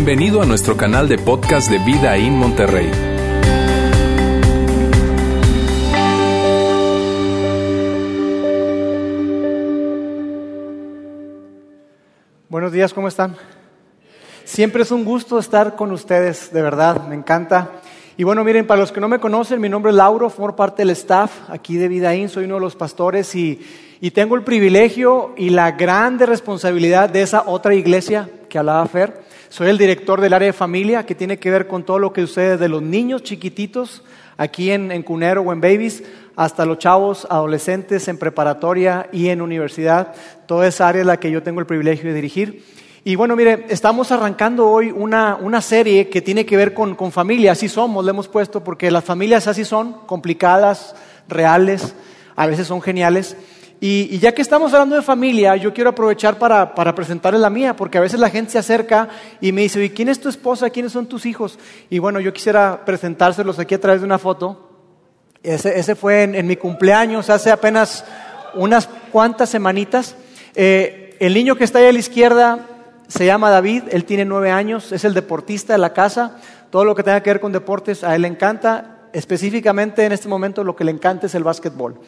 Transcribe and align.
Bienvenido 0.00 0.40
a 0.40 0.46
nuestro 0.46 0.76
canal 0.76 1.08
de 1.08 1.18
podcast 1.18 1.68
de 1.68 1.78
Vida 1.80 2.16
en 2.16 2.36
Monterrey. 2.36 2.88
Buenos 12.48 12.70
días, 12.70 12.94
¿cómo 12.94 13.08
están? 13.08 13.34
Siempre 14.44 14.84
es 14.84 14.92
un 14.92 15.04
gusto 15.04 15.36
estar 15.40 15.74
con 15.74 15.90
ustedes, 15.90 16.52
de 16.52 16.62
verdad, 16.62 17.08
me 17.08 17.16
encanta. 17.16 17.72
Y 18.16 18.22
bueno, 18.22 18.44
miren, 18.44 18.68
para 18.68 18.80
los 18.80 18.92
que 18.92 19.00
no 19.00 19.08
me 19.08 19.18
conocen, 19.18 19.60
mi 19.60 19.68
nombre 19.68 19.90
es 19.90 19.96
Lauro, 19.96 20.30
formo 20.30 20.54
parte 20.54 20.82
del 20.82 20.90
staff 20.90 21.50
aquí 21.50 21.76
de 21.76 21.88
Vidaín, 21.88 22.28
soy 22.28 22.44
uno 22.44 22.54
de 22.54 22.60
los 22.60 22.76
pastores 22.76 23.34
y, 23.34 23.60
y 24.00 24.12
tengo 24.12 24.36
el 24.36 24.44
privilegio 24.44 25.34
y 25.36 25.50
la 25.50 25.72
grande 25.72 26.24
responsabilidad 26.24 27.10
de 27.10 27.22
esa 27.22 27.48
otra 27.48 27.74
iglesia 27.74 28.30
que 28.48 28.58
hablaba 28.58 28.86
Fer. 28.86 29.27
Soy 29.50 29.70
el 29.70 29.78
director 29.78 30.20
del 30.20 30.34
área 30.34 30.46
de 30.46 30.52
familia 30.52 31.06
que 31.06 31.14
tiene 31.14 31.38
que 31.38 31.50
ver 31.50 31.66
con 31.66 31.82
todo 31.82 31.98
lo 31.98 32.12
que 32.12 32.20
sucede 32.20 32.58
de 32.58 32.68
los 32.68 32.82
niños 32.82 33.22
chiquititos 33.22 34.02
aquí 34.36 34.70
en, 34.70 34.92
en 34.92 35.02
Cunero 35.02 35.40
o 35.40 35.52
en 35.54 35.60
Babies 35.62 36.02
hasta 36.36 36.66
los 36.66 36.78
chavos, 36.78 37.26
adolescentes 37.30 38.08
en 38.08 38.18
preparatoria 38.18 39.08
y 39.10 39.28
en 39.28 39.40
universidad. 39.40 40.14
Toda 40.46 40.66
esa 40.66 40.86
área 40.86 41.00
es 41.00 41.06
la 41.06 41.18
que 41.18 41.30
yo 41.30 41.42
tengo 41.42 41.60
el 41.60 41.66
privilegio 41.66 42.10
de 42.10 42.14
dirigir. 42.14 42.62
Y 43.04 43.16
bueno, 43.16 43.36
mire, 43.36 43.64
estamos 43.70 44.12
arrancando 44.12 44.68
hoy 44.68 44.90
una, 44.90 45.36
una 45.40 45.62
serie 45.62 46.10
que 46.10 46.20
tiene 46.20 46.44
que 46.44 46.58
ver 46.58 46.74
con, 46.74 46.94
con 46.94 47.10
familia, 47.10 47.52
así 47.52 47.70
somos, 47.70 48.04
le 48.04 48.10
hemos 48.10 48.28
puesto, 48.28 48.62
porque 48.62 48.90
las 48.90 49.04
familias 49.04 49.46
así 49.46 49.64
son, 49.64 49.94
complicadas, 50.06 50.94
reales, 51.26 51.94
a 52.36 52.46
veces 52.46 52.66
son 52.66 52.82
geniales. 52.82 53.34
Y, 53.80 54.18
ya 54.18 54.32
que 54.32 54.42
estamos 54.42 54.72
hablando 54.72 54.96
de 54.96 55.02
familia, 55.02 55.54
yo 55.56 55.72
quiero 55.72 55.90
aprovechar 55.90 56.38
para, 56.38 56.74
para 56.74 56.94
presentarles 56.94 57.40
la 57.40 57.50
mía, 57.50 57.76
porque 57.76 57.98
a 57.98 58.00
veces 58.00 58.18
la 58.18 58.28
gente 58.28 58.52
se 58.52 58.58
acerca 58.58 59.08
y 59.40 59.52
me 59.52 59.62
dice, 59.62 59.84
¿y 59.84 59.90
quién 59.90 60.08
es 60.08 60.20
tu 60.20 60.28
esposa? 60.28 60.70
¿Quiénes 60.70 60.92
son 60.92 61.06
tus 61.06 61.26
hijos? 61.26 61.58
Y 61.88 62.00
bueno, 62.00 62.18
yo 62.18 62.32
quisiera 62.32 62.84
presentárselos 62.84 63.58
aquí 63.58 63.74
a 63.74 63.80
través 63.80 64.00
de 64.00 64.06
una 64.06 64.18
foto. 64.18 64.68
Ese, 65.42 65.78
ese 65.78 65.94
fue 65.94 66.24
en, 66.24 66.34
en, 66.34 66.48
mi 66.48 66.56
cumpleaños, 66.56 67.30
hace 67.30 67.52
apenas 67.52 68.04
unas 68.54 68.88
cuantas 69.12 69.48
semanitas. 69.48 70.16
Eh, 70.56 71.16
el 71.20 71.34
niño 71.34 71.54
que 71.54 71.64
está 71.64 71.78
ahí 71.78 71.86
a 71.86 71.92
la 71.92 71.98
izquierda 71.98 72.66
se 73.06 73.26
llama 73.26 73.50
David, 73.50 73.84
él 73.90 74.04
tiene 74.04 74.24
nueve 74.24 74.50
años, 74.50 74.92
es 74.92 75.04
el 75.04 75.14
deportista 75.14 75.72
de 75.72 75.78
la 75.78 75.92
casa. 75.92 76.36
Todo 76.70 76.84
lo 76.84 76.94
que 76.94 77.02
tenga 77.02 77.22
que 77.22 77.30
ver 77.30 77.40
con 77.40 77.52
deportes 77.52 78.04
a 78.04 78.14
él 78.14 78.22
le 78.22 78.28
encanta. 78.28 78.96
Específicamente 79.12 80.04
en 80.04 80.12
este 80.12 80.28
momento 80.28 80.62
lo 80.62 80.76
que 80.76 80.84
le 80.84 80.90
encanta 80.90 81.26
es 81.26 81.34
el 81.34 81.42
básquetbol. 81.42 81.98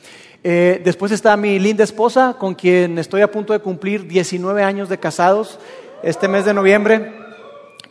Eh, 0.43 0.81
después 0.85 1.13
está 1.13 1.37
mi 1.37 1.59
linda 1.59 1.85
esposa, 1.85 2.37
con 2.39 2.55
quien 2.55 2.99
estoy 2.99 3.21
a 3.21 3.31
punto 3.31 3.53
de 3.53 3.59
cumplir 3.59 4.07
19 4.07 4.63
años 4.63 4.89
de 4.89 4.99
casados. 4.99 5.59
Este 6.03 6.29
mes 6.29 6.47
de 6.47 6.55
noviembre 6.55 7.13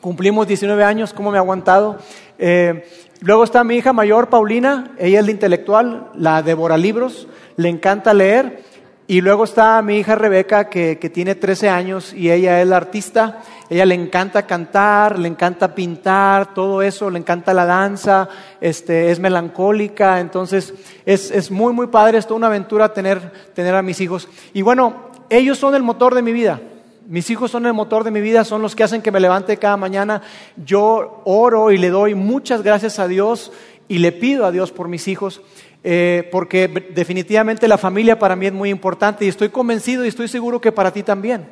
cumplimos 0.02 0.47
19 0.47 0.83
años, 0.83 1.14
¿cómo 1.14 1.30
me 1.30 1.38
ha 1.38 1.42
aguantado? 1.42 2.00
Eh, 2.39 2.88
luego 3.22 3.44
está 3.44 3.64
mi 3.64 3.75
hija 3.75 3.94
mayor, 3.94 4.30
Paulina, 4.30 4.95
ella 4.97 5.20
es 5.20 5.25
la 5.25 5.31
intelectual, 5.31 6.09
la 6.16 6.42
devora 6.42 6.77
libros, 6.77 7.27
le 7.58 7.70
encanta 7.70 8.14
leer. 8.14 8.64
Y 9.09 9.21
luego 9.21 9.43
está 9.43 9.81
mi 9.81 9.97
hija 9.97 10.13
Rebeca, 10.13 10.69
que, 10.69 10.99
que, 10.99 11.09
tiene 11.09 11.33
13 11.33 11.67
años 11.67 12.13
y 12.13 12.29
ella 12.29 12.61
es 12.61 12.67
la 12.67 12.77
artista. 12.77 13.41
Ella 13.67 13.83
le 13.83 13.95
encanta 13.95 14.45
cantar, 14.45 15.17
le 15.17 15.27
encanta 15.27 15.73
pintar, 15.73 16.53
todo 16.53 16.83
eso, 16.83 17.09
le 17.09 17.17
encanta 17.17 17.52
la 17.55 17.65
danza, 17.65 18.30
este, 18.61 19.09
es 19.09 19.19
melancólica. 19.19 20.19
Entonces, 20.19 20.75
es, 21.07 21.31
es 21.31 21.49
muy, 21.49 21.73
muy 21.73 21.87
padre, 21.87 22.19
es 22.19 22.27
toda 22.27 22.37
una 22.37 22.47
aventura 22.47 22.93
tener, 22.93 23.31
tener 23.55 23.73
a 23.73 23.81
mis 23.81 23.99
hijos. 23.99 24.27
Y 24.53 24.61
bueno, 24.61 25.09
ellos 25.31 25.57
son 25.57 25.73
el 25.73 25.81
motor 25.81 26.13
de 26.13 26.21
mi 26.21 26.31
vida. 26.31 26.61
Mis 27.07 27.31
hijos 27.31 27.49
son 27.49 27.65
el 27.65 27.73
motor 27.73 28.03
de 28.03 28.11
mi 28.11 28.21
vida, 28.21 28.43
son 28.43 28.61
los 28.61 28.75
que 28.75 28.83
hacen 28.83 29.02
que 29.02 29.11
me 29.11 29.19
levante 29.19 29.57
cada 29.57 29.75
mañana. 29.75 30.21
Yo 30.55 31.23
oro 31.25 31.71
y 31.71 31.80
le 31.80 31.89
doy 31.89 32.13
muchas 32.13 32.61
gracias 32.61 32.99
a 32.99 33.07
Dios 33.07 33.52
y 33.87 33.97
le 33.97 34.11
pido 34.11 34.45
a 34.45 34.52
Dios 34.52 34.71
por 34.71 34.87
mis 34.87 35.08
hijos. 35.08 35.42
Eh, 35.82 36.28
porque 36.30 36.67
definitivamente 36.94 37.66
la 37.67 37.78
familia 37.78 38.20
para 38.20 38.36
mí 38.36 38.48
es 38.48 38.54
muy 38.54 38.70
importante 38.70 39.23
y 39.23 39.30
estoy 39.30 39.48
convencido 39.48 40.04
y 40.04 40.10
estoy 40.10 40.28
seguro 40.28 40.60
que 40.60 40.73
para 40.73 40.92
ti 40.92 41.04
también. 41.04 41.48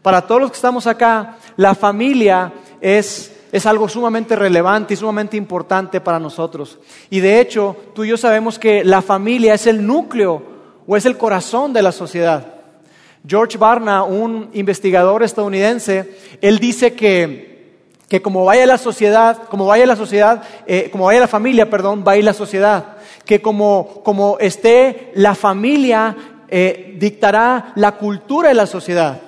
Para 0.00 0.22
todos 0.22 0.40
los 0.40 0.50
que 0.50 0.56
estamos 0.56 0.86
acá, 0.86 1.36
la 1.56 1.74
familia 1.74 2.52
es, 2.80 3.30
es 3.52 3.66
algo 3.66 3.88
sumamente 3.88 4.36
relevante 4.36 4.94
y 4.94 4.96
sumamente 4.96 5.36
importante 5.36 6.00
para 6.00 6.18
nosotros. 6.18 6.78
Y 7.10 7.20
de 7.20 7.40
hecho, 7.40 7.76
tú 7.94 8.04
y 8.04 8.08
yo 8.08 8.16
sabemos 8.16 8.58
que 8.58 8.84
la 8.84 9.02
familia 9.02 9.54
es 9.54 9.66
el 9.66 9.86
núcleo 9.86 10.42
o 10.86 10.96
es 10.96 11.04
el 11.04 11.18
corazón 11.18 11.74
de 11.74 11.82
la 11.82 11.92
sociedad. 11.92 12.54
George 13.26 13.58
Barna, 13.58 14.04
un 14.04 14.48
investigador 14.54 15.22
estadounidense, 15.22 16.16
él 16.40 16.58
dice 16.58 16.94
que, 16.94 17.74
que 18.08 18.22
como 18.22 18.46
vaya 18.46 18.64
la 18.64 18.78
sociedad, 18.78 19.42
como 19.50 19.66
vaya 19.66 19.84
la 19.84 19.96
sociedad, 19.96 20.42
eh, 20.66 20.88
como 20.90 21.06
vaya 21.06 21.20
la 21.20 21.28
familia, 21.28 21.68
perdón, 21.68 22.04
va 22.06 22.12
a 22.12 22.16
la 22.16 22.32
sociedad 22.32 22.97
que 23.28 23.42
como, 23.42 24.00
como 24.02 24.38
esté 24.40 25.12
la 25.14 25.34
familia, 25.34 26.16
eh, 26.48 26.96
dictará 26.98 27.72
la 27.74 27.92
cultura 27.92 28.48
de 28.48 28.54
la 28.54 28.64
sociedad. 28.64 29.20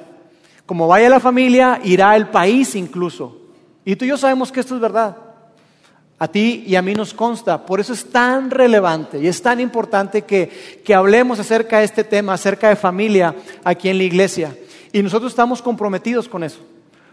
Como 0.64 0.88
vaya 0.88 1.10
la 1.10 1.20
familia, 1.20 1.78
irá 1.84 2.16
el 2.16 2.28
país 2.28 2.74
incluso. 2.76 3.36
Y 3.84 3.96
tú 3.96 4.06
y 4.06 4.08
yo 4.08 4.16
sabemos 4.16 4.50
que 4.50 4.60
esto 4.60 4.74
es 4.74 4.80
verdad. 4.80 5.18
A 6.18 6.28
ti 6.28 6.64
y 6.66 6.76
a 6.76 6.82
mí 6.82 6.94
nos 6.94 7.12
consta. 7.12 7.66
Por 7.66 7.78
eso 7.78 7.92
es 7.92 8.10
tan 8.10 8.50
relevante 8.50 9.18
y 9.18 9.26
es 9.26 9.42
tan 9.42 9.60
importante 9.60 10.22
que, 10.22 10.80
que 10.82 10.94
hablemos 10.94 11.38
acerca 11.38 11.80
de 11.80 11.84
este 11.84 12.02
tema, 12.02 12.32
acerca 12.32 12.70
de 12.70 12.76
familia 12.76 13.34
aquí 13.64 13.90
en 13.90 13.98
la 13.98 14.04
iglesia. 14.04 14.56
Y 14.94 15.02
nosotros 15.02 15.32
estamos 15.32 15.60
comprometidos 15.60 16.26
con 16.26 16.42
eso. 16.42 16.60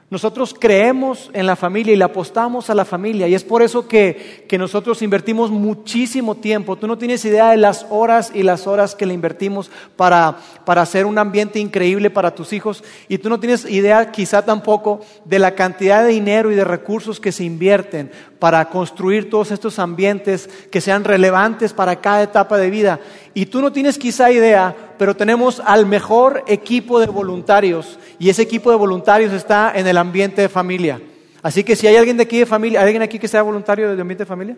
Nosotros 0.09 0.55
creemos 0.57 1.29
en 1.33 1.45
la 1.45 1.57
familia 1.57 1.93
y 1.93 1.97
le 1.97 2.05
apostamos 2.05 2.69
a 2.69 2.75
la 2.75 2.85
familia 2.85 3.27
y 3.27 3.35
es 3.35 3.43
por 3.43 3.61
eso 3.61 3.89
que, 3.89 4.45
que, 4.47 4.57
nosotros 4.57 5.01
invertimos 5.01 5.51
muchísimo 5.51 6.35
tiempo. 6.35 6.77
Tú 6.77 6.87
no 6.87 6.97
tienes 6.97 7.25
idea 7.25 7.51
de 7.51 7.57
las 7.57 7.85
horas 7.89 8.31
y 8.33 8.43
las 8.43 8.67
horas 8.67 8.95
que 8.95 9.05
le 9.05 9.13
invertimos 9.13 9.69
para, 9.97 10.37
para 10.63 10.81
hacer 10.81 11.05
un 11.05 11.17
ambiente 11.17 11.59
increíble 11.59 12.09
para 12.09 12.33
tus 12.33 12.53
hijos 12.53 12.85
y 13.09 13.17
tú 13.17 13.27
no 13.27 13.41
tienes 13.41 13.69
idea 13.69 14.09
quizá 14.13 14.45
tampoco 14.45 15.01
de 15.25 15.39
la 15.39 15.55
cantidad 15.55 16.03
de 16.03 16.13
dinero 16.13 16.53
y 16.53 16.55
de 16.55 16.63
recursos 16.63 17.19
que 17.19 17.33
se 17.33 17.43
invierten 17.43 18.09
para 18.39 18.69
construir 18.69 19.29
todos 19.29 19.51
estos 19.51 19.79
ambientes 19.79 20.49
que 20.71 20.81
sean 20.81 21.03
relevantes 21.03 21.73
para 21.73 21.95
cada 21.97 22.23
etapa 22.23 22.57
de 22.57 22.69
vida. 22.69 22.99
Y 23.33 23.47
tú 23.47 23.61
no 23.61 23.71
tienes 23.71 23.97
quizá 23.97 24.31
idea, 24.31 24.75
pero 24.97 25.15
tenemos 25.15 25.61
al 25.65 25.85
mejor 25.85 26.43
equipo 26.47 26.99
de 26.99 27.07
voluntarios 27.07 27.97
y 28.19 28.29
ese 28.29 28.43
equipo 28.43 28.69
de 28.69 28.77
voluntarios 28.77 29.33
está 29.33 29.71
en 29.75 29.87
el 29.87 29.97
ambiente 29.97 30.41
de 30.41 30.49
familia. 30.49 31.01
Así 31.41 31.63
que 31.63 31.75
si 31.75 31.87
hay 31.87 31.95
alguien 31.95 32.17
de 32.17 32.23
aquí 32.23 32.39
de 32.39 32.45
familia, 32.45 32.79
¿hay 32.79 32.85
alguien 32.85 33.03
aquí 33.03 33.19
que 33.19 33.27
sea 33.27 33.41
voluntario 33.41 33.95
de 33.95 34.01
ambiente 34.01 34.23
de 34.23 34.27
familia? 34.27 34.55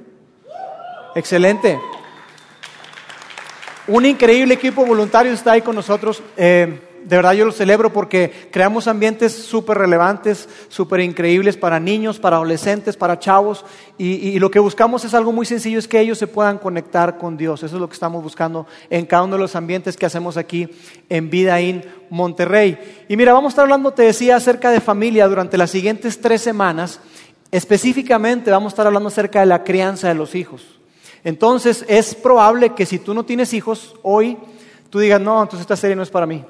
Excelente. 1.16 1.80
Un 3.88 4.06
increíble 4.06 4.54
equipo 4.54 4.84
de 4.84 4.90
voluntarios 4.90 5.36
está 5.36 5.54
ahí 5.54 5.62
con 5.62 5.76
nosotros. 5.76 6.22
Eh, 6.38 6.89
de 7.06 7.16
verdad 7.16 7.34
yo 7.34 7.46
lo 7.46 7.52
celebro 7.52 7.92
porque 7.92 8.50
creamos 8.52 8.88
ambientes 8.88 9.34
súper 9.34 9.78
relevantes, 9.78 10.48
súper 10.68 11.00
increíbles 11.00 11.58
para 11.58 11.80
niños, 11.80 12.20
para 12.20 12.36
adolescentes, 12.36 12.98
para 12.98 13.20
chavos. 13.20 13.66
Y, 13.98 14.40
lo 14.40 14.50
que 14.50 14.60
buscamos 14.60 15.04
es 15.06 15.14
algo 15.14 15.32
muy 15.32 15.46
sencillo, 15.46 15.80
es 15.80 15.88
que 15.88 16.00
ellos 16.00 16.18
se 16.18 16.28
puedan 16.28 16.58
conectar 16.58 17.18
con 17.18 17.36
Dios. 17.38 17.64
Eso 17.64 17.76
es 17.76 17.82
lo 17.82 17.90
que 17.90 17.94
estamos 17.94 18.24
buscando 18.24 18.68
en 18.90 19.06
cada 19.06 19.24
uno 19.24 19.36
de 19.36 19.42
los 19.42 19.56
ambientes 19.56 19.98
que 19.98 20.06
hacemos 20.06 20.38
aquí 20.38 20.70
en 21.10 21.30
Vida 21.30 21.60
in 21.60 21.84
Monterrey. 22.10 23.06
Y 23.08 23.18
mira, 23.18 23.34
vamos 23.34 23.50
a 23.50 23.54
estar 23.54 23.64
hablando, 23.64 23.92
te 23.92 24.04
decía, 24.04 24.36
acerca 24.36 24.72
de 24.72 24.80
familia 24.80 25.28
durante 25.28 25.58
las 25.58 25.72
siguientes 25.72 26.22
tres 26.22 26.42
semanas. 26.42 27.00
Específicamente 27.52 28.52
vamos 28.52 28.72
a 28.72 28.74
estar 28.74 28.88
hablando 28.88 29.10
acerca 29.10 29.40
de 29.40 29.48
la 29.48 29.64
crianza 29.64 30.08
de 30.08 30.16
los 30.16 30.36
hijos. 30.36 30.80
Entonces 31.24 31.84
es 31.88 32.16
probable 32.16 32.74
que 32.74 32.86
si 32.86 33.00
tú 33.00 33.14
no 33.14 33.26
tienes 33.26 33.54
hijos 33.54 33.96
hoy, 34.04 34.38
tú 34.90 35.00
digas, 35.00 35.20
no, 35.20 35.42
entonces 35.42 35.62
esta 35.62 35.76
serie 35.76 35.96
no 35.96 36.04
es 36.04 36.10
para 36.10 36.26
mí. 36.26 36.46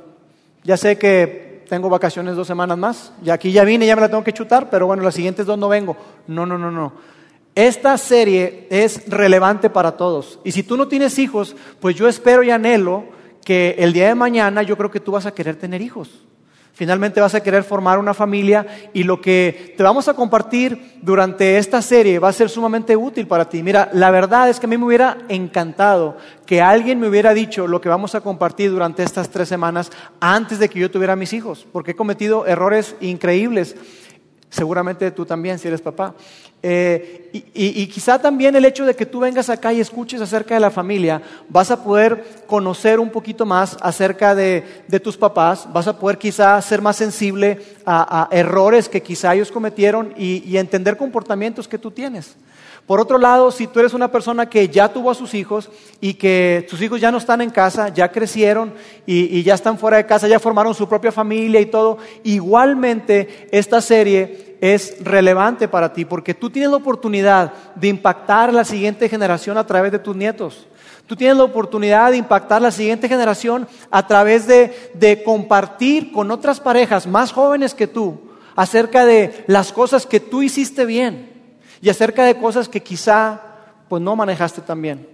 Ya 0.63 0.77
sé 0.77 0.97
que 0.97 1.63
tengo 1.69 1.89
vacaciones 1.89 2.35
dos 2.35 2.47
semanas 2.47 2.77
más. 2.77 3.13
Y 3.23 3.29
aquí 3.29 3.51
ya 3.51 3.63
vine, 3.63 3.85
ya 3.85 3.95
me 3.95 4.01
la 4.01 4.09
tengo 4.09 4.23
que 4.23 4.33
chutar, 4.33 4.69
pero 4.69 4.87
bueno, 4.87 5.03
las 5.03 5.15
siguientes 5.15 5.45
dos 5.45 5.57
no 5.57 5.69
vengo. 5.69 5.95
No, 6.27 6.45
no, 6.45 6.57
no, 6.57 6.71
no. 6.71 6.93
Esta 7.55 7.97
serie 7.97 8.67
es 8.69 9.09
relevante 9.09 9.69
para 9.69 9.97
todos. 9.97 10.39
Y 10.43 10.51
si 10.51 10.63
tú 10.63 10.77
no 10.77 10.87
tienes 10.87 11.19
hijos, 11.19 11.55
pues 11.79 11.95
yo 11.95 12.07
espero 12.07 12.43
y 12.43 12.51
anhelo 12.51 13.05
que 13.43 13.75
el 13.79 13.93
día 13.93 14.07
de 14.07 14.15
mañana 14.15 14.63
yo 14.63 14.77
creo 14.77 14.91
que 14.91 14.99
tú 14.99 15.11
vas 15.11 15.25
a 15.25 15.33
querer 15.33 15.55
tener 15.55 15.81
hijos. 15.81 16.09
Finalmente 16.79 17.19
vas 17.19 17.35
a 17.35 17.43
querer 17.43 17.65
formar 17.65 17.99
una 17.99 18.13
familia 18.13 18.65
y 18.93 19.03
lo 19.03 19.19
que 19.19 19.73
te 19.75 19.83
vamos 19.83 20.07
a 20.07 20.13
compartir 20.13 20.93
durante 21.01 21.57
esta 21.57 21.81
serie 21.81 22.19
va 22.19 22.29
a 22.29 22.31
ser 22.31 22.49
sumamente 22.49 22.95
útil 22.95 23.27
para 23.27 23.49
ti. 23.49 23.61
Mira, 23.61 23.89
la 23.91 24.09
verdad 24.11 24.47
es 24.47 24.61
que 24.61 24.65
a 24.65 24.69
mí 24.69 24.77
me 24.77 24.85
hubiera 24.85 25.17
encantado 25.27 26.15
que 26.45 26.61
alguien 26.61 26.97
me 26.97 27.09
hubiera 27.09 27.33
dicho 27.33 27.67
lo 27.67 27.81
que 27.81 27.89
vamos 27.89 28.15
a 28.15 28.21
compartir 28.21 28.71
durante 28.71 29.03
estas 29.03 29.29
tres 29.29 29.49
semanas 29.49 29.91
antes 30.21 30.57
de 30.57 30.69
que 30.69 30.79
yo 30.79 30.89
tuviera 30.89 31.17
mis 31.17 31.33
hijos, 31.33 31.67
porque 31.69 31.91
he 31.91 31.95
cometido 31.97 32.47
errores 32.47 32.95
increíbles. 33.01 33.75
Seguramente 34.49 35.11
tú 35.11 35.25
también, 35.25 35.59
si 35.59 35.67
eres 35.67 35.81
papá. 35.81 36.15
Eh, 36.61 37.29
y, 37.53 37.87
quizá 37.87 38.19
también 38.19 38.55
el 38.55 38.65
hecho 38.65 38.85
de 38.85 38.95
que 38.95 39.05
tú 39.05 39.19
vengas 39.19 39.49
acá 39.49 39.71
y 39.71 39.79
escuches 39.79 40.19
acerca 40.19 40.55
de 40.55 40.59
la 40.59 40.71
familia, 40.71 41.21
vas 41.47 41.71
a 41.71 41.83
poder 41.83 42.43
conocer 42.47 42.99
un 42.99 43.09
poquito 43.09 43.45
más 43.45 43.77
acerca 43.81 44.33
de, 44.33 44.63
tus 45.01 45.15
papás, 45.15 45.67
vas 45.71 45.87
a 45.87 45.97
poder 45.97 46.17
quizá 46.17 46.61
ser 46.61 46.81
más 46.81 46.97
sensible 46.97 47.61
a, 47.85 48.27
errores 48.31 48.89
que 48.89 49.03
quizá 49.03 49.35
ellos 49.35 49.51
cometieron 49.51 50.13
y 50.17 50.57
entender 50.57 50.97
comportamientos 50.97 51.67
que 51.67 51.77
tú 51.77 51.91
tienes. 51.91 52.35
Por 52.89 52.99
otro 52.99 53.19
lado, 53.19 53.51
si 53.51 53.67
tú 53.67 53.79
eres 53.79 53.93
una 53.93 54.11
persona 54.11 54.49
que 54.49 54.67
ya 54.67 54.91
tuvo 54.91 55.11
a 55.11 55.13
sus 55.13 55.35
hijos 55.35 55.69
y 56.01 56.15
que 56.15 56.65
sus 56.67 56.81
hijos 56.81 56.99
ya 56.99 57.11
no 57.11 57.19
están 57.19 57.39
en 57.39 57.51
casa, 57.51 57.89
ya 57.89 58.11
crecieron 58.11 58.73
y, 59.05 59.43
ya 59.43 59.53
están 59.53 59.77
fuera 59.77 59.97
de 59.97 60.07
casa, 60.07 60.27
ya 60.27 60.39
formaron 60.39 60.73
su 60.73 60.89
propia 60.89 61.11
familia 61.11 61.61
y 61.61 61.67
todo, 61.67 61.99
igualmente 62.23 63.47
esta 63.51 63.79
serie 63.79 64.48
es 64.61 65.03
relevante 65.03 65.67
para 65.67 65.93
ti 65.93 66.05
porque 66.05 66.33
tú 66.33 66.49
tienes 66.49 66.71
la 66.71 66.77
oportunidad 66.77 67.53
de 67.75 67.87
impactar 67.87 68.49
a 68.49 68.53
la 68.53 68.65
siguiente 68.65 69.07
generación 69.09 69.57
a 69.57 69.65
través 69.65 69.91
de 69.91 69.99
tus 69.99 70.15
nietos. 70.15 70.67
Tú 71.07 71.15
tienes 71.15 71.37
la 71.37 71.43
oportunidad 71.43 72.11
de 72.11 72.17
impactar 72.17 72.57
a 72.57 72.65
la 72.65 72.71
siguiente 72.71 73.07
generación 73.07 73.67
a 73.89 74.05
través 74.05 74.45
de, 74.45 74.91
de 74.93 75.23
compartir 75.23 76.11
con 76.11 76.29
otras 76.29 76.59
parejas 76.59 77.07
más 77.07 77.31
jóvenes 77.31 77.73
que 77.73 77.87
tú 77.87 78.29
acerca 78.55 79.05
de 79.05 79.43
las 79.47 79.71
cosas 79.71 80.05
que 80.05 80.19
tú 80.19 80.41
hiciste 80.41 80.85
bien 80.85 81.31
y 81.81 81.89
acerca 81.89 82.25
de 82.25 82.35
cosas 82.35 82.69
que 82.69 82.83
quizá 82.83 83.41
pues 83.87 84.01
no 84.01 84.15
manejaste 84.15 84.61
tan 84.61 84.81
bien. 84.81 85.07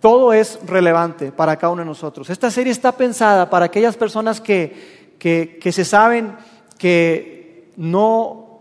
Todo 0.00 0.34
es 0.34 0.58
relevante 0.66 1.32
para 1.32 1.56
cada 1.56 1.72
uno 1.72 1.80
de 1.80 1.86
nosotros. 1.86 2.28
Esta 2.28 2.50
serie 2.50 2.70
está 2.70 2.92
pensada 2.92 3.48
para 3.48 3.64
aquellas 3.64 3.96
personas 3.96 4.38
que, 4.38 5.16
que, 5.18 5.72
se 5.72 5.84
saben 5.84 6.36
que 6.76 7.33
no 7.76 8.60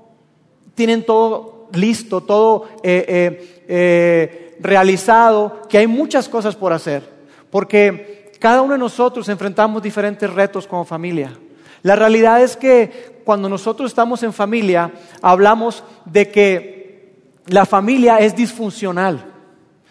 tienen 0.75 1.05
todo 1.05 1.67
listo, 1.73 2.21
todo 2.21 2.67
eh, 2.83 3.05
eh, 3.07 3.63
eh, 3.67 4.57
realizado, 4.59 5.61
que 5.69 5.77
hay 5.77 5.87
muchas 5.87 6.29
cosas 6.29 6.55
por 6.55 6.73
hacer. 6.73 7.07
Porque 7.49 8.31
cada 8.39 8.61
uno 8.61 8.73
de 8.73 8.79
nosotros 8.79 9.29
enfrentamos 9.29 9.81
diferentes 9.81 10.29
retos 10.29 10.67
como 10.67 10.85
familia. 10.85 11.37
La 11.81 11.95
realidad 11.95 12.41
es 12.41 12.55
que 12.55 13.21
cuando 13.25 13.49
nosotros 13.49 13.91
estamos 13.91 14.23
en 14.23 14.33
familia, 14.33 14.91
hablamos 15.21 15.83
de 16.05 16.29
que 16.29 17.13
la 17.47 17.65
familia 17.65 18.19
es 18.19 18.35
disfuncional. 18.35 19.25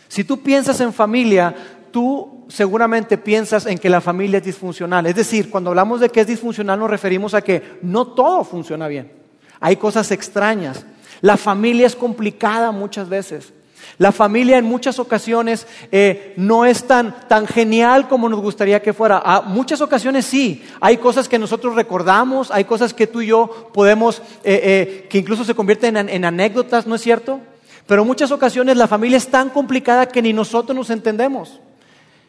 Si 0.08 0.24
tú 0.24 0.40
piensas 0.40 0.80
en 0.80 0.92
familia, 0.92 1.54
tú 1.90 2.41
seguramente 2.52 3.16
piensas 3.16 3.64
en 3.66 3.78
que 3.78 3.88
la 3.88 4.00
familia 4.00 4.38
es 4.38 4.44
disfuncional. 4.44 5.06
Es 5.06 5.14
decir, 5.14 5.50
cuando 5.50 5.70
hablamos 5.70 6.00
de 6.00 6.10
que 6.10 6.20
es 6.20 6.26
disfuncional 6.26 6.78
nos 6.78 6.90
referimos 6.90 7.32
a 7.34 7.40
que 7.40 7.78
no 7.82 8.08
todo 8.08 8.44
funciona 8.44 8.88
bien. 8.88 9.10
Hay 9.58 9.76
cosas 9.76 10.10
extrañas. 10.10 10.84
La 11.22 11.36
familia 11.36 11.86
es 11.86 11.96
complicada 11.96 12.70
muchas 12.70 13.08
veces. 13.08 13.52
La 13.98 14.12
familia 14.12 14.58
en 14.58 14.64
muchas 14.64 14.98
ocasiones 14.98 15.66
eh, 15.90 16.34
no 16.36 16.64
es 16.64 16.84
tan, 16.86 17.26
tan, 17.26 17.46
genial 17.46 18.06
como 18.08 18.28
nos 18.28 18.40
gustaría 18.40 18.82
que 18.82 18.92
fuera. 18.92 19.22
A 19.24 19.42
muchas 19.42 19.80
ocasiones 19.80 20.26
sí, 20.26 20.64
hay 20.80 20.98
cosas 20.98 21.28
que 21.28 21.38
nosotros 21.38 21.74
recordamos, 21.74 22.50
hay 22.50 22.64
cosas 22.64 22.92
que 22.94 23.06
tú 23.06 23.22
y 23.22 23.28
yo 23.28 23.70
podemos, 23.72 24.20
eh, 24.44 24.60
eh, 24.62 25.06
que 25.08 25.18
incluso 25.18 25.44
se 25.44 25.54
convierten 25.54 25.96
en, 25.96 26.08
en 26.08 26.24
anécdotas, 26.24 26.86
¿no 26.86 26.96
es 26.96 27.02
cierto? 27.02 27.40
Pero 27.86 28.02
en 28.02 28.08
muchas 28.08 28.30
ocasiones 28.30 28.76
la 28.76 28.88
familia 28.88 29.18
es 29.18 29.28
tan 29.28 29.50
complicada 29.50 30.06
que 30.06 30.22
ni 30.22 30.32
nosotros 30.32 30.76
nos 30.76 30.90
entendemos. 30.90 31.60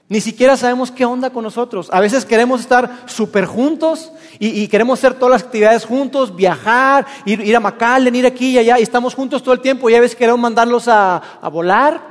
Ni 0.10 0.20
siquiera 0.20 0.58
sabemos 0.58 0.92
qué 0.92 1.06
onda 1.06 1.30
con 1.30 1.44
nosotros. 1.44 1.90
A 1.92 2.02
veces 2.02 2.26
queremos 2.26 2.62
estar 2.62 3.04
súper 3.06 3.46
juntos 3.46 4.12
y, 4.38 4.68
queremos 4.68 5.00
hacer 5.00 5.14
todas 5.14 5.32
las 5.32 5.44
actividades 5.44 5.86
juntos, 5.86 6.36
viajar, 6.36 7.06
ir, 7.26 7.56
a 7.56 7.60
McAllen, 7.60 8.16
ir 8.16 8.26
aquí 8.26 8.52
y 8.52 8.58
allá, 8.58 8.80
y 8.80 8.84
estamos 8.84 9.16
juntos 9.16 9.42
todo 9.42 9.54
el 9.54 9.62
tiempo 9.62 9.90
y 9.90 9.96
a 9.96 10.02
veces 10.02 10.18
queremos 10.18 10.42
mandarlos 10.42 10.88
a, 10.88 11.22
volar 11.52 12.02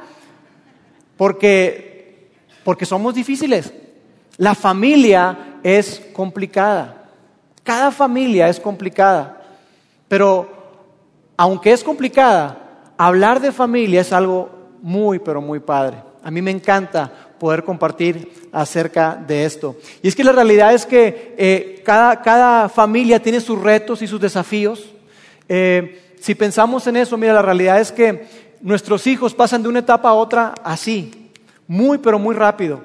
porque, 1.16 2.30
porque 2.64 2.86
somos 2.86 3.14
difíciles. 3.14 3.72
La 4.38 4.54
familia 4.54 5.58
es 5.62 6.02
complicada. 6.14 7.10
Cada 7.62 7.90
familia 7.90 8.48
es 8.48 8.58
complicada. 8.58 9.42
Pero 10.08 10.48
aunque 11.36 11.72
es 11.72 11.84
complicada, 11.84 12.58
hablar 12.96 13.40
de 13.40 13.52
familia 13.52 14.00
es 14.00 14.12
algo 14.12 14.50
muy, 14.80 15.18
pero 15.18 15.40
muy 15.40 15.60
padre. 15.60 15.98
A 16.22 16.30
mí 16.30 16.40
me 16.40 16.50
encanta 16.50 17.31
poder 17.42 17.64
compartir 17.64 18.30
acerca 18.52 19.16
de 19.16 19.44
esto. 19.44 19.74
Y 20.00 20.06
es 20.06 20.14
que 20.14 20.22
la 20.22 20.30
realidad 20.30 20.72
es 20.72 20.86
que 20.86 21.34
eh, 21.36 21.82
cada, 21.84 22.68
familia 22.68 23.20
tiene 23.20 23.40
sus 23.40 23.60
retos 23.60 24.00
y 24.00 24.06
sus 24.06 24.20
desafíos. 24.20 24.84
Eh, 25.48 26.14
si 26.20 26.36
pensamos 26.36 26.86
en 26.86 26.98
eso, 26.98 27.16
mira, 27.16 27.32
la 27.32 27.42
realidad 27.42 27.80
es 27.80 27.90
que 27.90 28.28
nuestros 28.60 29.08
hijos 29.08 29.34
pasan 29.34 29.60
de 29.60 29.68
una 29.68 29.80
etapa 29.80 30.10
a 30.10 30.14
otra 30.14 30.54
así, 30.62 31.32
muy, 31.66 31.98
pero 31.98 32.16
muy 32.16 32.36
rápido, 32.36 32.80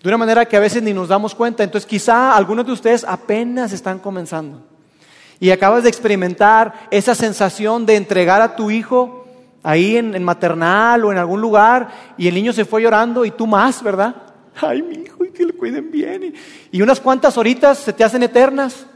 de 0.00 0.08
una 0.08 0.16
manera 0.18 0.44
que 0.44 0.56
a 0.56 0.60
veces 0.60 0.80
ni 0.80 0.92
nos 0.92 1.08
damos 1.08 1.34
cuenta. 1.34 1.64
Entonces 1.64 1.90
quizá 1.90 2.36
algunos 2.36 2.66
de 2.66 2.72
ustedes 2.74 3.02
apenas 3.02 3.72
están 3.72 3.98
comenzando 3.98 4.62
y 5.40 5.50
acabas 5.50 5.82
de 5.82 5.88
experimentar 5.88 6.86
esa 6.92 7.16
sensación 7.16 7.84
de 7.84 7.96
entregar 7.96 8.42
a 8.42 8.54
tu 8.54 8.70
hijo 8.70 9.17
ahí 9.62 9.96
en, 9.96 10.22
maternal 10.22 11.04
o 11.04 11.12
en 11.12 11.18
algún 11.18 11.40
lugar 11.40 11.88
y 12.16 12.28
el 12.28 12.34
niño 12.34 12.52
se 12.52 12.64
fue 12.64 12.82
llorando 12.82 13.24
y 13.24 13.30
tú 13.30 13.46
más, 13.46 13.82
¿verdad? 13.82 14.14
Ay, 14.60 14.82
mi 14.82 15.04
hijo, 15.04 15.24
y 15.24 15.30
que 15.30 15.44
le 15.44 15.52
cuiden 15.52 15.90
bien. 15.90 16.34
Y, 16.72 16.82
unas 16.82 17.00
cuantas 17.00 17.38
horitas 17.38 17.78
se 17.78 17.92
te 17.92 18.04
hacen 18.04 18.22
eternas. 18.22 18.86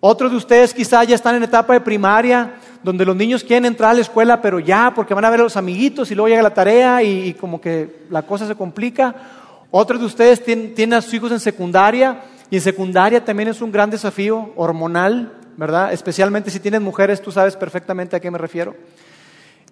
Otros 0.00 0.32
de 0.32 0.36
ustedes 0.36 0.74
quizá 0.74 1.04
ya 1.04 1.14
están 1.14 1.36
en 1.36 1.44
etapa 1.44 1.72
de 1.72 1.80
primaria, 1.80 2.54
donde 2.82 3.04
los 3.04 3.14
niños 3.14 3.44
quieren 3.44 3.64
entrar 3.64 3.92
a 3.92 3.94
la 3.94 4.00
escuela, 4.00 4.42
pero 4.42 4.58
ya, 4.58 4.92
porque 4.94 5.14
van 5.14 5.24
a 5.24 5.30
ver 5.30 5.40
a 5.40 5.44
los 5.44 5.56
amiguitos 5.56 6.10
y 6.10 6.14
luego 6.14 6.28
llega 6.28 6.42
la 6.42 6.52
tarea 6.52 7.02
y, 7.02 7.34
como 7.34 7.60
que 7.60 8.04
la 8.10 8.22
cosa 8.22 8.46
se 8.46 8.56
complica. 8.56 9.14
Otros 9.70 10.00
de 10.00 10.06
ustedes 10.06 10.44
tienen, 10.44 10.74
tienen, 10.74 10.98
a 10.98 11.02
sus 11.02 11.14
hijos 11.14 11.32
en 11.32 11.40
secundaria 11.40 12.20
y 12.50 12.56
en 12.56 12.62
secundaria 12.62 13.24
también 13.24 13.48
es 13.48 13.62
un 13.62 13.72
gran 13.72 13.88
desafío 13.88 14.52
hormonal, 14.56 15.32
¿verdad? 15.56 15.92
Especialmente 15.92 16.50
si 16.50 16.60
tienen 16.60 16.82
mujeres, 16.82 17.22
tú 17.22 17.30
sabes 17.30 17.56
perfectamente 17.56 18.16
a 18.16 18.20
qué 18.20 18.30
me 18.30 18.38
refiero. 18.38 18.74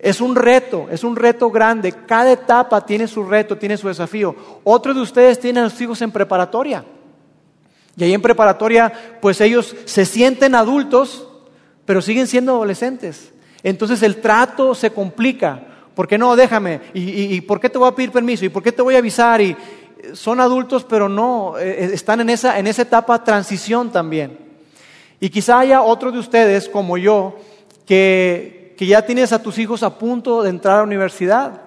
Es 0.02 0.20
un 0.22 0.34
reto, 0.34 0.88
es 0.90 1.04
un 1.04 1.14
reto 1.14 1.50
grande. 1.50 1.92
Cada 1.92 2.32
etapa 2.32 2.84
tiene 2.84 3.06
su 3.06 3.22
reto, 3.22 3.58
tiene 3.58 3.76
su 3.76 3.88
desafío. 3.88 4.34
Otros 4.64 4.96
de 4.96 5.02
ustedes 5.02 5.38
tienen 5.38 5.64
a 5.64 5.70
sus 5.70 5.80
hijos 5.82 6.00
en 6.00 6.10
preparatoria. 6.10 6.84
Y 7.96 8.04
ahí 8.04 8.14
en 8.14 8.22
preparatoria, 8.22 9.18
pues 9.20 9.40
ellos 9.42 9.76
se 9.84 10.06
sienten 10.06 10.54
adultos, 10.54 11.28
pero 11.84 12.00
siguen 12.00 12.26
siendo 12.26 12.52
adolescentes. 12.52 13.32
Entonces 13.62 14.02
el 14.02 14.22
trato 14.22 14.74
se 14.74 14.90
complica. 14.90 15.66
¿Por 15.94 16.08
qué 16.08 16.16
no? 16.16 16.34
Déjame. 16.34 16.80
¿Y, 16.94 17.38
por 17.42 17.60
qué 17.60 17.68
te 17.68 17.76
voy 17.76 17.88
a 17.88 17.94
pedir 17.94 18.10
permiso? 18.10 18.46
¿Y 18.46 18.48
por 18.48 18.62
qué 18.62 18.72
te 18.72 18.80
voy 18.80 18.94
a 18.94 18.98
avisar? 18.98 19.42
Y 19.42 19.54
son 20.14 20.40
adultos, 20.40 20.86
pero 20.88 21.10
no, 21.10 21.58
eh, 21.58 21.84
eh, 21.84 21.90
están 21.92 22.20
en 22.20 22.30
esa, 22.30 22.58
en 22.58 22.66
esa 22.66 22.82
etapa 22.82 23.22
transición 23.22 23.90
también. 23.90 24.38
Y 25.20 25.28
quizá 25.28 25.58
haya 25.58 25.82
otros 25.82 26.14
de 26.14 26.20
ustedes, 26.20 26.70
como 26.70 26.96
yo, 26.96 27.36
que, 27.84 28.59
que 28.80 28.86
ya 28.86 29.04
tienes 29.04 29.30
a 29.34 29.42
tus 29.42 29.58
hijos 29.58 29.82
a 29.82 29.98
punto 29.98 30.42
de 30.42 30.48
entrar 30.48 30.76
a 30.76 30.78
la 30.78 30.84
universidad. 30.84 31.60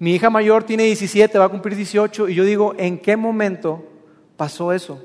Mi 0.00 0.16
hija 0.16 0.28
mayor 0.28 0.64
tiene 0.64 0.82
17, 0.82 1.38
va 1.38 1.44
a 1.44 1.48
cumplir 1.48 1.76
18 1.76 2.28
y 2.28 2.34
yo 2.34 2.42
digo, 2.42 2.74
¿en 2.78 2.98
qué 2.98 3.16
momento 3.16 3.86
pasó 4.36 4.72
eso? 4.72 5.00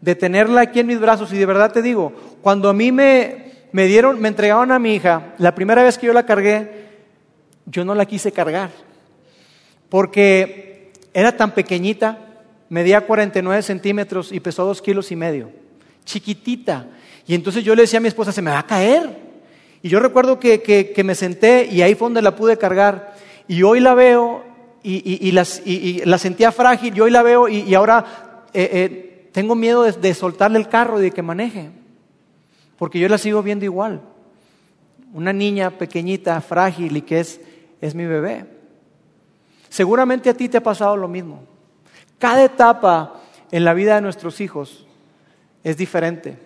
De 0.00 0.14
tenerla 0.14 0.62
aquí 0.62 0.80
en 0.80 0.86
mis 0.86 0.98
brazos 0.98 1.30
y 1.34 1.36
de 1.36 1.44
verdad 1.44 1.72
te 1.72 1.82
digo, 1.82 2.14
cuando 2.40 2.70
a 2.70 2.72
mí 2.72 2.90
me, 2.90 3.52
me 3.72 3.84
dieron, 3.84 4.18
me 4.18 4.28
entregaron 4.28 4.72
a 4.72 4.78
mi 4.78 4.94
hija, 4.94 5.34
la 5.36 5.54
primera 5.54 5.82
vez 5.82 5.98
que 5.98 6.06
yo 6.06 6.14
la 6.14 6.24
cargué, 6.24 6.86
yo 7.66 7.84
no 7.84 7.94
la 7.94 8.06
quise 8.06 8.32
cargar, 8.32 8.70
porque 9.90 10.90
era 11.12 11.36
tan 11.36 11.50
pequeñita, 11.50 12.18
medía 12.70 13.02
49 13.02 13.60
centímetros 13.60 14.32
y 14.32 14.40
pesó 14.40 14.64
dos 14.64 14.80
kilos 14.80 15.12
y 15.12 15.16
medio, 15.16 15.50
chiquitita. 16.06 16.86
Y 17.26 17.34
entonces 17.34 17.62
yo 17.62 17.74
le 17.74 17.82
decía 17.82 17.98
a 17.98 18.00
mi 18.00 18.08
esposa, 18.08 18.32
se 18.32 18.40
me 18.40 18.50
va 18.50 18.60
a 18.60 18.66
caer. 18.66 19.29
Y 19.82 19.88
yo 19.88 20.00
recuerdo 20.00 20.38
que, 20.38 21.02
me 21.04 21.14
senté 21.14 21.68
y 21.70 21.82
ahí 21.82 21.94
fue 21.94 22.06
donde 22.06 22.22
la 22.22 22.36
pude 22.36 22.58
cargar. 22.58 23.14
Y 23.48 23.62
hoy 23.62 23.80
la 23.80 23.94
veo 23.94 24.44
y, 24.82 25.30
la 25.32 26.18
sentía 26.18 26.52
frágil 26.52 26.96
y 26.96 27.00
hoy 27.00 27.10
la 27.10 27.22
veo 27.22 27.48
y, 27.48 27.74
ahora 27.74 28.46
eh, 28.52 28.70
eh, 28.72 29.28
tengo 29.32 29.54
miedo 29.54 29.84
de, 29.84 30.14
soltarle 30.14 30.58
el 30.58 30.68
carro 30.68 30.98
y 30.98 31.04
de 31.04 31.10
que 31.10 31.22
maneje. 31.22 31.70
Porque 32.76 32.98
yo 32.98 33.08
la 33.08 33.18
sigo 33.18 33.42
viendo 33.42 33.64
igual. 33.64 34.02
Una 35.12 35.32
niña 35.32 35.70
pequeñita, 35.70 36.40
frágil 36.40 36.96
y 36.96 37.02
que 37.02 37.20
es, 37.20 37.40
es 37.80 37.94
mi 37.94 38.04
bebé. 38.04 38.44
Seguramente 39.68 40.28
a 40.30 40.34
ti 40.34 40.48
te 40.48 40.58
ha 40.58 40.62
pasado 40.62 40.96
lo 40.96 41.08
mismo. 41.08 41.42
Cada 42.18 42.44
etapa 42.44 43.20
en 43.50 43.64
la 43.64 43.72
vida 43.72 43.94
de 43.94 44.02
nuestros 44.02 44.40
hijos 44.40 44.86
es 45.64 45.76
diferente. 45.76 46.36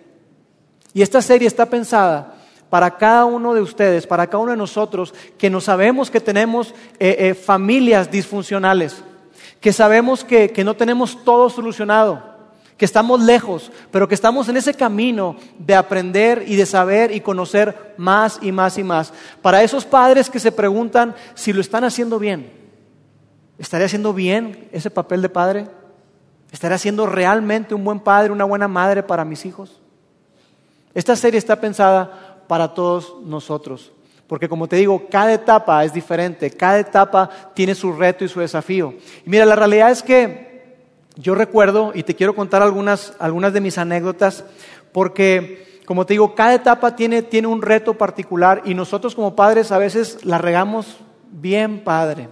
Y 0.93 1.03
esta 1.03 1.21
serie 1.21 1.49
está 1.49 1.67
pensada 1.67 2.44
para 2.75 2.91
cada 2.91 3.25
uno 3.25 3.55
de 3.55 3.61
ustedes, 3.61 4.05
para 4.05 4.27
cada 4.27 4.43
uno 4.43 4.51
de 4.51 4.57
nosotros, 4.57 5.15
que 5.39 5.49
no 5.49 5.61
sabemos 5.61 6.11
que 6.11 6.19
tenemos 6.19 6.75
eh, 6.99 7.15
eh, 7.21 7.35
familias 7.35 8.11
disfuncionales, 8.11 8.97
que 9.61 9.73
sabemos 9.73 10.25
que, 10.25 10.53
no 10.65 10.75
tenemos 10.75 11.23
todo 11.23 11.49
solucionado, 11.49 12.21
que 12.77 12.85
estamos 12.85 13.21
lejos, 13.23 13.71
pero 13.93 14.09
que 14.09 14.17
estamos 14.17 14.49
en 14.49 14.57
ese 14.57 14.75
camino 14.75 15.37
de 15.57 15.77
aprender 15.77 16.43
y 16.49 16.57
de 16.57 16.67
saber 16.67 17.13
y 17.13 17.21
conocer 17.21 17.95
más 17.97 18.41
y 18.43 18.51
más 18.51 18.77
y 18.77 18.83
más. 18.83 19.13
Para 19.41 19.63
esos 19.63 19.85
padres 19.85 20.29
que 20.29 20.41
se 20.41 20.51
preguntan 20.51 21.15
si 21.37 21.53
lo 21.53 21.61
están 21.61 21.85
haciendo 21.85 22.19
bien, 22.19 22.51
¿estaré 23.57 23.85
haciendo 23.85 24.13
bien 24.13 24.69
ese 24.73 24.91
papel 24.91 25.23
de 25.23 25.29
padre? 25.29 25.69
¿Estaré 26.51 26.75
haciendo 26.75 27.07
realmente 27.07 27.73
un 27.73 27.85
buen 27.85 28.01
padre, 28.01 28.33
una 28.33 28.43
buena 28.43 28.67
madre 28.67 29.05
para 29.05 29.25
mis 29.25 29.47
hijos? 29.47 29.81
Esta 30.95 31.17
serie 31.17 31.39
está 31.39 31.61
pensada 31.61 32.24
para 32.47 32.75
todos 32.75 33.15
nosotros, 33.25 33.93
porque 34.27 34.49
como 34.49 34.69
te 34.69 34.77
digo, 34.77 35.07
cada 35.11 35.33
etapa 35.33 35.85
es 35.85 35.93
diferente, 35.93 36.51
cada 36.51 36.79
etapa 36.79 37.31
tiene 37.55 37.75
su 37.75 37.93
reto 37.93 38.25
y 38.25 38.29
su 38.29 38.41
desafío. 38.41 38.95
Y 39.25 39.31
mira, 39.31 39.45
la 39.45 39.57
realidad 39.57 39.91
es 39.91 40.03
que 40.03 40.55
yo 41.17 41.35
recuerdo, 41.35 41.93
y 41.95 42.03
te 42.03 42.15
quiero 42.15 42.35
contar 42.35 42.63
algunas, 42.63 43.15
algunas 43.19 43.53
de 43.53 43.61
mis 43.61 43.79
anécdotas, 43.79 44.45
porque, 44.93 45.81
como 45.87 46.07
te 46.07 46.15
digo, 46.15 46.35
cada 46.35 46.55
etapa 46.55 46.97
tiene, 46.97 47.23
tiene 47.23 47.47
un 47.49 47.63
reto 47.63 47.95
particular 47.95 48.63
y 48.65 48.75
nosotros 48.75 49.15
como 49.15 49.37
padres 49.37 49.71
a 49.71 49.79
veces 49.79 50.25
la 50.25 50.39
regamos 50.39 50.99
bien 51.31 51.85
padre. 51.85 52.29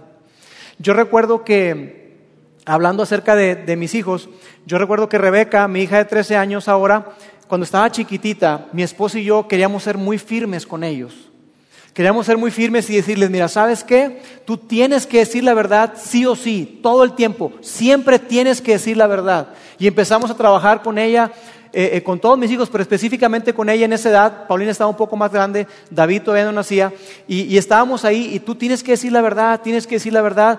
Yo 0.79 0.93
recuerdo 0.93 1.43
que, 1.45 2.17
hablando 2.65 3.03
acerca 3.03 3.35
de, 3.35 3.55
de 3.55 3.75
mis 3.77 3.95
hijos, 3.95 4.29
yo 4.65 4.77
recuerdo 4.77 5.07
que 5.07 5.17
Rebeca, 5.17 5.67
mi 5.67 5.81
hija 5.81 5.97
de 5.97 6.05
13 6.05 6.35
años 6.35 6.67
ahora, 6.67 7.13
cuando 7.53 7.65
estaba 7.65 7.91
chiquitita, 7.91 8.65
mi 8.73 8.81
esposo 8.81 9.19
y 9.19 9.25
yo 9.25 9.47
queríamos 9.47 9.83
ser 9.83 9.95
muy 9.95 10.17
firmes 10.17 10.65
con 10.65 10.83
ellos. 10.83 11.13
Queríamos 11.93 12.25
ser 12.25 12.35
muy 12.35 12.49
firmes 12.49 12.89
y 12.89 12.95
decirles, 12.95 13.29
mira, 13.29 13.47
¿sabes 13.47 13.83
qué? 13.83 14.23
Tú 14.43 14.57
tienes 14.57 15.05
que 15.05 15.19
decir 15.19 15.43
la 15.43 15.53
verdad 15.53 15.93
sí 15.95 16.25
o 16.25 16.35
sí, 16.35 16.79
todo 16.81 17.03
el 17.03 17.13
tiempo. 17.13 17.53
Siempre 17.61 18.17
tienes 18.17 18.59
que 18.59 18.71
decir 18.71 18.97
la 18.97 19.05
verdad. 19.05 19.49
Y 19.77 19.85
empezamos 19.85 20.31
a 20.31 20.35
trabajar 20.35 20.81
con 20.81 20.97
ella, 20.97 21.31
eh, 21.71 21.91
eh, 21.93 22.01
con 22.01 22.19
todos 22.19 22.39
mis 22.39 22.49
hijos, 22.49 22.71
pero 22.71 22.81
específicamente 22.81 23.53
con 23.53 23.69
ella 23.69 23.85
en 23.85 23.93
esa 23.93 24.09
edad. 24.09 24.47
Paulina 24.47 24.71
estaba 24.71 24.89
un 24.89 24.97
poco 24.97 25.15
más 25.15 25.31
grande, 25.31 25.67
David 25.91 26.23
todavía 26.23 26.45
no 26.45 26.53
nacía. 26.53 26.91
Y, 27.27 27.55
estábamos 27.55 28.03
ahí 28.03 28.33
y 28.33 28.39
tú 28.39 28.55
tienes 28.55 28.81
que 28.81 28.93
decir 28.93 29.11
la 29.11 29.21
verdad, 29.21 29.61
tienes 29.61 29.85
que 29.85 29.97
decir 29.97 30.11
la 30.11 30.23
verdad. 30.23 30.57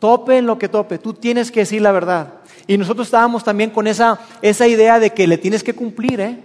Tope 0.00 0.38
en 0.38 0.46
lo 0.46 0.58
que 0.58 0.68
tope, 0.68 0.98
tú 0.98 1.14
tienes 1.14 1.52
que 1.52 1.60
decir 1.60 1.82
la 1.82 1.92
verdad. 1.92 2.41
Y 2.66 2.78
nosotros 2.78 3.08
estábamos 3.08 3.44
también 3.44 3.70
con 3.70 3.86
esa, 3.86 4.20
esa 4.40 4.66
idea 4.66 4.98
de 4.98 5.10
que 5.10 5.26
le 5.26 5.38
tienes 5.38 5.62
que 5.62 5.74
cumplir. 5.74 6.20
¿eh? 6.20 6.38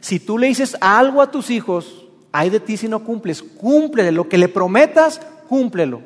Si 0.00 0.20
tú 0.20 0.38
le 0.38 0.46
dices 0.46 0.76
algo 0.80 1.20
a 1.20 1.30
tus 1.30 1.50
hijos, 1.50 2.04
hay 2.32 2.50
de 2.50 2.60
ti 2.60 2.76
si 2.76 2.88
no 2.88 3.04
cumples, 3.04 3.42
cúmplele, 3.42 4.12
lo 4.12 4.28
que 4.28 4.38
le 4.38 4.48
prometas, 4.48 5.20
cúmplelo. 5.48 6.02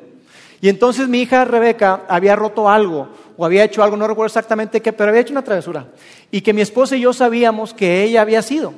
Y 0.61 0.69
entonces 0.69 1.07
mi 1.07 1.21
hija 1.21 1.45
Rebeca 1.45 2.03
había 2.07 2.35
roto 2.35 2.69
algo 2.69 3.09
o 3.37 3.45
había 3.45 3.63
hecho 3.63 3.81
algo, 3.81 3.95
no 3.95 4.07
recuerdo 4.07 4.27
exactamente 4.27 4.81
qué, 4.81 4.91
pero 4.91 5.09
había 5.09 5.21
hecho 5.21 5.31
una 5.31 5.43
travesura. 5.43 5.87
Y 6.29 6.41
que 6.41 6.53
mi 6.53 6.61
esposa 6.61 6.97
y 6.97 7.01
yo 7.01 7.13
sabíamos 7.13 7.73
que 7.73 8.03
ella 8.03 8.21
había 8.21 8.41
sido. 8.41 8.73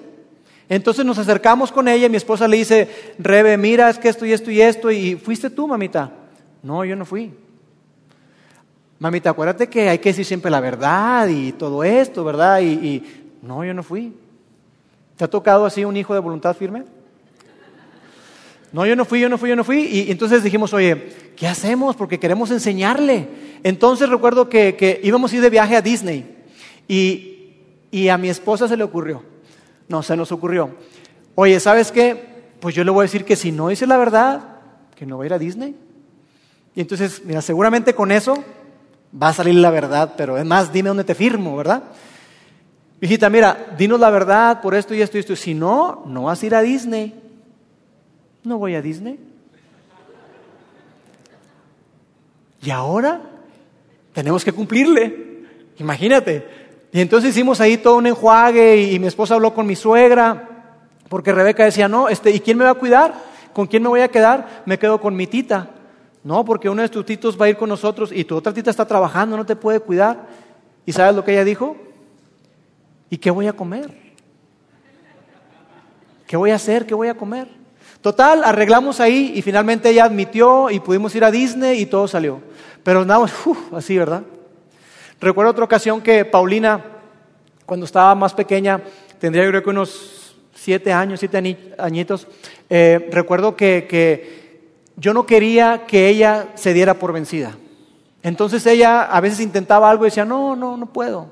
Entonces 0.70 1.04
nos 1.04 1.18
acercamos 1.18 1.72
con 1.72 1.88
ella 1.88 2.06
y 2.06 2.10
mi 2.10 2.18
esposa 2.18 2.48
le 2.48 2.58
dice, 2.58 2.88
Rebe, 3.20 3.58
mira, 3.58 3.90
es 3.90 3.98
que 3.98 4.08
esto 4.08 4.26
y 4.26 4.32
esto 4.32 4.52
y 4.52 4.62
esto, 4.62 4.92
y 4.92 5.16
fuiste 5.16 5.50
tú, 5.50 5.68
mamita. 5.68 6.12
No, 6.64 6.86
yo 6.86 6.96
no 6.96 7.06
fui. 7.06 7.34
Mamita, 9.02 9.32
acuérdate 9.32 9.68
que 9.68 9.90
hay 9.90 9.98
que 9.98 10.10
decir 10.10 10.24
siempre 10.24 10.52
la 10.52 10.60
verdad 10.60 11.28
y 11.28 11.54
todo 11.54 11.84
esto, 11.84 12.24
¿verdad? 12.24 12.62
Y, 12.62 13.02
no, 13.42 13.66
yo 13.66 13.74
no 13.74 13.82
fui. 13.82 14.14
¿Te 15.18 15.24
ha 15.24 15.28
tocado 15.28 15.66
así 15.66 15.84
un 15.84 15.98
hijo 15.98 16.14
de 16.14 16.20
voluntad 16.20 16.56
firme? 16.56 16.84
No, 18.72 18.86
yo 18.86 18.96
no 18.96 19.04
fui, 19.04 19.20
yo 19.20 19.28
no 19.28 19.40
fui, 19.40 19.50
yo 19.50 19.56
no 19.56 19.64
fui. 19.64 19.86
Y 19.88 20.12
entonces 20.12 20.44
dijimos, 20.44 20.72
oye, 20.76 21.14
¿qué 21.36 21.48
hacemos? 21.48 21.96
Porque 21.96 22.20
queremos 22.20 22.52
enseñarle. 22.52 23.28
Entonces 23.64 24.08
recuerdo 24.08 24.50
que, 24.50 25.02
íbamos 25.02 25.34
a 25.34 25.36
ir 25.36 25.42
de 25.42 25.50
viaje 25.50 25.76
a 25.76 25.82
Disney. 25.82 26.36
Y, 26.88 27.56
y, 27.90 28.08
a 28.10 28.20
mi 28.20 28.30
esposa 28.30 28.68
se 28.68 28.78
le 28.78 28.84
ocurrió. 28.84 29.24
No, 29.90 30.04
se 30.04 30.16
nos 30.16 30.32
ocurrió. 30.32 30.76
Oye, 31.34 31.60
¿sabes 31.60 31.92
qué? 31.92 32.44
Pues 32.60 32.76
yo 32.76 32.84
le 32.84 32.92
voy 32.92 33.02
a 33.02 33.10
decir 33.10 33.26
que 33.26 33.36
si 33.36 33.52
no 33.52 33.70
dice 33.70 33.88
la 33.88 33.98
verdad, 33.98 34.60
que 34.96 35.08
no 35.08 35.18
va 35.18 35.24
a 35.24 35.26
ir 35.26 35.34
a 35.34 35.40
Disney. 35.40 35.76
Y 36.76 36.82
entonces, 36.82 37.24
mira, 37.26 37.42
seguramente 37.42 37.96
con 37.96 38.12
eso 38.12 38.36
va 39.20 39.30
a 39.30 39.34
salir 39.34 39.56
la 39.56 39.72
verdad, 39.72 40.14
pero 40.16 40.38
es 40.38 40.46
más, 40.46 40.72
dime 40.72 40.90
dónde 40.90 41.04
te 41.04 41.16
firmo, 41.16 41.58
¿verdad? 41.58 41.84
Hijita, 43.02 43.30
mira, 43.30 43.74
dinos 43.78 44.00
la 44.00 44.12
verdad 44.12 44.62
por 44.62 44.76
esto 44.76 44.94
y 44.94 45.02
esto 45.02 45.18
y 45.18 45.22
esto. 45.22 45.36
Si 45.36 45.54
no, 45.54 46.04
no 46.06 46.24
vas 46.24 46.42
a 46.44 46.46
ir 46.46 46.56
a 46.56 46.62
Disney. 46.62 47.20
No 48.44 48.60
voy 48.60 48.76
a 48.76 48.82
Disney. 48.82 49.20
Y 52.62 52.70
ahora 52.70 53.22
tenemos 54.14 54.46
que 54.46 54.52
cumplirle. 54.52 55.46
Imagínate. 55.80 56.48
Y 56.92 57.02
entonces 57.02 57.32
hicimos 57.32 57.60
ahí 57.60 57.78
todo 57.78 57.96
un 57.98 58.06
enjuague 58.06 58.78
y, 58.78 59.00
mi 59.00 59.08
esposa 59.08 59.34
habló 59.34 59.54
con 59.54 59.66
mi 59.66 59.76
suegra, 59.76 60.76
porque 61.10 61.32
Rebeca 61.32 61.66
decía, 61.66 61.88
no, 61.88 62.10
este, 62.10 62.32
¿y 62.32 62.40
quién 62.40 62.58
me 62.58 62.66
va 62.66 62.72
a 62.72 62.76
cuidar? 62.76 63.16
¿Con 63.54 63.66
quién 63.66 63.82
me 63.82 63.90
voy 63.90 64.02
a 64.02 64.10
quedar? 64.10 64.64
Me 64.66 64.78
quedo 64.78 65.02
con 65.02 65.16
mi 65.16 65.26
tita. 65.26 65.70
No, 66.24 66.46
porque 66.46 66.70
uno 66.70 66.82
de 66.82 66.90
tus 66.90 67.06
titos 67.06 67.40
va 67.40 67.46
a 67.46 67.50
ir 67.50 67.58
con 67.58 67.70
nosotros 67.70 68.12
y 68.12 68.24
tu 68.24 68.36
otra 68.36 68.54
tita 68.54 68.70
está 68.70 68.86
trabajando, 68.86 69.38
no 69.38 69.46
te 69.46 69.56
puede 69.56 69.80
cuidar. 69.80 70.28
¿Y 70.86 70.92
sabes 70.92 71.16
lo 71.16 71.24
que 71.24 71.32
ella 71.32 71.44
dijo? 71.44 71.76
¿Y 73.10 73.18
qué 73.18 73.32
voy 73.32 73.48
a 73.48 73.54
comer? 73.54 73.90
¿Qué 76.28 76.38
voy 76.38 76.52
a 76.52 76.56
hacer? 76.56 76.86
¿Qué 76.86 76.94
voy 76.94 77.08
a 77.08 77.16
comer? 77.16 77.48
Total, 78.02 78.44
arreglamos 78.44 79.00
ahí 79.00 79.34
y 79.36 79.42
finalmente 79.42 79.90
ella 79.90 80.06
admitió 80.06 80.70
y 80.70 80.80
pudimos 80.80 81.14
ir 81.16 81.24
a 81.24 81.32
Disney 81.32 81.82
y 81.82 81.86
todo 81.86 82.08
salió. 82.08 82.42
Pero 82.84 83.06
nada, 83.06 83.26
así, 83.74 83.98
¿verdad? 83.98 84.24
Recuerdo 85.20 85.52
otra 85.52 85.66
ocasión 85.66 86.02
que 86.02 86.26
Paulina, 86.26 86.84
cuando 87.66 87.86
estaba 87.86 88.16
más 88.16 88.34
pequeña, 88.34 88.82
tendría 89.20 89.44
yo 89.44 89.52
creo 89.52 89.64
que 89.64 89.70
unos 89.70 90.36
siete 90.56 90.92
años, 90.92 91.20
siete 91.20 91.74
añitos, 91.78 92.28
eh, 92.70 93.10
recuerdo 93.12 93.56
que, 93.56 93.86
que 93.88 94.41
yo 95.02 95.16
no 95.16 95.26
quería 95.26 95.88
que 95.88 96.08
ella 96.10 96.50
se 96.54 96.74
diera 96.74 96.94
por 96.94 97.12
vencida. 97.12 97.58
Entonces 98.22 98.64
ella 98.68 99.02
a 99.02 99.20
veces 99.20 99.40
intentaba 99.40 99.90
algo 99.90 100.06
y 100.06 100.10
decía, 100.10 100.26
no, 100.26 100.56
no, 100.56 100.78
no 100.78 100.86
puedo. 100.86 101.28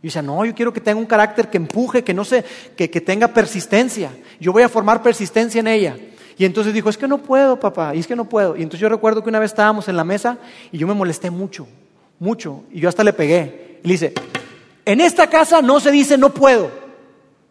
Y 0.00 0.06
dice, 0.06 0.22
no, 0.22 0.44
yo 0.44 0.54
quiero 0.54 0.72
que 0.72 0.80
tenga 0.80 1.00
un 1.00 1.06
carácter 1.06 1.50
que 1.50 1.56
empuje, 1.56 2.04
que 2.04 2.14
no 2.14 2.24
sé, 2.24 2.44
que, 2.76 2.88
que 2.88 3.00
tenga 3.00 3.26
persistencia. 3.26 4.12
Yo 4.38 4.52
voy 4.52 4.62
a 4.62 4.68
formar 4.68 5.02
persistencia 5.02 5.58
en 5.58 5.66
ella. 5.66 5.96
Y 6.38 6.44
entonces 6.44 6.72
dijo, 6.72 6.88
es 6.88 6.96
que 6.96 7.08
no 7.08 7.18
puedo, 7.18 7.58
papá, 7.58 7.96
y 7.96 7.98
es 7.98 8.06
que 8.06 8.14
no 8.14 8.26
puedo. 8.26 8.56
Y 8.56 8.62
entonces 8.62 8.80
yo 8.80 8.88
recuerdo 8.88 9.24
que 9.24 9.28
una 9.28 9.40
vez 9.40 9.50
estábamos 9.50 9.88
en 9.88 9.96
la 9.96 10.04
mesa 10.04 10.38
y 10.70 10.78
yo 10.78 10.86
me 10.86 10.94
molesté 10.94 11.30
mucho, 11.30 11.66
mucho, 12.20 12.62
y 12.70 12.78
yo 12.78 12.88
hasta 12.88 13.02
le 13.02 13.12
pegué. 13.12 13.80
Y 13.82 13.88
le 13.88 13.94
dice, 13.94 14.12
en 14.84 15.00
esta 15.00 15.28
casa 15.28 15.60
no 15.60 15.80
se 15.80 15.90
dice 15.90 16.16
no 16.16 16.30
puedo. 16.30 16.70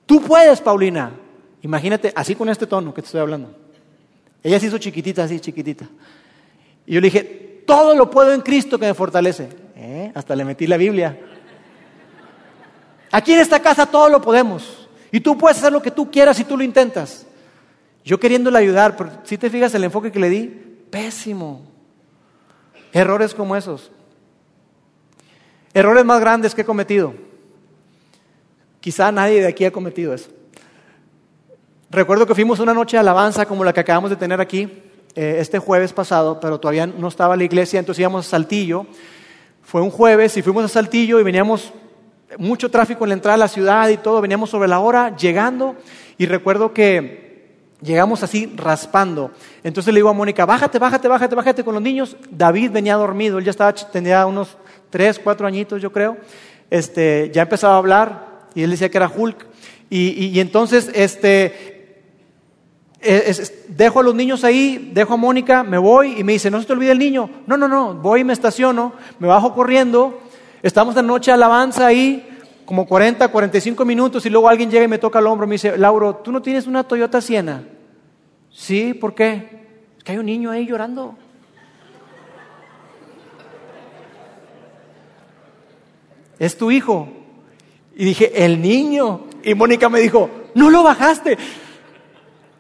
Tú 0.06 0.22
puedes, 0.22 0.62
Paulina. 0.62 1.12
Imagínate, 1.64 2.14
así 2.16 2.34
con 2.34 2.48
este 2.48 2.66
tono 2.66 2.94
que 2.94 3.02
te 3.02 3.08
estoy 3.08 3.20
hablando. 3.20 3.63
Ella 4.44 4.60
se 4.60 4.68
hizo 4.68 4.78
chiquitita, 4.78 5.24
así, 5.24 5.40
chiquitita. 5.40 5.88
Y 6.86 6.94
yo 6.94 7.02
le 7.02 7.08
dije, 7.08 7.64
todo 7.66 7.96
lo 7.96 8.10
puedo 8.10 8.34
en 8.34 8.42
Cristo 8.42 8.78
que 8.78 8.86
me 8.86 8.94
fortalece. 8.94 9.48
¿Eh? 9.76 10.12
Hasta 10.14 10.36
le 10.36 10.44
metí 10.44 10.68
la 10.68 10.78
Biblia. 10.78 11.18
Aquí 13.12 13.34
en 13.34 13.40
esta 13.40 13.62
casa 13.62 13.86
todo 13.86 14.10
lo 14.10 14.22
podemos. 14.22 14.90
Y 15.12 15.22
tú 15.22 15.38
puedes 15.38 15.58
hacer 15.58 15.72
lo 15.72 15.82
que 15.82 15.92
tú 15.92 16.12
quieras 16.12 16.36
si 16.36 16.44
tú 16.44 16.58
lo 16.58 16.64
intentas. 16.64 17.26
Yo 18.04 18.20
queriéndole 18.20 18.58
ayudar, 18.58 18.98
pero 18.98 19.12
si 19.24 19.38
te 19.38 19.50
fijas 19.50 19.74
el 19.76 19.84
enfoque 19.86 20.12
que 20.12 20.20
le 20.20 20.30
di, 20.30 20.48
pésimo. 20.90 21.62
Errores 22.92 23.34
como 23.34 23.56
esos. 23.56 23.92
Errores 25.74 26.04
más 26.04 26.20
grandes 26.20 26.54
que 26.54 26.62
he 26.62 26.66
cometido. 26.66 27.14
Quizá 28.82 29.12
nadie 29.12 29.42
de 29.42 29.48
aquí 29.48 29.64
ha 29.64 29.72
cometido 29.72 30.14
eso. 30.14 30.30
Recuerdo 31.94 32.26
que 32.26 32.34
fuimos 32.34 32.60
una 32.60 32.74
noche 32.74 32.98
de 32.98 33.02
alabanza 33.02 33.46
como 33.46 33.64
la 33.64 33.72
que 33.72 33.82
acabamos 33.82 34.10
de 34.10 34.16
tener 34.16 34.42
aquí 34.42 34.68
eh, 35.14 35.36
este 35.38 35.60
jueves 35.60 35.94
pasado, 35.94 36.40
pero 36.40 36.60
todavía 36.60 36.88
no 36.88 37.08
estaba 37.08 37.38
la 37.38 37.44
iglesia, 37.44 37.78
entonces 37.78 38.00
íbamos 38.00 38.26
a 38.26 38.30
Saltillo. 38.32 38.88
Fue 39.62 39.80
un 39.80 39.92
jueves 39.92 40.36
y 40.36 40.42
fuimos 40.42 40.66
a 40.66 40.70
Saltillo 40.70 41.20
y 41.20 41.24
veníamos 41.24 41.72
mucho 42.40 42.72
tráfico 42.72 43.06
en 43.06 43.10
la 43.10 43.14
entrada 43.14 43.36
a 43.36 43.38
la 43.38 43.48
ciudad 43.48 43.90
y 43.90 43.98
todo, 43.98 44.22
veníamos 44.22 44.50
sobre 44.50 44.68
la 44.68 44.80
hora 44.80 45.16
llegando 45.16 45.76
y 46.18 46.26
recuerdo 46.26 46.74
que 46.74 47.52
llegamos 47.80 48.24
así 48.24 48.52
raspando. 48.56 49.30
Entonces 49.64 49.94
le 49.94 50.00
digo 50.00 50.10
a 50.10 50.14
Mónica, 50.14 50.48
bájate, 50.48 50.80
bájate, 50.80 51.08
bájate, 51.08 51.36
bájate 51.36 51.64
con 51.64 51.76
los 51.76 51.84
niños. 51.84 52.18
David 52.32 52.72
venía 52.72 52.96
dormido, 52.96 53.38
él 53.38 53.46
ya 53.46 53.52
estaba, 53.52 53.72
tenía 53.72 54.26
unos 54.26 54.58
tres, 54.90 55.20
cuatro 55.20 55.46
añitos 55.46 55.80
yo 55.80 55.92
creo. 55.92 56.18
Este, 56.72 57.30
ya 57.32 57.44
empezaba 57.44 57.76
a 57.76 57.78
hablar 57.78 58.48
y 58.56 58.64
él 58.64 58.72
decía 58.72 58.90
que 58.90 58.98
era 58.98 59.12
Hulk. 59.16 59.54
Y, 59.96 60.40
entonces, 60.40 60.90
este, 60.96 61.73
dejo 63.68 64.00
a 64.00 64.04
los 64.04 64.16
niños 64.16 64.44
ahí, 64.44 64.92
dejo 64.94 65.14
a 65.14 65.18
Mónica, 65.18 65.64
me 65.64 65.78
voy 65.78 66.20
y 66.20 66.24
me 66.24 66.34
dice, 66.34 66.50
no 66.50 66.60
se 66.60 66.68
te 66.68 66.74
olvide 66.74 66.92
el 66.92 67.00
niño. 67.00 67.30
No, 67.48 67.58
no, 67.58 67.68
no, 67.68 67.94
voy 67.94 68.22
y 68.22 68.24
me 68.24 68.34
estaciono, 68.34 68.94
me 69.20 69.28
bajo 69.28 69.54
corriendo 69.54 70.20
Estamos 70.64 70.96
de 70.96 71.04
noche 71.04 71.30
alabanza 71.30 71.86
ahí, 71.86 72.26
como 72.66 72.88
40, 72.88 73.28
45 73.28 73.84
minutos, 73.84 74.26
y 74.26 74.30
luego 74.30 74.48
alguien 74.48 74.72
llega 74.72 74.86
y 74.86 74.88
me 74.88 74.98
toca 74.98 75.20
el 75.20 75.28
hombro 75.28 75.46
y 75.46 75.50
me 75.50 75.56
dice, 75.56 75.78
Lauro, 75.78 76.16
¿tú 76.16 76.32
no 76.32 76.42
tienes 76.42 76.68
una 76.68 76.86
Toyota 76.86 77.20
Siena? 77.20 77.66
Sí, 78.50 78.94
¿por 78.94 79.14
qué? 79.14 79.66
Es 79.98 80.04
que 80.06 80.14
hay 80.14 80.20
un 80.20 80.26
niño 80.26 80.52
ahí 80.52 80.66
llorando. 80.66 81.18
es 86.40 86.58
tu 86.58 86.72
hijo. 86.72 87.10
Y 87.96 88.06
dije, 88.06 88.46
el 88.46 88.62
niño. 88.62 89.26
Y 89.44 89.54
Mónica 89.56 89.90
me 89.90 90.00
dijo, 90.00 90.30
no 90.56 90.70
lo 90.70 90.82
bajaste. 90.84 91.38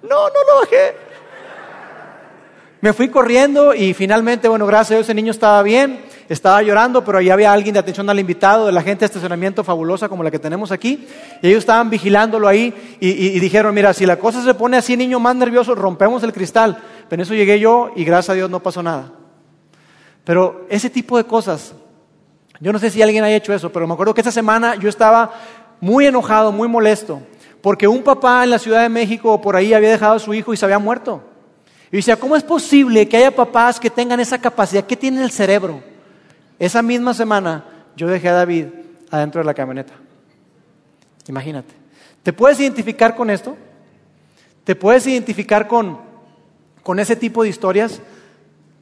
No, 0.03 0.27
no 0.27 0.43
lo 0.47 0.59
bajé. 0.61 0.95
Me 2.81 2.91
fui 2.91 3.07
corriendo 3.07 3.73
y 3.73 3.93
finalmente, 3.93 4.49
bueno, 4.49 4.65
gracias 4.65 4.91
a 4.91 4.93
Dios 4.95 5.05
ese 5.05 5.13
niño 5.13 5.31
estaba 5.31 5.63
bien, 5.63 6.03
estaba 6.27 6.61
llorando, 6.61 7.05
pero 7.05 7.19
ahí 7.19 7.29
había 7.29 7.53
alguien 7.53 7.73
de 7.73 7.79
atención 7.79 8.09
al 8.09 8.19
invitado, 8.19 8.65
de 8.65 8.73
la 8.73 8.81
gente 8.81 8.99
de 8.99 9.05
estacionamiento 9.05 9.63
fabulosa 9.63 10.09
como 10.09 10.21
la 10.21 10.29
que 10.29 10.39
tenemos 10.39 10.73
aquí, 10.73 11.07
y 11.41 11.47
ellos 11.47 11.59
estaban 11.59 11.89
vigilándolo 11.89 12.45
ahí 12.45 12.97
y, 12.99 13.07
y 13.09 13.39
dijeron, 13.39 13.73
mira, 13.73 13.93
si 13.93 14.05
la 14.05 14.17
cosa 14.17 14.43
se 14.43 14.53
pone 14.53 14.75
así, 14.75 14.97
niño 14.97 15.21
más 15.21 15.37
nervioso, 15.37 15.75
rompemos 15.75 16.23
el 16.23 16.33
cristal. 16.33 16.77
Pero 17.07 17.21
en 17.21 17.25
eso 17.25 17.33
llegué 17.33 17.57
yo 17.59 17.91
y 17.95 18.03
gracias 18.03 18.31
a 18.31 18.33
Dios 18.33 18.49
no 18.49 18.61
pasó 18.61 18.83
nada. 18.83 19.13
Pero 20.25 20.65
ese 20.69 20.89
tipo 20.89 21.15
de 21.15 21.23
cosas, 21.23 21.73
yo 22.59 22.73
no 22.73 22.79
sé 22.79 22.89
si 22.89 23.01
alguien 23.01 23.23
haya 23.23 23.37
hecho 23.37 23.53
eso, 23.53 23.71
pero 23.71 23.87
me 23.87 23.93
acuerdo 23.93 24.13
que 24.13 24.21
esa 24.21 24.31
semana 24.31 24.75
yo 24.75 24.89
estaba 24.89 25.31
muy 25.79 26.05
enojado, 26.05 26.51
muy 26.51 26.67
molesto, 26.67 27.21
porque 27.63 27.87
un 27.87 28.03
papá 28.03 28.43
en 28.43 28.49
la 28.49 28.59
Ciudad 28.59 28.81
de 28.81 28.89
México 28.89 29.31
o 29.31 29.39
por 29.39 29.55
ahí 29.55 29.73
había 29.73 29.91
dejado 29.91 30.15
a 30.15 30.19
su 30.19 30.33
hijo 30.33 30.53
y 30.53 30.57
se 30.57 30.65
había 30.65 30.79
muerto. 30.79 31.23
Y 31.89 31.95
decía, 31.95 32.17
¿cómo 32.17 32.35
es 32.35 32.43
posible 32.43 33.07
que 33.07 33.15
haya 33.15 33.33
papás 33.33 33.79
que 33.79 33.89
tengan 33.89 34.19
esa 34.19 34.37
capacidad? 34.37 34.85
¿Qué 34.85 34.97
tiene 34.97 35.23
el 35.23 35.31
cerebro? 35.31 35.81
Esa 36.59 36.81
misma 36.81 37.13
semana 37.13 37.63
yo 37.95 38.09
dejé 38.09 38.27
a 38.27 38.33
David 38.33 38.65
adentro 39.09 39.39
de 39.39 39.45
la 39.45 39.53
camioneta. 39.53 39.93
Imagínate. 41.29 41.73
¿Te 42.21 42.33
puedes 42.33 42.59
identificar 42.59 43.15
con 43.15 43.29
esto? 43.29 43.55
¿Te 44.65 44.75
puedes 44.75 45.07
identificar 45.07 45.65
con, 45.65 45.99
con 46.83 46.99
ese 46.99 47.15
tipo 47.15 47.43
de 47.43 47.49
historias? 47.49 48.01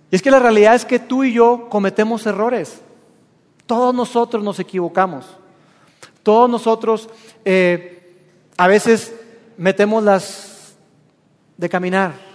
Y 0.09 0.15
es 0.15 0.23
que 0.23 0.31
la 0.31 0.39
realidad 0.39 0.73
es 0.73 0.85
que 0.85 0.97
tú 0.97 1.23
y 1.23 1.33
yo 1.33 1.67
cometemos 1.69 2.25
errores. 2.25 2.81
Todos 3.67 3.93
nosotros 3.93 4.43
nos 4.43 4.59
equivocamos. 4.59 5.38
Todos 6.23 6.50
nosotros 6.50 7.09
eh, 7.45 8.00
a 8.58 8.67
veces 8.67 9.13
metemos 9.58 10.03
las 10.03 10.75
de 11.58 11.70
caminar 11.70 12.31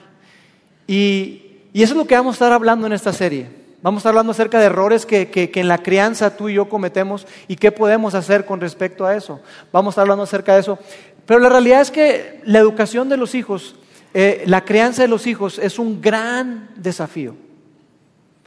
y, 0.87 1.43
eso 1.75 1.93
es 1.93 1.99
lo 1.99 2.07
que 2.07 2.15
vamos 2.15 2.35
a 2.35 2.37
estar 2.37 2.53
hablando 2.53 2.87
en 2.87 2.95
esta 2.95 3.13
serie. 3.13 3.49
Vamos 3.83 3.99
a 3.99 4.01
estar 4.01 4.11
hablando 4.11 4.33
acerca 4.33 4.59
de 4.59 4.65
errores 4.65 5.05
que, 5.05 5.51
en 5.55 5.69
la 5.69 5.83
crianza 5.83 6.35
tú 6.35 6.49
y 6.49 6.55
yo 6.55 6.71
cometemos 6.71 7.27
y 7.49 7.57
qué 7.57 7.71
podemos 7.71 8.15
hacer 8.15 8.47
con 8.47 8.63
respecto 8.63 9.05
a 9.05 9.15
eso. 9.15 9.41
Vamos 9.73 9.93
a 9.93 9.93
estar 9.93 10.03
hablando 10.03 10.25
acerca 10.25 10.55
de 10.55 10.61
eso. 10.61 10.79
Pero 11.27 11.39
la 11.39 11.51
realidad 11.51 11.83
es 11.83 11.91
que 11.91 12.41
la 12.45 12.61
educación 12.61 13.11
de 13.11 13.19
los 13.19 13.35
hijos, 13.35 13.77
eh, 14.15 14.45
la 14.47 14.65
crianza 14.65 15.03
de 15.03 15.09
los 15.09 15.27
hijos 15.27 15.59
es 15.59 15.79
un 15.79 16.01
gran 16.01 16.71
desafío. 16.77 17.37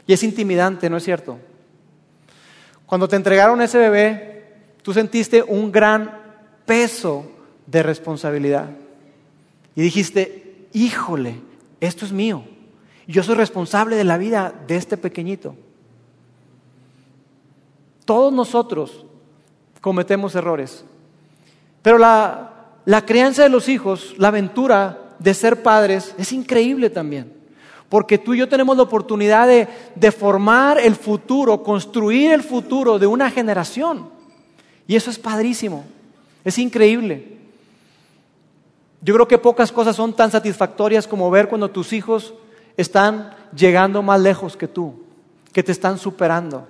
Y 0.08 0.12
es 0.12 0.24
intimidante, 0.24 0.90
¿no 0.90 0.96
es 0.96 1.04
cierto? 1.04 1.38
Cuando 2.84 3.06
te 3.06 3.14
entregaron 3.14 3.62
ese 3.62 3.78
bebé, 3.78 4.56
tú 4.82 4.92
sentiste 4.92 5.40
un 5.40 5.70
gran 5.70 6.18
peso 6.66 7.30
de 7.70 7.82
responsabilidad. 7.82 8.70
Y 9.74 9.82
dijiste, 9.82 10.66
híjole, 10.72 11.36
esto 11.80 12.04
es 12.04 12.12
mío. 12.12 12.44
Yo 13.06 13.22
soy 13.22 13.34
responsable 13.34 13.96
de 13.96 14.04
la 14.04 14.18
vida 14.18 14.52
de 14.66 14.76
este 14.76 14.96
pequeñito. 14.96 15.54
Todos 18.04 18.32
nosotros 18.32 19.04
cometemos 19.80 20.34
errores. 20.34 20.84
Pero 21.82 21.98
la, 21.98 22.74
crianza 23.06 23.42
de 23.42 23.48
los 23.48 23.68
hijos, 23.68 24.14
la 24.18 24.28
aventura 24.28 25.16
de 25.18 25.34
ser 25.34 25.62
padres, 25.62 26.14
es 26.18 26.32
increíble 26.32 26.90
también. 26.90 27.32
Porque 27.88 28.18
tú 28.18 28.34
y 28.34 28.38
yo 28.38 28.48
tenemos 28.48 28.76
la 28.76 28.84
oportunidad 28.84 29.48
de, 29.48 29.66
de 29.94 30.12
formar 30.12 30.78
el 30.78 30.94
futuro, 30.94 31.62
construir 31.62 32.30
el 32.30 32.42
futuro 32.42 32.98
de 32.98 33.06
una 33.06 33.30
generación. 33.30 34.08
Y 34.86 34.94
eso 34.94 35.10
es 35.10 35.18
padrísimo. 35.18 35.84
Es 36.44 36.58
increíble. 36.58 37.39
Yo 39.02 39.14
creo 39.14 39.28
que 39.28 39.38
pocas 39.38 39.72
cosas 39.72 39.96
son 39.96 40.12
tan 40.12 40.30
satisfactorias 40.30 41.06
como 41.06 41.30
ver 41.30 41.48
cuando 41.48 41.70
tus 41.70 41.92
hijos 41.92 42.34
están 42.76 43.34
llegando 43.54 44.02
más 44.02 44.20
lejos 44.20 44.56
que 44.56 44.68
tú, 44.68 45.02
que 45.52 45.62
te 45.62 45.72
están 45.72 45.98
superando 45.98 46.66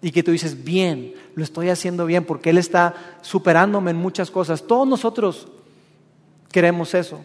y 0.00 0.10
que 0.10 0.22
tú 0.22 0.30
dices, 0.30 0.64
bien, 0.64 1.14
lo 1.34 1.44
estoy 1.44 1.68
haciendo 1.68 2.06
bien 2.06 2.24
porque 2.24 2.50
Él 2.50 2.58
está 2.58 2.94
superándome 3.20 3.90
en 3.90 3.96
muchas 3.96 4.30
cosas. 4.30 4.62
Todos 4.62 4.86
nosotros 4.86 5.48
queremos 6.50 6.94
eso. 6.94 7.20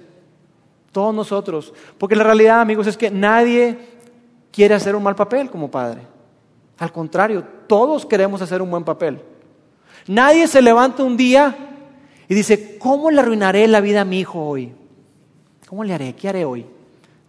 Todos 0.91 1.15
nosotros. 1.15 1.73
Porque 1.97 2.15
la 2.15 2.23
realidad, 2.23 2.60
amigos, 2.60 2.88
es 2.88 2.97
que 2.97 3.10
nadie 3.10 3.78
quiere 4.52 4.76
hacer 4.76 4.95
un 4.95 5.04
mal 5.04 5.15
papel 5.15 5.49
como 5.49 5.71
padre. 5.71 6.02
Al 6.78 6.91
contrario, 6.91 7.45
todos 7.67 8.06
queremos 8.06 8.41
hacer 8.41 8.62
un 8.62 8.69
buen 8.69 8.84
papel. 8.84 9.21
Nadie 10.08 10.47
se 10.47 10.62
levanta 10.62 11.04
un 11.04 11.15
día 11.15 11.56
y 12.32 12.34
dice, 12.34 12.78
¿cómo 12.78 13.12
le 13.12 13.20
arruinaré 13.20 13.67
la 13.67 13.82
vida 13.82 14.00
a 14.00 14.06
mi 14.06 14.22
hijo 14.22 14.39
hoy? 14.39 14.72
¿Cómo 15.67 15.84
le 15.84 15.94
haré? 15.94 16.15
¿Qué 16.15 16.30
haré 16.30 16.46
hoy? 16.46 16.65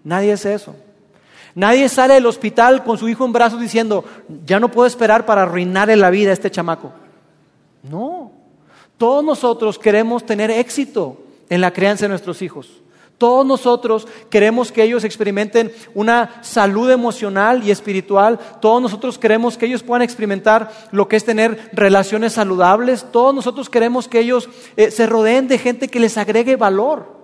Nadie 0.04 0.32
hace 0.32 0.54
eso. 0.54 0.76
Nadie 1.56 1.88
sale 1.88 2.14
del 2.14 2.26
hospital 2.26 2.84
con 2.84 2.96
su 2.98 3.08
hijo 3.08 3.24
en 3.24 3.32
brazos 3.32 3.60
diciendo, 3.60 4.04
ya 4.46 4.60
no 4.60 4.70
puedo 4.70 4.86
esperar 4.86 5.26
para 5.26 5.42
arruinarle 5.42 5.96
la 5.96 6.08
vida 6.08 6.30
a 6.30 6.34
este 6.34 6.52
chamaco. 6.52 6.92
No. 7.82 8.30
Todos 8.96 9.24
nosotros 9.24 9.76
queremos 9.76 10.24
tener 10.24 10.52
éxito 10.52 11.20
en 11.50 11.60
la 11.60 11.72
crianza 11.72 12.04
de 12.04 12.10
nuestros 12.10 12.40
hijos. 12.40 12.70
Todos 13.18 13.46
nosotros 13.46 14.08
queremos 14.30 14.72
que 14.72 14.82
ellos 14.82 15.04
experimenten 15.04 15.72
una 15.94 16.42
salud 16.42 16.90
emocional 16.90 17.62
y 17.62 17.70
espiritual. 17.70 18.40
Todos 18.60 18.82
nosotros 18.82 19.16
queremos 19.16 19.56
que 19.56 19.66
ellos 19.66 19.84
puedan 19.84 20.02
experimentar 20.02 20.72
lo 20.90 21.06
que 21.06 21.16
es 21.16 21.24
tener 21.24 21.70
relaciones 21.72 22.32
saludables. 22.32 23.06
Todos 23.12 23.32
nosotros 23.32 23.70
queremos 23.70 24.08
que 24.08 24.18
ellos 24.18 24.48
eh, 24.76 24.90
se 24.90 25.06
rodeen 25.06 25.46
de 25.46 25.58
gente 25.58 25.86
que 25.86 26.00
les 26.00 26.18
agregue 26.18 26.56
valor. 26.56 27.22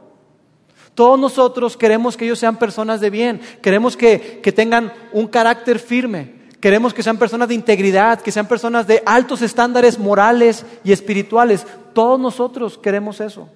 Todos 0.95 1.19
nosotros 1.19 1.77
queremos 1.77 2.17
que 2.17 2.27
ellos 2.27 2.39
sean 2.39 2.59
personas 2.59 3.01
de 3.01 3.11
bien. 3.11 3.41
Queremos 3.61 3.97
que, 3.97 4.41
que 4.41 4.53
tengan 4.53 4.93
un 5.13 5.27
carácter 5.27 5.81
firme. 5.81 6.39
Queremos 6.61 6.93
que 6.95 7.03
sean 7.03 7.19
personas 7.19 7.49
de 7.49 7.55
integridad, 7.55 8.21
que 8.21 8.33
sean 8.33 8.47
personas 8.47 8.87
de 8.87 9.03
altos 9.07 9.43
estándares 9.43 9.99
morales 9.99 10.65
y 10.83 10.93
espirituales. 10.93 11.67
Todos 11.93 12.19
nosotros 12.19 12.79
queremos 12.79 13.21
eso. 13.21 13.49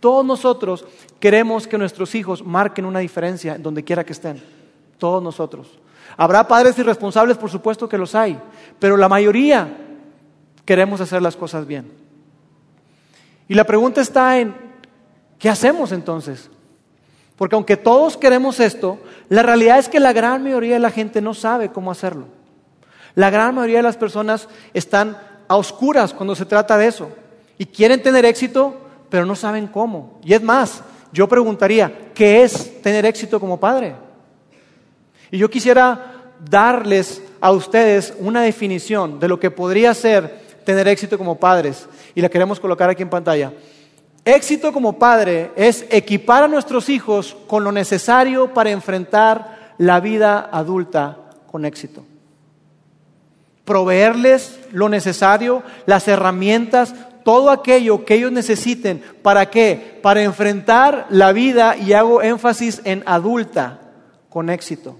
Todos 0.00 0.24
nosotros 0.24 0.84
queremos 1.18 1.66
que 1.66 1.78
nuestros 1.78 2.14
hijos 2.14 2.44
marquen 2.44 2.84
una 2.84 3.00
diferencia 3.00 3.58
donde 3.58 3.84
quiera 3.84 4.04
que 4.04 4.12
estén. 4.12 4.42
Todos 4.98 5.22
nosotros. 5.22 5.78
Habrá 6.16 6.46
padres 6.46 6.78
irresponsables, 6.78 7.36
por 7.36 7.50
supuesto 7.50 7.88
que 7.88 7.98
los 7.98 8.14
hay, 8.14 8.38
pero 8.78 8.96
la 8.96 9.08
mayoría 9.08 9.76
queremos 10.64 11.00
hacer 11.00 11.22
las 11.22 11.36
cosas 11.36 11.66
bien. 11.66 11.90
Y 13.48 13.54
la 13.54 13.64
pregunta 13.64 14.00
está 14.00 14.38
en, 14.38 14.54
¿qué 15.38 15.48
hacemos 15.48 15.92
entonces? 15.92 16.50
Porque 17.36 17.54
aunque 17.54 17.76
todos 17.76 18.16
queremos 18.16 18.60
esto, 18.60 18.98
la 19.28 19.42
realidad 19.42 19.78
es 19.78 19.88
que 19.88 20.00
la 20.00 20.12
gran 20.12 20.42
mayoría 20.42 20.74
de 20.74 20.80
la 20.80 20.90
gente 20.90 21.20
no 21.20 21.34
sabe 21.34 21.70
cómo 21.70 21.90
hacerlo. 21.90 22.26
La 23.14 23.30
gran 23.30 23.54
mayoría 23.54 23.78
de 23.78 23.84
las 23.84 23.96
personas 23.96 24.48
están 24.74 25.16
a 25.46 25.56
oscuras 25.56 26.12
cuando 26.12 26.34
se 26.34 26.46
trata 26.46 26.76
de 26.76 26.88
eso. 26.88 27.10
Y 27.56 27.66
quieren 27.66 28.02
tener 28.02 28.24
éxito, 28.24 28.87
pero 29.10 29.24
no 29.24 29.34
saben 29.34 29.66
cómo. 29.66 30.20
Y 30.24 30.34
es 30.34 30.42
más, 30.42 30.82
yo 31.12 31.28
preguntaría, 31.28 32.10
¿qué 32.14 32.42
es 32.42 32.82
tener 32.82 33.06
éxito 33.06 33.40
como 33.40 33.58
padre? 33.58 33.94
Y 35.30 35.38
yo 35.38 35.50
quisiera 35.50 36.32
darles 36.48 37.22
a 37.40 37.52
ustedes 37.52 38.14
una 38.18 38.42
definición 38.42 39.18
de 39.18 39.28
lo 39.28 39.38
que 39.38 39.50
podría 39.50 39.94
ser 39.94 40.46
tener 40.64 40.88
éxito 40.88 41.16
como 41.16 41.38
padres. 41.38 41.86
Y 42.14 42.20
la 42.20 42.28
queremos 42.28 42.60
colocar 42.60 42.90
aquí 42.90 43.02
en 43.02 43.10
pantalla. 43.10 43.52
Éxito 44.24 44.72
como 44.72 44.98
padre 44.98 45.52
es 45.56 45.86
equipar 45.90 46.42
a 46.42 46.48
nuestros 46.48 46.88
hijos 46.88 47.36
con 47.46 47.64
lo 47.64 47.72
necesario 47.72 48.52
para 48.52 48.70
enfrentar 48.70 49.74
la 49.78 50.00
vida 50.00 50.50
adulta 50.52 51.16
con 51.50 51.64
éxito. 51.64 52.04
Proveerles 53.64 54.58
lo 54.72 54.88
necesario, 54.88 55.62
las 55.86 56.08
herramientas, 56.08 56.94
todo 57.24 57.50
aquello 57.50 58.04
que 58.04 58.14
ellos 58.14 58.32
necesiten. 58.32 59.02
¿Para 59.22 59.50
qué? 59.50 59.98
Para 60.02 60.22
enfrentar 60.22 61.06
la 61.10 61.32
vida, 61.32 61.76
y 61.76 61.92
hago 61.92 62.22
énfasis 62.22 62.80
en 62.84 63.02
adulta, 63.06 63.80
con 64.28 64.50
éxito. 64.50 64.96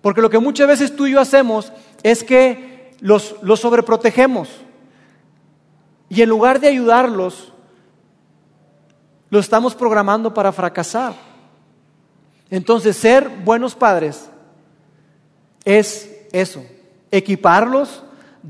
Porque 0.00 0.20
lo 0.20 0.30
que 0.30 0.38
muchas 0.38 0.68
veces 0.68 0.94
tú 0.94 1.06
y 1.06 1.12
yo 1.12 1.20
hacemos 1.20 1.72
es 2.02 2.22
que 2.22 2.94
los, 3.00 3.36
los 3.42 3.60
sobreprotegemos. 3.60 4.48
Y 6.08 6.22
en 6.22 6.28
lugar 6.28 6.60
de 6.60 6.68
ayudarlos, 6.68 7.52
los 9.30 9.44
estamos 9.44 9.74
programando 9.74 10.32
para 10.32 10.52
fracasar. 10.52 11.14
Entonces, 12.50 12.96
ser 12.96 13.28
buenos 13.28 13.74
padres 13.74 14.28
es 15.64 16.10
eso, 16.32 16.64
equiparlos 17.10 18.04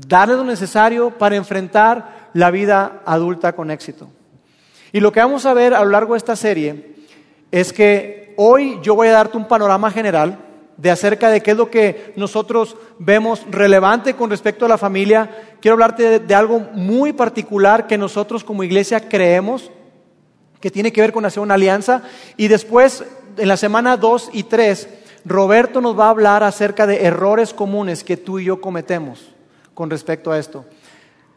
darles 0.05 0.37
lo 0.37 0.43
necesario 0.43 1.11
para 1.11 1.35
enfrentar 1.35 2.29
la 2.33 2.51
vida 2.51 3.01
adulta 3.05 3.53
con 3.53 3.71
éxito. 3.71 4.09
Y 4.91 4.99
lo 4.99 5.11
que 5.11 5.19
vamos 5.19 5.45
a 5.45 5.53
ver 5.53 5.73
a 5.73 5.83
lo 5.83 5.91
largo 5.91 6.13
de 6.13 6.19
esta 6.19 6.35
serie 6.35 6.95
es 7.51 7.73
que 7.73 8.33
hoy 8.37 8.79
yo 8.81 8.95
voy 8.95 9.07
a 9.07 9.13
darte 9.13 9.37
un 9.37 9.47
panorama 9.47 9.91
general 9.91 10.39
de 10.77 10.91
acerca 10.91 11.29
de 11.29 11.41
qué 11.41 11.51
es 11.51 11.57
lo 11.57 11.71
que 11.71 12.13
nosotros 12.15 12.77
vemos 12.99 13.43
relevante 13.49 14.13
con 14.13 14.29
respecto 14.29 14.65
a 14.65 14.69
la 14.69 14.77
familia, 14.77 15.55
quiero 15.59 15.73
hablarte 15.73 16.19
de, 16.19 16.35
algo 16.35 16.59
muy 16.59 17.13
particular 17.13 17.87
que 17.87 17.97
nosotros 17.97 18.43
como 18.43 18.63
iglesia 18.63 19.09
creemos, 19.09 19.71
que 20.61 20.69
tiene 20.69 20.93
que 20.93 21.01
ver 21.01 21.11
con 21.11 21.25
hacer 21.25 21.41
una 21.41 21.55
alianza. 21.55 22.03
Y 22.35 22.47
después, 22.47 23.03
en 23.37 23.47
la 23.47 23.57
semana 23.57 23.97
2 23.97 24.29
y 24.33 24.43
3, 24.43 24.89
Roberto 25.25 25.81
nos 25.81 25.97
va 25.97 26.05
a 26.05 26.11
hablar 26.11 26.43
acerca 26.43 26.85
de 26.85 27.05
errores 27.05 27.53
comunes 27.55 28.03
que 28.03 28.17
tú 28.17 28.37
y 28.37 28.45
yo 28.45 28.61
cometemos 28.61 29.36
con 29.77 29.91
respecto 29.91 30.31
a 30.31 30.39
esto. 30.39 30.65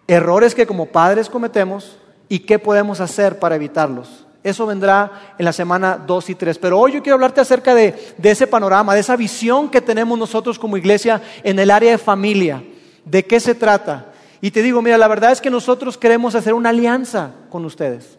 Errores 0.07 0.55
que 0.55 0.67
como 0.67 0.87
padres 0.87 1.29
cometemos 1.29 1.99
y 2.27 2.39
qué 2.39 2.59
podemos 2.59 2.99
hacer 2.99 3.39
para 3.39 3.57
evitarlos. 3.57 4.25
Eso 4.43 4.65
vendrá 4.65 5.35
en 5.37 5.45
la 5.45 5.53
semana 5.53 6.03
2 6.07 6.31
y 6.31 6.35
3. 6.37 6.57
Pero 6.57 6.79
hoy 6.81 6.93
yo 6.93 7.03
quiero 7.03 7.17
hablarte 7.17 7.43
acerca 7.43 7.75
de, 7.75 8.15
ese 8.23 8.47
panorama, 8.47 8.95
de 8.95 9.01
esa 9.01 9.15
visión 9.15 9.69
que 9.69 9.83
tenemos 9.83 10.19
nosotros 10.19 10.59
como 10.59 10.79
iglesia 10.79 11.21
en 11.43 11.59
el 11.59 11.71
área 11.71 11.91
de 11.91 11.99
familia. 11.99 12.65
¿De 13.05 13.27
qué 13.27 13.41
se 13.41 13.55
trata? 13.55 14.07
Y 14.41 14.53
te 14.53 14.63
digo, 14.63 14.81
mira, 14.81 14.97
la 14.97 15.09
verdad 15.09 15.33
es 15.33 15.43
que 15.43 15.51
nosotros 15.51 15.99
queremos 15.99 16.35
hacer 16.35 16.55
una 16.55 16.71
alianza 16.71 17.33
con 17.51 17.67
ustedes. 17.67 18.19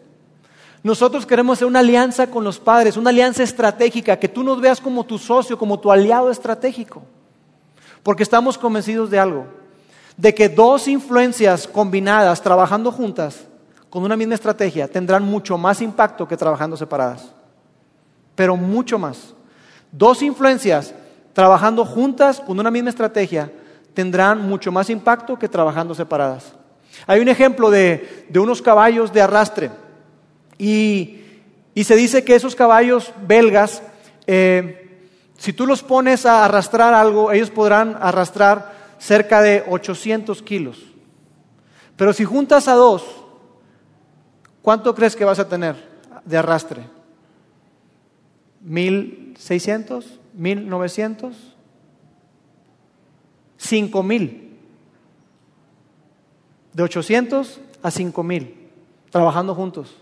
Nosotros 0.84 1.26
queremos 1.26 1.58
hacer 1.58 1.66
una 1.66 1.80
alianza 1.80 2.28
con 2.28 2.44
los 2.44 2.60
padres, 2.60 2.96
una 2.96 3.10
alianza 3.10 3.42
estratégica, 3.42 4.20
que 4.20 4.28
tú 4.28 4.44
nos 4.44 4.60
veas 4.60 4.80
como 4.80 5.02
tu 5.02 5.18
socio, 5.18 5.58
como 5.58 5.80
tu 5.80 5.90
aliado 5.90 6.30
estratégico. 6.30 7.02
Porque 8.04 8.22
estamos 8.22 8.56
convencidos 8.56 9.10
de 9.10 9.18
algo, 9.18 9.61
de 10.22 10.32
que 10.32 10.48
dos 10.48 10.86
influencias 10.86 11.66
combinadas, 11.66 12.40
trabajando 12.40 12.92
juntas, 12.92 13.40
con 13.90 14.04
una 14.04 14.16
misma 14.16 14.36
estrategia 14.36 14.86
tendrán 14.86 15.24
mucho 15.24 15.58
más 15.58 15.82
impacto 15.82 16.28
que 16.28 16.36
trabajando 16.36 16.76
separadas. 16.76 17.32
Pero 18.36 18.56
mucho 18.56 19.00
más. 19.00 19.34
Dos 19.90 20.22
influencias 20.22 20.94
trabajando 21.32 21.84
juntas 21.84 22.38
con 22.38 22.60
una 22.60 22.70
misma 22.70 22.90
estrategia 22.90 23.50
tendrán 23.94 24.48
mucho 24.48 24.70
más 24.70 24.90
impacto 24.90 25.36
que 25.36 25.48
trabajando 25.48 25.92
separadas. 25.92 26.52
Hay 27.08 27.18
un 27.18 27.28
ejemplo 27.28 27.68
de, 27.68 28.28
unos 28.32 28.62
caballos 28.62 29.12
de 29.12 29.22
arrastre 29.22 29.72
y, 30.56 31.18
se 31.82 31.96
dice 31.96 32.22
que 32.22 32.36
esos 32.36 32.54
caballos 32.54 33.12
belgas, 33.26 33.82
eh, 34.28 35.00
si 35.36 35.52
tú 35.52 35.66
los 35.66 35.82
pones 35.82 36.26
a 36.26 36.44
arrastrar 36.44 36.94
algo, 36.94 37.32
ellos 37.32 37.50
podrán 37.50 37.98
arrastrar 38.00 38.81
cerca 39.02 39.42
de 39.42 39.64
800 39.68 40.42
kilos. 40.42 40.78
Pero 41.96 42.12
si 42.12 42.24
juntas 42.24 42.68
a 42.68 42.74
dos, 42.74 43.02
¿Cuánto 44.62 44.94
crees 44.94 45.16
que 45.16 45.24
vas 45.24 45.40
a 45.40 45.48
tener 45.48 45.74
de 46.24 46.38
arrastre? 46.38 46.84
¿Mil 48.60 49.34
seiscientos? 49.36 50.20
¿Mil 50.32 50.68
novecientos? 50.68 51.34
Cinco 53.58 54.04
mil. 54.04 54.56
De 56.72 56.84
ochocientos 56.84 57.60
a 57.82 57.90
cinco 57.90 58.22
mil, 58.22 58.70
trabajando 59.10 59.54
juntos. 59.54 59.96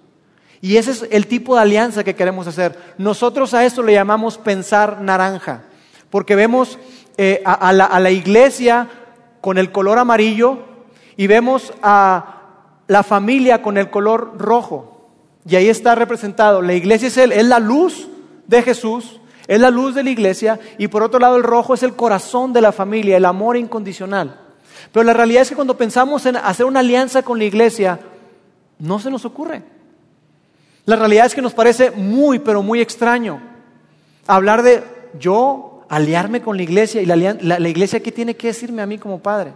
Y 0.60 0.76
ese 0.76 0.90
es 0.90 1.06
el 1.10 1.26
tipo 1.26 1.54
de 1.54 1.62
alianza 1.62 2.04
que 2.04 2.14
queremos 2.14 2.46
hacer. 2.46 2.94
Nosotros 2.98 3.54
a 3.54 3.64
eso 3.64 3.82
le 3.82 3.94
llamamos 3.94 4.36
pensar 4.36 5.00
naranja, 5.00 5.64
porque 6.10 6.36
vemos 6.36 6.78
eh, 7.22 7.42
a 7.44 7.72
la 7.72 8.11
iglesia 8.11 8.88
con 9.42 9.59
el 9.59 9.70
color 9.70 9.98
amarillo 9.98 10.61
y 11.18 11.26
vemos 11.26 11.70
a 11.83 12.37
la 12.87 13.02
familia 13.02 13.61
con 13.61 13.76
el 13.76 13.90
color 13.90 14.38
rojo. 14.38 15.11
Y 15.46 15.54
ahí 15.54 15.68
está 15.68 15.94
representado. 15.94 16.62
La 16.62 16.72
iglesia 16.72 17.09
es, 17.09 17.18
es 17.18 17.44
la 17.44 17.59
luz 17.59 18.09
de 18.46 18.62
Jesús, 18.62 19.20
es 19.46 19.61
la 19.61 19.68
luz 19.68 19.94
de 19.94 20.02
la 20.02 20.09
iglesia, 20.09 20.59
y 20.78 20.88
por 20.88 21.02
otro 21.02 21.20
lado 21.20 21.37
el 21.37 21.42
rojo 21.42 21.74
es 21.74 21.83
el 21.83 21.94
corazón 21.94 22.54
de 22.54 22.62
la 22.62 22.72
familia, 22.72 23.18
el 23.18 23.26
amor 23.26 23.59
incondicional. 23.59 24.40
Pero 24.90 25.04
la 25.04 25.12
realidad 25.12 25.42
es 25.42 25.50
que 25.50 25.56
cuando 25.56 25.76
pensamos 25.76 26.24
en 26.24 26.37
hacer 26.37 26.64
una 26.64 26.80
alianza 26.80 27.22
con 27.22 27.37
la 27.37 27.44
iglesia, 27.44 28.00
no 28.78 28.98
se 28.98 29.11
nos 29.11 29.26
ocurre. 29.26 29.62
La 30.87 30.96
realidad 30.96 31.26
es 31.26 31.35
que 31.35 31.42
nos 31.42 31.52
parece 31.52 31.90
muy, 31.90 32.38
pero 32.38 32.62
muy 32.62 32.80
extraño 32.80 33.42
hablar 34.26 34.62
de 34.62 34.83
yo 35.18 35.69
aliarme 35.90 36.40
con 36.40 36.57
la 36.57 36.62
iglesia 36.62 37.03
y 37.03 37.07
la, 37.07 37.68
iglesia 37.68 38.00
qué 38.00 38.12
tiene 38.12 38.37
que 38.37 38.46
decirme 38.46 38.81
a 38.81 38.87
mí 38.87 38.96
como 38.96 39.18
padre. 39.18 39.53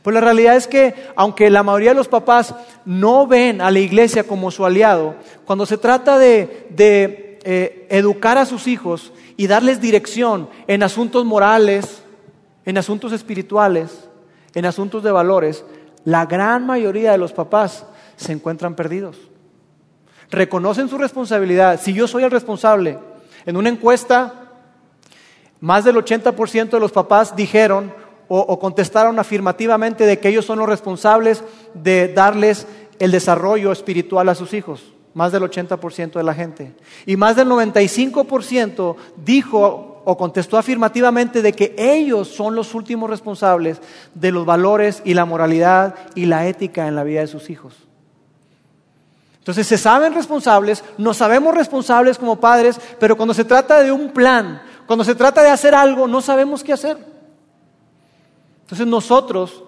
Pues 0.00 0.14
la 0.14 0.20
realidad 0.20 0.56
es 0.56 0.68
que, 0.68 0.94
aunque 1.16 1.50
la 1.50 1.64
mayoría 1.64 1.90
de 1.90 1.96
los 1.96 2.06
papás 2.06 2.54
no 2.84 3.26
ven 3.26 3.60
a 3.60 3.72
la 3.72 3.80
iglesia 3.80 4.22
como 4.22 4.52
su 4.52 4.64
aliado, 4.64 5.16
cuando 5.44 5.66
se 5.66 5.76
trata 5.76 6.18
de, 6.18 6.68
eh, 6.78 7.86
educar 7.90 8.38
a 8.38 8.46
sus 8.46 8.68
hijos 8.68 9.12
y 9.36 9.48
darles 9.48 9.80
dirección 9.80 10.48
en 10.68 10.84
asuntos 10.84 11.24
morales, 11.24 12.04
en 12.64 12.78
asuntos 12.78 13.12
espirituales, 13.12 14.08
en 14.54 14.66
asuntos 14.66 15.02
de 15.02 15.10
valores, 15.10 15.64
la 16.04 16.26
gran 16.26 16.64
mayoría 16.64 17.10
de 17.10 17.18
los 17.18 17.32
papás 17.32 17.84
se 18.16 18.30
encuentran 18.30 18.76
perdidos. 18.76 19.16
Reconocen 20.30 20.88
su 20.88 20.96
responsabilidad. 20.96 21.80
Si 21.82 21.92
yo 21.92 22.06
soy 22.06 22.22
el 22.22 22.30
responsable, 22.30 22.98
en 23.46 23.56
una 23.56 23.68
encuesta, 23.68 24.39
más 25.60 25.84
del 25.84 25.96
80% 25.96 26.70
de 26.70 26.80
los 26.80 26.92
papás 26.92 27.36
dijeron, 27.36 27.92
o, 28.32 28.58
contestaron 28.60 29.18
afirmativamente 29.18 30.06
de 30.06 30.20
que 30.20 30.28
ellos 30.28 30.44
son 30.44 30.60
los 30.60 30.68
responsables 30.68 31.42
de 31.74 32.06
darles 32.06 32.66
el 33.00 33.10
desarrollo 33.10 33.72
espiritual 33.72 34.28
a 34.28 34.36
sus 34.36 34.54
hijos, 34.54 34.92
más 35.14 35.32
del 35.32 35.42
80% 35.42 36.12
de 36.12 36.22
la 36.22 36.32
gente. 36.32 36.72
Y 37.06 37.16
más 37.16 37.34
del 37.34 37.48
95% 37.48 38.94
dijo 39.16 40.02
o 40.04 40.16
contestó 40.16 40.56
afirmativamente 40.58 41.42
de 41.42 41.52
que 41.52 41.74
ellos 41.76 42.28
son 42.28 42.54
los 42.54 42.74
últimos 42.74 43.10
responsables 43.10 43.80
de 44.14 44.30
los 44.30 44.46
valores 44.46 45.02
y 45.04 45.14
la 45.14 45.24
moralidad 45.24 45.96
y 46.14 46.26
la 46.26 46.46
ética 46.46 46.86
en 46.86 46.94
la 46.94 47.04
vida 47.04 47.20
de 47.20 47.26
sus 47.26 47.50
hijos. 47.50 47.74
Entonces 49.38 49.66
se 49.66 49.78
saben 49.78 50.14
responsables, 50.14 50.84
nos 50.98 51.16
sabemos 51.16 51.54
responsables 51.54 52.16
como 52.16 52.38
padres, 52.38 52.80
pero 53.00 53.16
cuando 53.16 53.34
se 53.34 53.44
trata 53.44 53.82
de 53.82 53.90
un 53.90 54.10
plan, 54.10 54.62
cuando 54.90 55.04
se 55.04 55.14
trata 55.14 55.40
de 55.44 55.50
hacer 55.50 55.72
algo, 55.72 56.08
no 56.08 56.20
sabemos 56.20 56.64
qué 56.64 56.72
hacer. 56.72 56.96
Entonces 58.62 58.88
nosotros, 58.88 59.62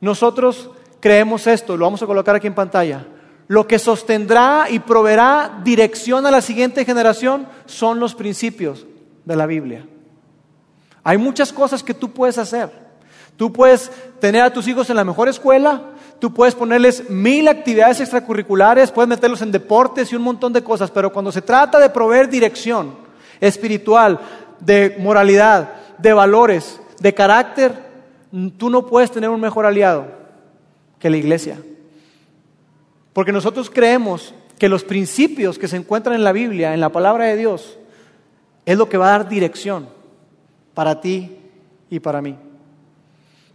nosotros 0.00 0.70
creemos 0.98 1.46
esto, 1.46 1.76
lo 1.76 1.84
vamos 1.84 2.02
a 2.02 2.06
colocar 2.06 2.34
aquí 2.34 2.46
en 2.46 2.54
pantalla. 2.54 3.06
Lo 3.48 3.66
que 3.66 3.78
sostendrá 3.78 4.68
y 4.70 4.78
proveerá 4.78 5.60
dirección 5.62 6.24
a 6.24 6.30
la 6.30 6.40
siguiente 6.40 6.86
generación 6.86 7.46
son 7.66 8.00
los 8.00 8.14
principios 8.14 8.86
de 9.26 9.36
la 9.36 9.44
Biblia. 9.44 9.86
Hay 11.02 11.18
muchas 11.18 11.52
cosas 11.52 11.82
que 11.82 11.92
tú 11.92 12.10
puedes 12.10 12.38
hacer. 12.38 12.72
Tú 13.36 13.52
puedes 13.52 13.92
tener 14.20 14.40
a 14.40 14.54
tus 14.54 14.66
hijos 14.66 14.88
en 14.88 14.96
la 14.96 15.04
mejor 15.04 15.28
escuela, 15.28 15.82
tú 16.18 16.32
puedes 16.32 16.54
ponerles 16.54 17.10
mil 17.10 17.46
actividades 17.46 18.00
extracurriculares, 18.00 18.90
puedes 18.90 19.06
meterlos 19.10 19.42
en 19.42 19.52
deportes 19.52 20.10
y 20.10 20.16
un 20.16 20.22
montón 20.22 20.54
de 20.54 20.64
cosas, 20.64 20.90
pero 20.90 21.12
cuando 21.12 21.30
se 21.30 21.42
trata 21.42 21.78
de 21.78 21.90
proveer 21.90 22.30
dirección 22.30 23.03
espiritual, 23.46 24.20
de 24.60 24.96
moralidad, 24.98 25.74
de 25.98 26.12
valores, 26.12 26.80
de 27.00 27.14
carácter, 27.14 27.74
tú 28.56 28.70
no 28.70 28.86
puedes 28.86 29.10
tener 29.10 29.30
un 29.30 29.40
mejor 29.40 29.66
aliado 29.66 30.06
que 30.98 31.10
la 31.10 31.16
iglesia. 31.16 31.58
Porque 33.12 33.32
nosotros 33.32 33.70
creemos 33.70 34.34
que 34.58 34.68
los 34.68 34.84
principios 34.84 35.58
que 35.58 35.68
se 35.68 35.76
encuentran 35.76 36.14
en 36.14 36.24
la 36.24 36.32
Biblia, 36.32 36.74
en 36.74 36.80
la 36.80 36.90
palabra 36.90 37.26
de 37.26 37.36
Dios, 37.36 37.78
es 38.64 38.78
lo 38.78 38.88
que 38.88 38.96
va 38.96 39.08
a 39.08 39.18
dar 39.18 39.28
dirección 39.28 39.88
para 40.72 41.00
ti 41.00 41.36
y 41.90 42.00
para 42.00 42.22
mí. 42.22 42.36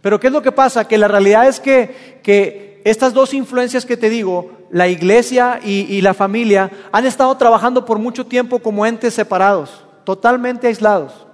Pero 0.00 0.18
¿qué 0.18 0.28
es 0.28 0.32
lo 0.32 0.42
que 0.42 0.52
pasa? 0.52 0.86
Que 0.86 0.98
la 0.98 1.08
realidad 1.08 1.48
es 1.48 1.60
que, 1.60 2.80
estas 2.84 3.12
dos 3.12 3.34
influencias 3.34 3.84
que 3.84 3.98
te 3.98 4.08
digo, 4.08 4.52
la 4.70 4.88
iglesia 4.88 5.60
y, 5.62 6.00
la 6.00 6.14
familia, 6.14 6.70
han 6.92 7.06
estado 7.06 7.36
trabajando 7.36 7.84
por 7.84 7.98
mucho 7.98 8.26
tiempo 8.26 8.60
como 8.60 8.86
entes 8.86 9.14
separados, 9.14 9.84
totalmente 10.04 10.66
aislados 10.66 11.26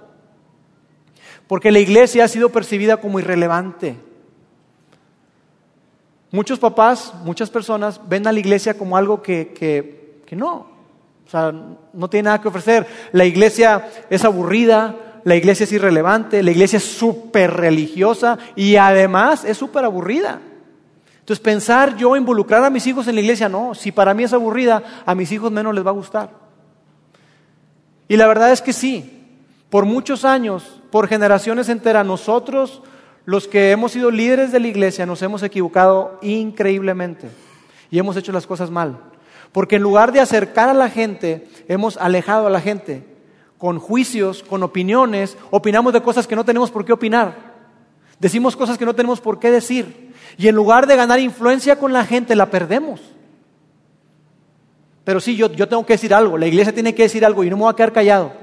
porque 1.47 1.71
la 1.71 1.79
iglesia 1.79 2.25
ha 2.25 2.27
sido 2.27 2.49
percibida 2.49 2.97
como 2.97 3.19
irrelevante. 3.19 3.97
Muchos 6.29 6.59
papás, 6.59 7.13
muchas 7.23 7.49
personas 7.49 8.01
ven 8.07 8.27
a 8.27 8.33
la 8.33 8.39
iglesia 8.39 8.77
como 8.77 8.97
algo 8.97 9.21
que, 9.21 9.53
que, 10.25 10.35
no, 10.35 10.67
o 11.25 11.29
sea, 11.29 11.53
no 11.93 12.09
tiene 12.09 12.25
nada 12.25 12.41
que 12.41 12.49
ofrecer. 12.49 12.85
La 13.13 13.23
iglesia 13.23 13.89
es 14.09 14.25
aburrida, 14.25 15.21
la 15.23 15.35
iglesia 15.35 15.63
es 15.63 15.71
irrelevante, 15.71 16.43
la 16.43 16.51
iglesia 16.51 16.77
es 16.77 16.83
súper 16.83 17.53
religiosa 17.53 18.37
y 18.55 18.75
además 18.75 19.45
es 19.45 19.57
súper 19.57 19.85
aburrida. 19.85 20.41
Entonces 21.27 21.43
pensar 21.43 21.97
yo 21.97 22.15
involucrar 22.15 22.63
a 22.63 22.69
mis 22.69 22.87
hijos 22.87 23.05
en 23.09 23.15
la 23.15 23.19
iglesia, 23.19 23.49
no, 23.49 23.75
si 23.75 23.91
para 23.91 24.13
mí 24.13 24.23
es 24.23 24.31
aburrida, 24.31 24.81
a 25.05 25.13
mis 25.13 25.29
hijos 25.33 25.51
menos 25.51 25.75
les 25.75 25.85
va 25.85 25.89
a 25.89 25.93
gustar. 25.93 26.29
Y 28.07 28.15
la 28.15 28.27
verdad 28.27 28.53
es 28.53 28.61
que 28.61 28.71
sí, 28.71 29.27
por 29.69 29.83
muchos 29.83 30.23
años, 30.23 30.81
por 30.89 31.09
generaciones 31.09 31.67
enteras, 31.67 32.05
nosotros, 32.05 32.81
los 33.25 33.49
que 33.49 33.71
hemos 33.71 33.91
sido 33.91 34.09
líderes 34.09 34.53
de 34.53 34.61
la 34.61 34.67
iglesia, 34.69 35.05
nos 35.05 35.21
hemos 35.21 35.43
equivocado 35.43 36.17
increíblemente 36.21 37.27
y 37.91 37.99
hemos 37.99 38.15
hecho 38.15 38.31
las 38.31 38.47
cosas 38.47 38.71
mal. 38.71 38.97
Porque 39.51 39.75
en 39.75 39.81
lugar 39.81 40.13
de 40.13 40.21
acercar 40.21 40.69
a 40.69 40.73
la 40.73 40.89
gente, 40.89 41.49
hemos 41.67 41.97
alejado 41.97 42.47
a 42.47 42.49
la 42.51 42.61
gente 42.61 43.03
con 43.57 43.79
juicios, 43.79 44.43
con 44.43 44.63
opiniones, 44.63 45.37
opinamos 45.51 45.91
de 45.91 46.01
cosas 46.01 46.25
que 46.25 46.37
no 46.37 46.45
tenemos 46.45 46.71
por 46.71 46.85
qué 46.85 46.93
opinar. 46.93 47.35
Decimos 48.17 48.55
cosas 48.55 48.77
que 48.77 48.85
no 48.85 48.95
tenemos 48.95 49.19
por 49.19 49.39
qué 49.39 49.51
decir. 49.51 50.06
Y 50.37 50.47
en 50.47 50.55
lugar 50.55 50.87
de 50.87 50.95
ganar 50.95 51.19
influencia 51.19 51.77
con 51.77 51.93
la 51.93 52.05
gente, 52.05 52.35
la 52.35 52.49
perdemos. 52.49 53.01
Pero 55.03 55.19
sí, 55.19 55.35
yo, 55.35 55.51
yo 55.51 55.69
tengo 55.69 55.85
que 55.85 55.93
decir 55.93 56.13
algo, 56.13 56.37
la 56.37 56.47
iglesia 56.47 56.73
tiene 56.73 56.93
que 56.93 57.03
decir 57.03 57.23
algo 57.23 57.43
y 57.43 57.49
no 57.49 57.55
me 57.55 57.63
voy 57.63 57.71
a 57.71 57.75
quedar 57.75 57.93
callado. 57.93 58.33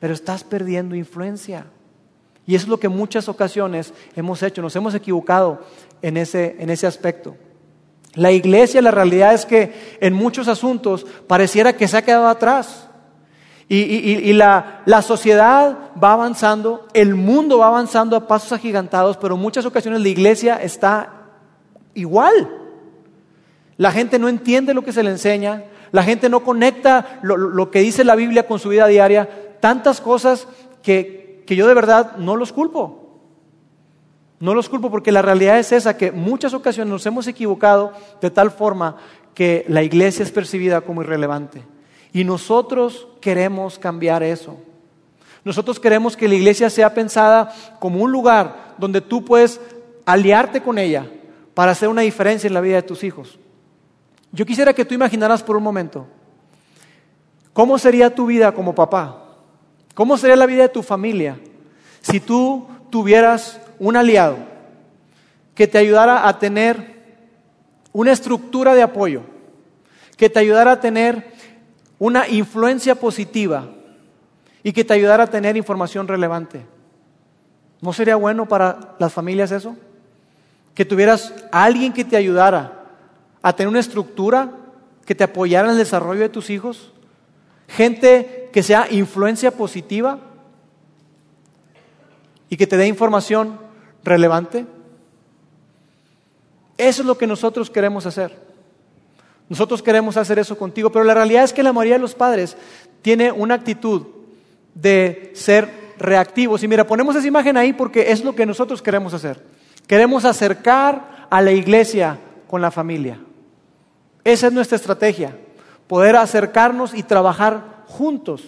Pero 0.00 0.12
estás 0.12 0.42
perdiendo 0.42 0.96
influencia. 0.96 1.66
Y 2.46 2.54
es 2.54 2.66
lo 2.66 2.78
que 2.78 2.88
muchas 2.88 3.28
ocasiones 3.28 3.94
hemos 4.16 4.42
hecho, 4.42 4.60
nos 4.60 4.74
hemos 4.76 4.94
equivocado 4.94 5.64
en 6.02 6.16
ese, 6.16 6.56
en 6.58 6.70
ese 6.70 6.86
aspecto. 6.86 7.36
La 8.14 8.30
iglesia, 8.30 8.82
la 8.82 8.90
realidad 8.90 9.34
es 9.34 9.46
que 9.46 9.96
en 10.00 10.12
muchos 10.12 10.48
asuntos 10.48 11.06
pareciera 11.26 11.76
que 11.76 11.88
se 11.88 11.96
ha 11.96 12.02
quedado 12.02 12.28
atrás. 12.28 12.88
Y, 13.68 14.32
la, 14.34 14.82
la, 14.84 15.00
sociedad 15.00 15.78
va 16.02 16.12
avanzando, 16.12 16.86
el 16.92 17.14
mundo 17.14 17.58
va 17.58 17.68
avanzando 17.68 18.14
a 18.14 18.28
pasos 18.28 18.52
agigantados, 18.52 19.16
pero 19.16 19.36
en 19.36 19.40
muchas 19.40 19.64
ocasiones 19.64 20.02
la 20.02 20.08
iglesia 20.08 20.56
está 20.56 21.30
igual. 21.94 22.50
La 23.76 23.90
gente 23.90 24.18
no 24.18 24.28
entiende 24.28 24.74
lo 24.74 24.84
que 24.84 24.92
se 24.92 25.02
le 25.02 25.10
enseña, 25.10 25.64
la 25.92 26.02
gente 26.02 26.28
no 26.28 26.44
conecta 26.44 27.20
lo, 27.22 27.36
lo 27.36 27.70
que 27.70 27.80
dice 27.80 28.04
la 28.04 28.16
Biblia 28.16 28.46
con 28.46 28.58
su 28.58 28.68
vida 28.68 28.86
diaria, 28.86 29.28
tantas 29.60 30.00
cosas 30.00 30.46
que, 30.82 31.42
que 31.46 31.56
yo 31.56 31.66
de 31.66 31.74
verdad 31.74 32.16
no 32.18 32.36
los 32.36 32.52
culpo. 32.52 33.00
No 34.40 34.54
los 34.54 34.68
culpo 34.68 34.90
porque 34.90 35.10
la 35.10 35.22
realidad 35.22 35.58
es 35.58 35.72
esa, 35.72 35.96
que 35.96 36.12
muchas 36.12 36.52
ocasiones 36.52 36.92
nos 36.92 37.06
hemos 37.06 37.26
equivocado 37.26 37.92
de 38.20 38.30
tal 38.30 38.50
forma 38.50 38.96
que 39.32 39.64
la 39.68 39.82
iglesia 39.82 40.22
es 40.22 40.30
percibida 40.30 40.82
como 40.82 41.02
irrelevante. 41.02 41.62
Y 42.14 42.22
nosotros 42.22 43.08
queremos 43.20 43.76
cambiar 43.76 44.22
eso. 44.22 44.56
Nosotros 45.44 45.80
queremos 45.80 46.16
que 46.16 46.28
la 46.28 46.36
iglesia 46.36 46.70
sea 46.70 46.94
pensada 46.94 47.52
como 47.80 48.00
un 48.00 48.12
lugar 48.12 48.76
donde 48.78 49.00
tú 49.00 49.24
puedes 49.24 49.60
aliarte 50.06 50.62
con 50.62 50.78
ella 50.78 51.10
para 51.54 51.72
hacer 51.72 51.88
una 51.88 52.02
diferencia 52.02 52.46
en 52.46 52.54
la 52.54 52.60
vida 52.60 52.76
de 52.76 52.82
tus 52.82 53.02
hijos. 53.02 53.36
Yo 54.30 54.46
quisiera 54.46 54.72
que 54.72 54.84
tú 54.84 54.94
imaginaras 54.94 55.42
por 55.42 55.56
un 55.56 55.64
momento, 55.64 56.06
¿cómo 57.52 57.78
sería 57.78 58.14
tu 58.14 58.26
vida 58.26 58.52
como 58.52 58.76
papá? 58.76 59.20
¿Cómo 59.94 60.16
sería 60.16 60.36
la 60.36 60.46
vida 60.46 60.62
de 60.62 60.68
tu 60.68 60.84
familia 60.84 61.36
si 62.00 62.20
tú 62.20 62.68
tuvieras 62.90 63.60
un 63.80 63.96
aliado 63.96 64.36
que 65.56 65.66
te 65.66 65.78
ayudara 65.78 66.28
a 66.28 66.38
tener 66.38 66.94
una 67.92 68.12
estructura 68.12 68.72
de 68.74 68.82
apoyo, 68.82 69.22
que 70.16 70.30
te 70.30 70.38
ayudara 70.38 70.72
a 70.72 70.80
tener 70.80 71.33
una 71.98 72.28
influencia 72.28 72.94
positiva 72.94 73.68
y 74.62 74.72
que 74.72 74.84
te 74.84 74.94
ayudara 74.94 75.24
a 75.24 75.30
tener 75.30 75.56
información 75.56 76.08
relevante. 76.08 76.64
¿No 77.80 77.92
sería 77.92 78.16
bueno 78.16 78.46
para 78.46 78.94
las 78.98 79.12
familias 79.12 79.52
eso? 79.52 79.76
Que 80.74 80.84
tuvieras 80.84 81.34
a 81.52 81.64
alguien 81.64 81.92
que 81.92 82.04
te 82.04 82.16
ayudara 82.16 82.84
a 83.42 83.54
tener 83.54 83.68
una 83.68 83.80
estructura 83.80 84.50
que 85.04 85.14
te 85.14 85.24
apoyara 85.24 85.68
en 85.68 85.72
el 85.72 85.78
desarrollo 85.78 86.22
de 86.22 86.28
tus 86.30 86.50
hijos. 86.50 86.92
Gente 87.68 88.48
que 88.52 88.62
sea 88.62 88.90
influencia 88.90 89.50
positiva 89.50 90.18
y 92.48 92.56
que 92.56 92.66
te 92.66 92.76
dé 92.76 92.86
información 92.86 93.58
relevante. 94.02 94.66
Eso 96.78 97.02
es 97.02 97.06
lo 97.06 97.18
que 97.18 97.26
nosotros 97.26 97.70
queremos 97.70 98.06
hacer. 98.06 98.53
Nosotros 99.48 99.82
queremos 99.82 100.16
hacer 100.16 100.38
eso 100.38 100.56
contigo, 100.56 100.90
pero 100.90 101.04
la 101.04 101.14
realidad 101.14 101.44
es 101.44 101.52
que 101.52 101.62
la 101.62 101.72
mayoría 101.72 101.96
de 101.96 102.02
los 102.02 102.14
padres 102.14 102.56
tiene 103.02 103.30
una 103.30 103.54
actitud 103.54 104.06
de 104.74 105.32
ser 105.34 105.68
reactivos. 105.98 106.62
Y 106.62 106.68
mira, 106.68 106.86
ponemos 106.86 107.14
esa 107.16 107.28
imagen 107.28 107.56
ahí 107.56 107.72
porque 107.72 108.10
es 108.10 108.24
lo 108.24 108.34
que 108.34 108.46
nosotros 108.46 108.80
queremos 108.80 109.12
hacer. 109.14 109.42
Queremos 109.86 110.24
acercar 110.24 111.26
a 111.30 111.40
la 111.40 111.52
iglesia 111.52 112.18
con 112.48 112.62
la 112.62 112.70
familia. 112.70 113.18
Esa 114.24 114.46
es 114.46 114.52
nuestra 114.52 114.76
estrategia, 114.76 115.36
poder 115.86 116.16
acercarnos 116.16 116.94
y 116.94 117.02
trabajar 117.02 117.84
juntos 117.86 118.42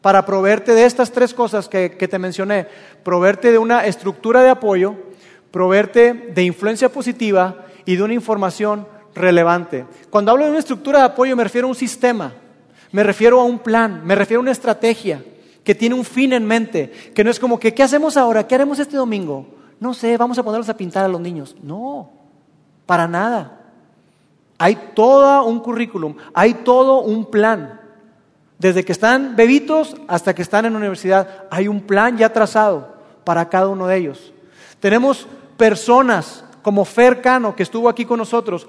para 0.00 0.26
proveerte 0.26 0.74
de 0.74 0.84
estas 0.84 1.12
tres 1.12 1.32
cosas 1.32 1.68
que, 1.68 1.92
que 1.92 2.08
te 2.08 2.18
mencioné, 2.18 2.66
proveerte 3.04 3.52
de 3.52 3.58
una 3.58 3.86
estructura 3.86 4.42
de 4.42 4.50
apoyo, 4.50 4.96
proveerte 5.52 6.12
de 6.34 6.42
influencia 6.42 6.88
positiva 6.90 7.66
y 7.86 7.96
de 7.96 8.02
una 8.02 8.12
información 8.12 8.88
relevante. 9.14 9.86
Cuando 10.10 10.32
hablo 10.32 10.44
de 10.44 10.50
una 10.50 10.58
estructura 10.58 11.00
de 11.00 11.04
apoyo 11.06 11.36
me 11.36 11.44
refiero 11.44 11.66
a 11.66 11.70
un 11.70 11.76
sistema, 11.76 12.32
me 12.92 13.02
refiero 13.02 13.40
a 13.40 13.44
un 13.44 13.58
plan, 13.58 14.02
me 14.04 14.14
refiero 14.14 14.40
a 14.40 14.42
una 14.42 14.52
estrategia 14.52 15.22
que 15.64 15.74
tiene 15.74 15.94
un 15.94 16.04
fin 16.04 16.32
en 16.32 16.46
mente, 16.46 16.92
que 17.14 17.24
no 17.24 17.30
es 17.30 17.40
como 17.40 17.58
que, 17.58 17.74
¿qué 17.74 17.82
hacemos 17.82 18.16
ahora? 18.16 18.46
¿Qué 18.46 18.54
haremos 18.54 18.78
este 18.78 18.96
domingo? 18.96 19.46
No 19.80 19.94
sé, 19.94 20.16
vamos 20.16 20.38
a 20.38 20.42
ponerlos 20.42 20.68
a 20.68 20.76
pintar 20.76 21.04
a 21.04 21.08
los 21.08 21.20
niños. 21.20 21.56
No, 21.62 22.10
para 22.86 23.08
nada. 23.08 23.60
Hay 24.58 24.92
todo 24.94 25.44
un 25.44 25.60
currículum, 25.60 26.14
hay 26.32 26.54
todo 26.54 27.00
un 27.00 27.30
plan. 27.30 27.80
Desde 28.58 28.84
que 28.84 28.92
están 28.92 29.34
bebitos 29.34 29.96
hasta 30.06 30.34
que 30.34 30.42
están 30.42 30.64
en 30.64 30.74
la 30.74 30.78
universidad, 30.78 31.46
hay 31.50 31.66
un 31.66 31.80
plan 31.80 32.16
ya 32.16 32.32
trazado 32.32 32.94
para 33.24 33.48
cada 33.48 33.68
uno 33.68 33.86
de 33.86 33.96
ellos. 33.96 34.32
Tenemos 34.80 35.26
personas 35.56 36.44
como 36.62 36.84
Fer 36.84 37.20
Cano, 37.20 37.54
que 37.54 37.62
estuvo 37.62 37.88
aquí 37.88 38.04
con 38.04 38.18
nosotros, 38.18 38.66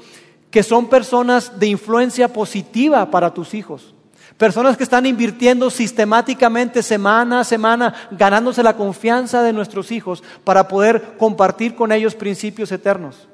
que 0.55 0.63
son 0.63 0.87
personas 0.87 1.59
de 1.59 1.67
influencia 1.67 2.31
positiva 2.31 3.11
para 3.11 3.33
tus 3.33 3.53
hijos. 3.53 3.93
Personas 4.37 4.77
que 4.77 4.83
están 4.83 5.05
invirtiendo 5.05 5.69
sistemáticamente 5.69 6.81
semana 6.81 7.41
a 7.41 7.43
semana, 7.43 7.93
ganándose 8.11 8.63
la 8.63 8.77
confianza 8.77 9.43
de 9.43 9.51
nuestros 9.51 9.91
hijos 9.91 10.23
para 10.45 10.69
poder 10.69 11.17
compartir 11.17 11.75
con 11.75 11.91
ellos 11.91 12.15
principios 12.15 12.71
eternos, 12.71 13.27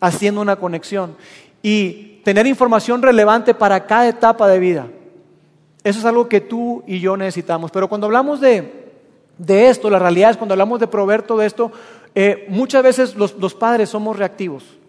haciendo 0.00 0.40
una 0.40 0.56
conexión 0.56 1.14
y 1.62 2.22
tener 2.24 2.46
información 2.46 3.02
relevante 3.02 3.52
para 3.52 3.84
cada 3.84 4.08
etapa 4.08 4.48
de 4.48 4.60
vida. 4.60 4.86
Eso 5.84 5.98
es 5.98 6.06
algo 6.06 6.26
que 6.26 6.40
tú 6.40 6.82
y 6.86 7.00
yo 7.00 7.18
necesitamos. 7.18 7.70
Pero 7.70 7.86
cuando 7.86 8.06
hablamos 8.06 8.40
de, 8.40 8.88
esto, 9.46 9.90
la 9.90 9.98
realidad 9.98 10.30
es 10.30 10.36
cuando 10.38 10.54
hablamos 10.54 10.80
de 10.80 10.86
proveer 10.86 11.20
todo 11.20 11.42
esto, 11.42 11.70
eh, 12.14 12.46
muchas 12.48 12.82
veces 12.82 13.14
los 13.14 13.54
padres 13.54 13.90
somos 13.90 14.16
reactivos. 14.16 14.79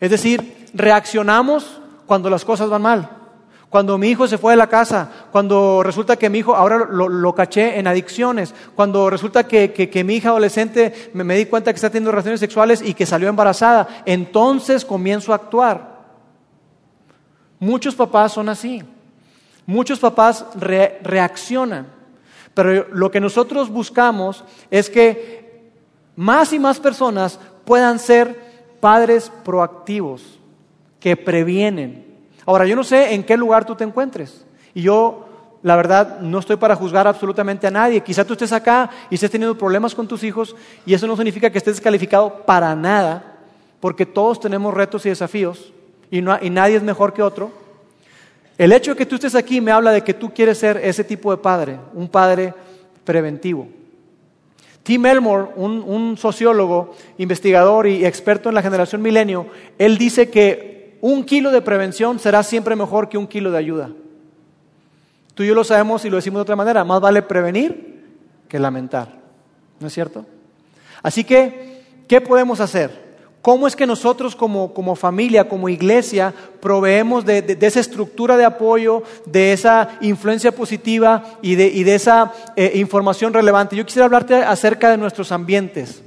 Es 0.00 0.10
decir, 0.10 0.68
reaccionamos 0.74 1.80
cuando 2.06 2.30
las 2.30 2.44
cosas 2.44 2.70
van 2.70 2.82
mal. 2.82 3.10
Cuando 3.68 3.98
mi 3.98 4.08
hijo 4.08 4.26
se 4.26 4.38
fue 4.38 4.54
de 4.54 4.56
la 4.56 4.68
casa, 4.68 5.10
cuando 5.30 5.82
resulta 5.82 6.16
que 6.16 6.30
mi 6.30 6.38
hijo, 6.38 6.54
ahora 6.54 6.86
lo, 6.90 7.34
caché 7.34 7.78
en 7.78 7.86
adicciones, 7.86 8.54
cuando 8.74 9.10
resulta 9.10 9.46
que, 9.46 10.02
mi 10.06 10.14
hija 10.14 10.30
adolescente 10.30 11.10
me, 11.12 11.22
me, 11.22 11.36
di 11.36 11.44
cuenta 11.44 11.70
que 11.70 11.76
está 11.76 11.90
teniendo 11.90 12.10
relaciones 12.10 12.40
sexuales 12.40 12.80
y 12.80 12.94
que 12.94 13.04
salió 13.04 13.28
embarazada, 13.28 13.86
entonces 14.06 14.86
comienzo 14.86 15.32
a 15.32 15.36
actuar. 15.36 15.98
Muchos 17.58 17.94
papás 17.94 18.32
son 18.32 18.48
así. 18.48 18.82
Muchos 19.66 19.98
papás 19.98 20.46
reaccionan. 20.54 21.88
Pero 22.54 22.88
lo 22.90 23.10
que 23.10 23.20
nosotros 23.20 23.68
buscamos 23.68 24.44
es 24.70 24.88
que 24.88 25.70
más 26.16 26.54
y 26.54 26.58
más 26.58 26.80
personas 26.80 27.38
puedan 27.66 27.98
ser 27.98 28.47
padres 28.80 29.30
proactivos 29.44 30.38
que 31.00 31.16
previenen. 31.16 32.04
Ahora, 32.46 32.66
yo 32.66 32.76
no 32.76 32.84
sé 32.84 33.14
en 33.14 33.24
qué 33.24 33.36
lugar 33.36 33.64
tú 33.64 33.74
te 33.74 33.84
encuentres. 33.84 34.44
Y 34.74 34.82
yo, 34.82 35.26
la 35.62 35.76
verdad, 35.76 36.20
no 36.20 36.38
estoy 36.38 36.56
para 36.56 36.76
juzgar 36.76 37.06
absolutamente 37.06 37.66
a 37.66 37.70
nadie. 37.70 38.00
Quizá 38.00 38.24
tú 38.24 38.32
estés 38.32 38.52
acá 38.52 38.90
y 39.10 39.16
estés 39.16 39.30
teniendo 39.30 39.56
problemas 39.56 39.94
con 39.94 40.08
tus 40.08 40.22
hijos 40.24 40.56
y 40.86 40.94
eso 40.94 41.06
no 41.06 41.16
significa 41.16 41.50
que 41.50 41.58
estés 41.58 41.76
descalificado 41.76 42.46
para 42.46 42.74
nada, 42.74 43.36
porque 43.80 44.06
todos 44.06 44.40
tenemos 44.40 44.74
retos 44.74 45.04
y 45.06 45.10
desafíos 45.10 45.72
y, 46.10 46.18
y 46.18 46.50
nadie 46.50 46.76
es 46.76 46.82
mejor 46.82 47.12
que 47.12 47.22
otro. 47.22 47.50
El 48.56 48.72
hecho 48.72 48.92
de 48.92 48.96
que 48.96 49.06
tú 49.06 49.14
estés 49.14 49.34
aquí 49.34 49.60
me 49.60 49.70
habla 49.70 49.92
de 49.92 50.02
que 50.02 50.14
tú 50.14 50.32
quieres 50.34 50.58
ser 50.58 50.78
ese 50.78 51.04
tipo 51.04 51.30
de 51.30 51.36
padre, 51.36 51.78
un 51.94 52.08
padre 52.08 52.54
preventivo. 53.04 53.68
Tim 54.88 55.04
Elmore, 55.04 55.48
un, 55.56 56.16
sociólogo, 56.16 56.94
investigador 57.18 57.86
y 57.86 58.06
experto 58.06 58.48
en 58.48 58.54
la 58.54 58.62
generación 58.62 59.02
milenio, 59.02 59.46
él 59.76 59.98
dice 59.98 60.30
que 60.30 60.96
un 61.02 61.24
kilo 61.24 61.50
de 61.50 61.60
prevención 61.60 62.18
será 62.18 62.42
siempre 62.42 62.74
mejor 62.74 63.10
que 63.10 63.18
un 63.18 63.26
kilo 63.26 63.50
de 63.50 63.58
ayuda. 63.58 63.90
Tú 65.34 65.42
y 65.42 65.46
yo 65.46 65.54
lo 65.54 65.62
sabemos 65.62 66.06
y 66.06 66.08
lo 66.08 66.16
decimos 66.16 66.38
de 66.38 66.44
otra 66.44 66.56
manera, 66.56 66.84
más 66.84 67.02
vale 67.02 67.20
prevenir 67.20 68.02
que 68.48 68.58
lamentar. 68.58 69.12
¿No 69.78 69.88
es 69.88 69.92
cierto? 69.92 70.24
Así 71.02 71.22
que, 71.22 71.82
¿qué 72.08 72.22
podemos 72.22 72.58
hacer? 72.58 73.07
¿Cómo 73.42 73.66
es 73.66 73.76
que 73.76 73.86
nosotros 73.86 74.34
como, 74.34 74.96
familia, 74.96 75.48
como 75.48 75.68
iglesia, 75.68 76.34
proveemos 76.60 77.24
de, 77.24 77.56
esa 77.60 77.80
estructura 77.80 78.36
de 78.36 78.44
apoyo, 78.44 79.02
de 79.26 79.52
esa 79.52 79.90
influencia 80.00 80.52
positiva 80.52 81.22
y 81.40 81.54
de, 81.54 81.94
esa 81.94 82.32
eh, 82.56 82.72
información 82.74 83.32
relevante? 83.32 83.76
Yo 83.76 83.86
quisiera 83.86 84.06
hablarte 84.06 84.34
acerca 84.34 84.90
de 84.90 84.98
nuestros 84.98 85.30
ambientes. 85.30 86.02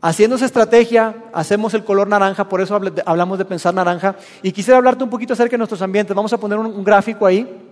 Haciendo 0.00 0.36
esa 0.36 0.46
estrategia, 0.46 1.16
hacemos 1.32 1.74
el 1.74 1.82
color 1.82 2.06
naranja, 2.06 2.48
por 2.48 2.60
eso 2.60 2.78
hablamos 3.06 3.38
de 3.38 3.44
pensar 3.44 3.74
naranja. 3.74 4.16
Y 4.42 4.52
quisiera 4.52 4.76
hablarte 4.76 5.02
un 5.02 5.10
poquito 5.10 5.32
acerca 5.32 5.52
de 5.52 5.58
nuestros 5.58 5.82
ambientes. 5.82 6.14
Vamos 6.14 6.32
a 6.32 6.38
poner 6.38 6.58
un, 6.58 6.84
gráfico 6.84 7.26
ahí. 7.26 7.65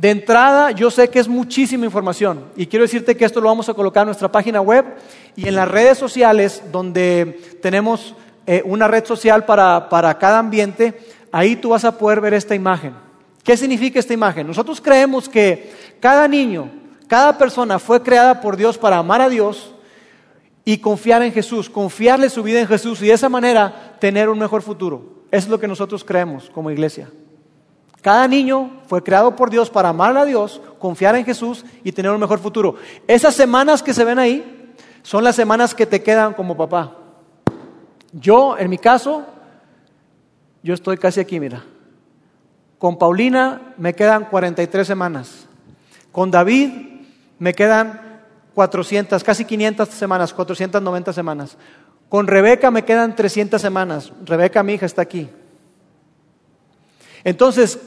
De 0.00 0.08
entrada, 0.08 0.70
yo 0.70 0.90
sé 0.90 1.10
que 1.10 1.18
es 1.18 1.28
muchísima 1.28 1.84
información 1.84 2.46
y 2.56 2.66
quiero 2.66 2.84
decirte 2.84 3.18
que 3.18 3.26
esto 3.26 3.38
lo 3.38 3.50
vamos 3.50 3.68
a 3.68 3.74
colocar 3.74 4.04
en 4.04 4.06
nuestra 4.06 4.32
página 4.32 4.62
web 4.62 4.86
y 5.36 5.46
en 5.46 5.54
las 5.54 5.68
redes 5.68 5.98
sociales 5.98 6.62
donde 6.72 7.58
tenemos 7.60 8.14
eh, 8.46 8.62
una 8.64 8.88
red 8.88 9.04
social 9.04 9.44
para, 9.44 9.90
para 9.90 10.16
cada 10.16 10.38
ambiente, 10.38 10.98
ahí 11.30 11.54
tú 11.54 11.68
vas 11.68 11.84
a 11.84 11.98
poder 11.98 12.22
ver 12.22 12.32
esta 12.32 12.54
imagen. 12.54 12.94
¿Qué 13.44 13.58
significa 13.58 13.98
esta 13.98 14.14
imagen? 14.14 14.46
Nosotros 14.46 14.80
creemos 14.80 15.28
que 15.28 15.70
cada 16.00 16.26
niño, 16.26 16.70
cada 17.06 17.36
persona 17.36 17.78
fue 17.78 18.02
creada 18.02 18.40
por 18.40 18.56
Dios 18.56 18.78
para 18.78 18.96
amar 18.96 19.20
a 19.20 19.28
Dios 19.28 19.74
y 20.64 20.78
confiar 20.78 21.22
en 21.22 21.32
Jesús, 21.34 21.68
confiarle 21.68 22.30
su 22.30 22.42
vida 22.42 22.60
en 22.60 22.68
Jesús 22.68 23.02
y 23.02 23.08
de 23.08 23.12
esa 23.12 23.28
manera 23.28 23.98
tener 24.00 24.30
un 24.30 24.38
mejor 24.38 24.62
futuro. 24.62 25.24
Eso 25.30 25.44
es 25.44 25.50
lo 25.50 25.60
que 25.60 25.68
nosotros 25.68 26.04
creemos 26.04 26.48
como 26.48 26.70
iglesia. 26.70 27.10
Cada 28.02 28.26
niño 28.26 28.80
fue 28.86 29.02
creado 29.02 29.36
por 29.36 29.50
Dios 29.50 29.68
para 29.68 29.90
amar 29.90 30.16
a 30.16 30.24
Dios, 30.24 30.60
confiar 30.78 31.16
en 31.16 31.24
Jesús 31.24 31.64
y 31.84 31.92
tener 31.92 32.10
un 32.10 32.20
mejor 32.20 32.38
futuro. 32.38 32.76
Esas 33.06 33.34
semanas 33.34 33.82
que 33.82 33.92
se 33.92 34.04
ven 34.04 34.18
ahí 34.18 34.74
son 35.02 35.24
las 35.24 35.36
semanas 35.36 35.74
que 35.74 35.86
te 35.86 36.02
quedan 36.02 36.34
como 36.34 36.56
papá. 36.56 36.96
Yo, 38.12 38.56
en 38.58 38.70
mi 38.70 38.78
caso, 38.78 39.24
yo 40.62 40.74
estoy 40.74 40.96
casi 40.96 41.20
aquí, 41.20 41.38
mira. 41.38 41.62
Con 42.78 42.98
Paulina 42.98 43.74
me 43.76 43.94
quedan 43.94 44.24
43 44.24 44.86
semanas. 44.86 45.46
Con 46.10 46.30
David 46.30 46.70
me 47.38 47.54
quedan 47.54 48.22
400, 48.54 49.22
casi 49.22 49.44
500 49.44 49.88
semanas, 49.90 50.32
490 50.32 51.12
semanas. 51.12 51.56
Con 52.08 52.26
Rebeca 52.26 52.70
me 52.70 52.84
quedan 52.84 53.14
300 53.14 53.60
semanas. 53.60 54.12
Rebeca, 54.24 54.62
mi 54.62 54.74
hija, 54.74 54.86
está 54.86 55.02
aquí. 55.02 55.28
Entonces, 57.22 57.78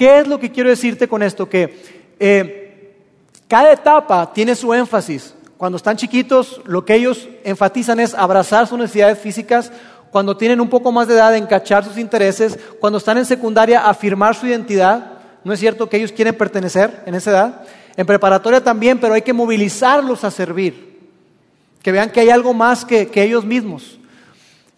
¿qué 0.00 0.20
es 0.20 0.26
lo 0.26 0.40
que 0.40 0.50
quiero 0.50 0.70
decirte 0.70 1.06
con 1.06 1.22
esto? 1.22 1.46
Que 1.46 1.76
eh, 2.18 2.94
cada 3.46 3.70
etapa 3.70 4.32
tiene 4.32 4.54
su 4.54 4.72
énfasis. 4.72 5.34
Cuando 5.58 5.76
están 5.76 5.98
chiquitos, 5.98 6.62
lo 6.64 6.86
que 6.86 6.94
ellos 6.94 7.28
enfatizan 7.44 8.00
es 8.00 8.14
abrazar 8.14 8.66
sus 8.66 8.78
necesidades 8.78 9.18
físicas. 9.18 9.70
Cuando 10.10 10.38
tienen 10.38 10.58
un 10.58 10.70
poco 10.70 10.90
más 10.90 11.06
de 11.06 11.16
edad, 11.16 11.36
encachar 11.36 11.84
sus 11.84 11.98
intereses. 11.98 12.58
Cuando 12.80 12.96
están 12.96 13.18
en 13.18 13.26
secundaria, 13.26 13.86
afirmar 13.86 14.34
su 14.34 14.46
identidad. 14.46 15.18
¿No 15.44 15.52
es 15.52 15.60
cierto 15.60 15.90
que 15.90 15.98
ellos 15.98 16.12
quieren 16.12 16.34
pertenecer 16.34 17.02
en 17.04 17.14
esa 17.14 17.32
edad? 17.32 17.64
En 17.94 18.06
preparatoria 18.06 18.64
también, 18.64 18.98
pero 18.98 19.12
hay 19.12 19.20
que 19.20 19.34
movilizarlos 19.34 20.24
a 20.24 20.30
servir. 20.30 20.98
Que 21.82 21.92
vean 21.92 22.08
que 22.08 22.20
hay 22.20 22.30
algo 22.30 22.54
más 22.54 22.86
que, 22.86 23.08
que 23.08 23.22
ellos 23.22 23.44
mismos. 23.44 23.98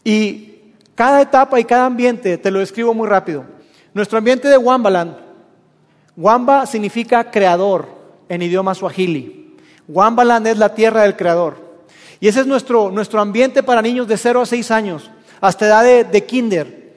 Y 0.03 0.59
cada 0.97 1.23
etapa 1.23 1.61
y 1.61 1.65
cada 1.65 1.87
ambiente, 1.87 2.39
te 2.39 2.51
lo 2.51 2.59
describo 2.59 2.93
muy 2.93 3.07
rápido. 3.07 3.52
Nuestro 3.95 4.19
ambiente 4.19 4.49
de 4.49 4.57
Wambaland, 4.57 5.17
Wamba 6.17 6.67
significa 6.67 7.31
creador 7.31 7.89
en 8.29 8.43
idioma 8.43 8.75
swahili. 8.75 9.57
Wambaland 9.89 10.47
es 10.47 10.59
la 10.59 10.75
tierra 10.75 11.03
del 11.03 11.17
creador. 11.17 11.57
Y 12.21 12.29
ese 12.29 12.41
es 12.41 12.47
nuestro, 12.47 12.91
nuestro 12.91 13.21
ambiente 13.21 13.63
para 13.63 13.83
niños 13.83 14.09
de 14.09 14.17
0 14.17 14.43
a 14.43 14.47
6 14.47 14.71
años, 14.71 15.11
hasta 15.41 15.67
edad 15.67 15.85
de, 15.85 16.05
de 16.05 16.25
kinder. 16.25 16.95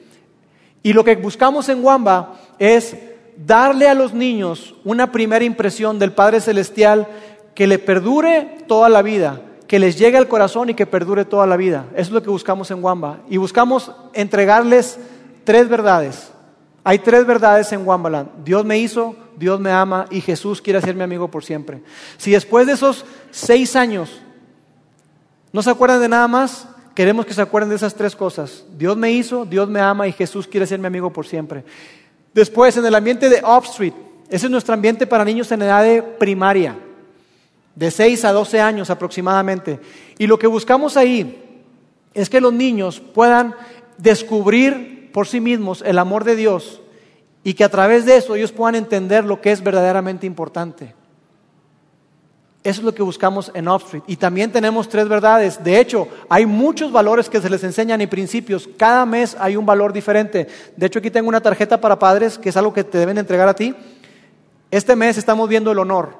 Y 0.82 0.92
lo 0.92 1.04
que 1.04 1.16
buscamos 1.16 1.68
en 1.68 1.84
Wamba 1.84 2.34
es 2.58 2.96
darle 3.36 3.88
a 3.88 3.94
los 3.94 4.14
niños 4.14 4.74
una 4.84 5.10
primera 5.10 5.44
impresión 5.44 5.98
del 5.98 6.12
Padre 6.12 6.40
Celestial 6.40 7.08
que 7.54 7.66
le 7.66 7.78
perdure 7.78 8.58
toda 8.68 8.88
la 8.88 9.02
vida, 9.02 9.40
que 9.66 9.78
les 9.78 9.98
llegue 9.98 10.16
al 10.16 10.28
corazón 10.28 10.70
y 10.70 10.74
que 10.74 10.86
perdure 10.86 11.24
toda 11.24 11.46
la 11.46 11.56
vida. 11.56 11.86
Eso 11.92 12.02
es 12.02 12.10
lo 12.10 12.22
que 12.22 12.30
buscamos 12.30 12.70
en 12.70 12.82
Wamba. 12.82 13.20
Y 13.28 13.36
buscamos 13.36 13.90
entregarles 14.14 14.98
tres 15.44 15.68
verdades. 15.68 16.32
Hay 16.88 17.00
tres 17.00 17.26
verdades 17.26 17.72
en 17.72 17.84
Wambaland. 17.84 18.44
Dios 18.44 18.64
me 18.64 18.78
hizo, 18.78 19.16
Dios 19.36 19.58
me 19.58 19.72
ama 19.72 20.06
y 20.08 20.20
Jesús 20.20 20.62
quiere 20.62 20.80
ser 20.80 20.94
mi 20.94 21.02
amigo 21.02 21.28
por 21.28 21.44
siempre. 21.44 21.82
Si 22.16 22.30
después 22.30 22.64
de 22.64 22.74
esos 22.74 23.04
seis 23.32 23.74
años 23.74 24.20
no 25.52 25.62
se 25.62 25.70
acuerdan 25.70 26.00
de 26.00 26.08
nada 26.08 26.28
más, 26.28 26.68
queremos 26.94 27.26
que 27.26 27.34
se 27.34 27.42
acuerden 27.42 27.70
de 27.70 27.74
esas 27.74 27.92
tres 27.92 28.14
cosas. 28.14 28.64
Dios 28.78 28.96
me 28.96 29.10
hizo, 29.10 29.44
Dios 29.44 29.68
me 29.68 29.80
ama 29.80 30.06
y 30.06 30.12
Jesús 30.12 30.46
quiere 30.46 30.64
ser 30.64 30.78
mi 30.78 30.86
amigo 30.86 31.12
por 31.12 31.26
siempre. 31.26 31.64
Después, 32.32 32.76
en 32.76 32.86
el 32.86 32.94
ambiente 32.94 33.28
de 33.28 33.40
Off 33.42 33.66
Street, 33.70 33.94
ese 34.28 34.46
es 34.46 34.52
nuestro 34.52 34.72
ambiente 34.72 35.08
para 35.08 35.24
niños 35.24 35.50
en 35.50 35.62
edad 35.62 35.82
de 35.82 36.04
primaria, 36.04 36.78
de 37.74 37.90
6 37.90 38.24
a 38.26 38.30
12 38.30 38.60
años 38.60 38.90
aproximadamente. 38.90 39.80
Y 40.18 40.28
lo 40.28 40.38
que 40.38 40.46
buscamos 40.46 40.96
ahí 40.96 41.64
es 42.14 42.30
que 42.30 42.40
los 42.40 42.52
niños 42.52 43.00
puedan 43.00 43.56
descubrir 43.98 44.95
por 45.16 45.26
sí 45.26 45.40
mismos 45.40 45.82
el 45.86 45.98
amor 45.98 46.24
de 46.24 46.36
Dios 46.36 46.82
y 47.42 47.54
que 47.54 47.64
a 47.64 47.70
través 47.70 48.04
de 48.04 48.18
eso 48.18 48.34
ellos 48.34 48.52
puedan 48.52 48.74
entender 48.74 49.24
lo 49.24 49.40
que 49.40 49.50
es 49.50 49.62
verdaderamente 49.62 50.26
importante. 50.26 50.94
Eso 52.62 52.80
es 52.82 52.84
lo 52.84 52.94
que 52.94 53.02
buscamos 53.02 53.50
en 53.54 53.66
Street. 53.66 54.02
Y 54.06 54.16
también 54.16 54.52
tenemos 54.52 54.90
tres 54.90 55.08
verdades. 55.08 55.64
De 55.64 55.80
hecho, 55.80 56.06
hay 56.28 56.44
muchos 56.44 56.92
valores 56.92 57.30
que 57.30 57.40
se 57.40 57.48
les 57.48 57.64
enseñan 57.64 58.02
y 58.02 58.06
principios. 58.06 58.68
Cada 58.76 59.06
mes 59.06 59.34
hay 59.40 59.56
un 59.56 59.64
valor 59.64 59.94
diferente. 59.94 60.48
De 60.76 60.84
hecho, 60.84 60.98
aquí 60.98 61.10
tengo 61.10 61.30
una 61.30 61.40
tarjeta 61.40 61.80
para 61.80 61.98
padres, 61.98 62.36
que 62.36 62.50
es 62.50 62.56
algo 62.58 62.74
que 62.74 62.84
te 62.84 62.98
deben 62.98 63.16
entregar 63.16 63.48
a 63.48 63.54
ti. 63.54 63.74
Este 64.70 64.96
mes 64.96 65.16
estamos 65.16 65.48
viendo 65.48 65.72
el 65.72 65.78
honor. 65.78 66.10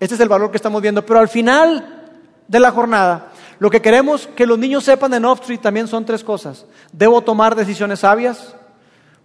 Este 0.00 0.14
es 0.14 0.20
el 0.22 0.30
valor 0.30 0.50
que 0.50 0.56
estamos 0.56 0.80
viendo. 0.80 1.04
Pero 1.04 1.20
al 1.20 1.28
final 1.28 2.04
de 2.48 2.60
la 2.60 2.70
jornada, 2.70 3.33
lo 3.58 3.70
que 3.70 3.80
queremos 3.80 4.28
que 4.34 4.46
los 4.46 4.58
niños 4.58 4.84
sepan 4.84 5.14
en 5.14 5.24
Street 5.24 5.60
también 5.60 5.88
son 5.88 6.04
tres 6.04 6.24
cosas. 6.24 6.66
Debo 6.92 7.20
tomar 7.22 7.54
decisiones 7.54 8.00
sabias. 8.00 8.54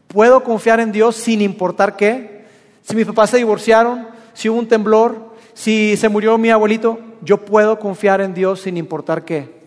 Puedo 0.07 0.43
confiar 0.43 0.79
en 0.79 0.91
Dios 0.91 1.15
sin 1.15 1.41
importar 1.41 1.95
qué. 1.95 2.45
Si 2.83 2.95
mis 2.95 3.05
papás 3.05 3.31
se 3.31 3.37
divorciaron, 3.37 4.07
si 4.33 4.49
hubo 4.49 4.59
un 4.59 4.67
temblor, 4.67 5.33
si 5.53 5.97
se 5.97 6.09
murió 6.09 6.37
mi 6.37 6.49
abuelito, 6.49 6.99
yo 7.21 7.37
puedo 7.37 7.79
confiar 7.79 8.21
en 8.21 8.33
Dios 8.33 8.61
sin 8.61 8.77
importar 8.77 9.25
qué. 9.25 9.59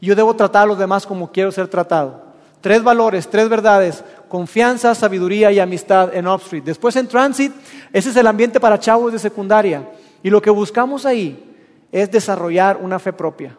Yo 0.00 0.14
debo 0.14 0.34
tratar 0.34 0.64
a 0.64 0.66
los 0.66 0.78
demás 0.78 1.06
como 1.06 1.30
quiero 1.30 1.52
ser 1.52 1.68
tratado. 1.68 2.30
Tres 2.60 2.82
valores, 2.82 3.28
tres 3.28 3.48
verdades, 3.48 4.04
confianza, 4.28 4.94
sabiduría 4.94 5.50
y 5.52 5.60
amistad 5.60 6.14
en 6.14 6.26
Street. 6.26 6.64
Después 6.64 6.96
en 6.96 7.08
Transit, 7.08 7.52
ese 7.92 8.10
es 8.10 8.16
el 8.16 8.26
ambiente 8.26 8.60
para 8.60 8.78
chavos 8.78 9.12
de 9.12 9.18
secundaria. 9.18 9.88
Y 10.22 10.30
lo 10.30 10.42
que 10.42 10.50
buscamos 10.50 11.06
ahí 11.06 11.42
es 11.90 12.10
desarrollar 12.10 12.78
una 12.82 12.98
fe 12.98 13.12
propia. 13.12 13.56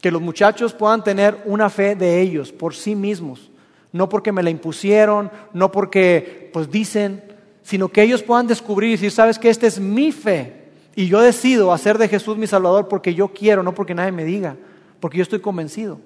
Que 0.00 0.10
los 0.10 0.22
muchachos 0.22 0.74
puedan 0.74 1.02
tener 1.02 1.42
una 1.44 1.70
fe 1.70 1.94
de 1.94 2.20
ellos, 2.20 2.52
por 2.52 2.74
sí 2.74 2.94
mismos. 2.94 3.50
No 3.92 4.08
porque 4.08 4.32
me 4.32 4.42
la 4.42 4.50
impusieron, 4.50 5.30
no 5.52 5.72
porque 5.72 6.50
pues 6.52 6.70
dicen, 6.70 7.22
sino 7.62 7.88
que 7.88 8.02
ellos 8.02 8.22
puedan 8.22 8.46
descubrir 8.46 8.90
y 8.90 8.92
decir, 8.92 9.10
sabes 9.10 9.38
que 9.38 9.50
esta 9.50 9.66
es 9.66 9.80
mi 9.80 10.12
fe 10.12 10.58
y 10.94 11.06
yo 11.06 11.20
decido 11.20 11.72
hacer 11.72 11.96
de 11.96 12.08
Jesús 12.08 12.36
mi 12.36 12.46
Salvador 12.46 12.88
porque 12.88 13.14
yo 13.14 13.28
quiero, 13.28 13.62
no 13.62 13.72
porque 13.72 13.94
nadie 13.94 14.10
me 14.10 14.24
diga, 14.24 14.56
porque 15.00 15.18
yo 15.18 15.22
estoy 15.22 15.38
convencido 15.38 16.00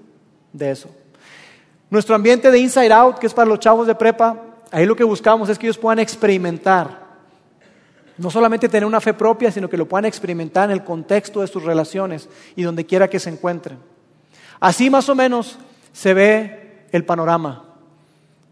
de 0.52 0.70
eso. 0.70 0.90
Nuestro 1.88 2.14
ambiente 2.14 2.50
de 2.50 2.58
Inside 2.58 2.92
Out, 2.92 3.18
que 3.18 3.26
es 3.26 3.32
para 3.32 3.48
los 3.48 3.58
chavos 3.58 3.86
de 3.86 3.94
prepa, 3.94 4.38
ahí 4.70 4.84
lo 4.84 4.94
que 4.96 5.04
buscamos 5.04 5.48
es 5.48 5.58
que 5.58 5.66
ellos 5.66 5.78
puedan 5.78 5.98
experimentar, 5.98 7.01
no 8.18 8.30
solamente 8.30 8.68
tener 8.68 8.86
una 8.86 9.00
fe 9.00 9.14
propia, 9.14 9.50
sino 9.50 9.68
que 9.68 9.76
lo 9.76 9.88
puedan 9.88 10.04
experimentar 10.04 10.70
en 10.70 10.72
el 10.72 10.84
contexto 10.84 11.40
de 11.40 11.46
sus 11.46 11.62
relaciones 11.62 12.28
y 12.56 12.62
donde 12.62 12.86
quiera 12.86 13.08
que 13.08 13.18
se 13.18 13.30
encuentren. 13.30 13.78
Así 14.60 14.90
más 14.90 15.08
o 15.08 15.14
menos 15.14 15.58
se 15.92 16.14
ve 16.14 16.86
el 16.92 17.04
panorama. 17.04 17.64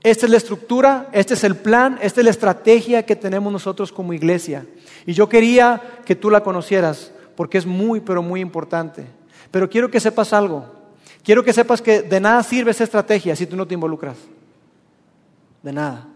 Esta 0.02 0.26
es 0.26 0.30
la 0.30 0.38
estructura, 0.38 1.08
este 1.12 1.34
es 1.34 1.44
el 1.44 1.56
plan, 1.56 1.98
esta 2.00 2.20
es 2.20 2.24
la 2.24 2.30
estrategia 2.30 3.04
que 3.04 3.16
tenemos 3.16 3.52
nosotros 3.52 3.92
como 3.92 4.14
iglesia. 4.14 4.66
Y 5.04 5.12
yo 5.12 5.28
quería 5.28 5.80
que 6.06 6.16
tú 6.16 6.30
la 6.30 6.42
conocieras 6.42 7.12
porque 7.36 7.58
es 7.58 7.66
muy, 7.66 8.00
pero 8.00 8.22
muy 8.22 8.40
importante. 8.40 9.06
Pero 9.50 9.68
quiero 9.68 9.90
que 9.90 10.00
sepas 10.00 10.32
algo. 10.32 10.64
Quiero 11.22 11.44
que 11.44 11.52
sepas 11.52 11.82
que 11.82 12.00
de 12.00 12.20
nada 12.20 12.42
sirve 12.42 12.70
esa 12.70 12.84
estrategia 12.84 13.36
si 13.36 13.46
tú 13.46 13.56
no 13.56 13.66
te 13.66 13.74
involucras. 13.74 14.16
De 15.62 15.72
nada. 15.72 16.06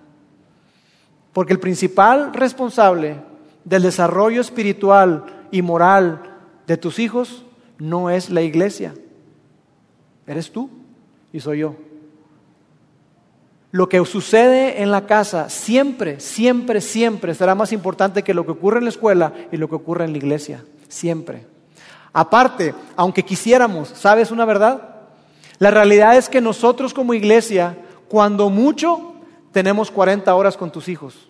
Porque 1.35 1.53
el 1.53 1.61
principal 1.61 2.33
responsable 2.33 3.17
del 3.65 3.83
desarrollo 3.83 4.41
espiritual 4.41 5.25
y 5.51 5.63
moral 5.63 6.23
de 6.67 6.77
tus 6.77 6.99
hijos 6.99 7.45
no 7.79 8.11
es 8.11 8.31
la 8.31 8.43
iglesia. 8.43 8.95
Eres 10.27 10.51
tú 10.51 10.71
y 11.33 11.41
soy 11.41 11.61
yo. 11.61 11.77
Lo 13.71 13.89
que 13.89 14.05
sucede 14.05 14.83
en 14.83 14.91
la 14.91 15.07
casa 15.07 15.51
siempre, 15.51 16.21
siempre, 16.21 16.81
siempre 16.81 17.35
será 17.35 17.55
más 17.55 17.73
importante 17.73 18.23
que 18.23 18.35
lo 18.35 18.45
que 18.45 18.53
ocurre 18.53 18.79
en 18.79 18.85
la 18.85 18.91
escuela 18.91 19.33
y 19.51 19.57
lo 19.57 19.69
que 19.69 19.75
ocurre 19.75 20.05
en 20.05 20.13
la 20.13 20.19
iglesia. 20.19 20.65
Siempre. 20.89 21.45
Aparte, 22.13 22.73
aunque 22.95 23.25
quisiéramos, 23.25 23.89
¿sabes 23.89 24.31
una 24.31 24.45
verdad? 24.45 24.91
La 25.59 25.73
realidad 25.73 26.17
es 26.17 26.29
que 26.29 26.41
nosotros 26.41 26.95
como 26.95 27.15
iglesia, 27.15 27.77
cuando 28.09 28.49
mucho, 28.49 29.15
tenemos 29.51 29.91
40 29.91 30.33
horas 30.33 30.57
con 30.57 30.71
tus 30.71 30.89
hijos. 30.89 31.29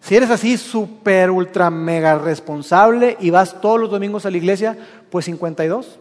Si 0.00 0.16
eres 0.16 0.30
así, 0.30 0.56
súper, 0.56 1.30
ultra, 1.30 1.70
mega 1.70 2.16
responsable 2.18 3.16
y 3.20 3.30
vas 3.30 3.60
todos 3.60 3.78
los 3.78 3.90
domingos 3.90 4.24
a 4.24 4.30
la 4.30 4.38
iglesia, 4.38 4.78
pues 5.10 5.26
52. 5.26 5.98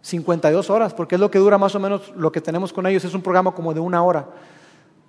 52 0.00 0.70
horas, 0.70 0.94
porque 0.94 1.16
es 1.16 1.20
lo 1.20 1.30
que 1.30 1.38
dura 1.38 1.58
más 1.58 1.74
o 1.74 1.80
menos 1.80 2.12
lo 2.16 2.30
que 2.32 2.40
tenemos 2.40 2.72
con 2.72 2.86
ellos. 2.86 3.04
Es 3.04 3.14
un 3.14 3.22
programa 3.22 3.52
como 3.52 3.74
de 3.74 3.80
una 3.80 4.02
hora. 4.02 4.26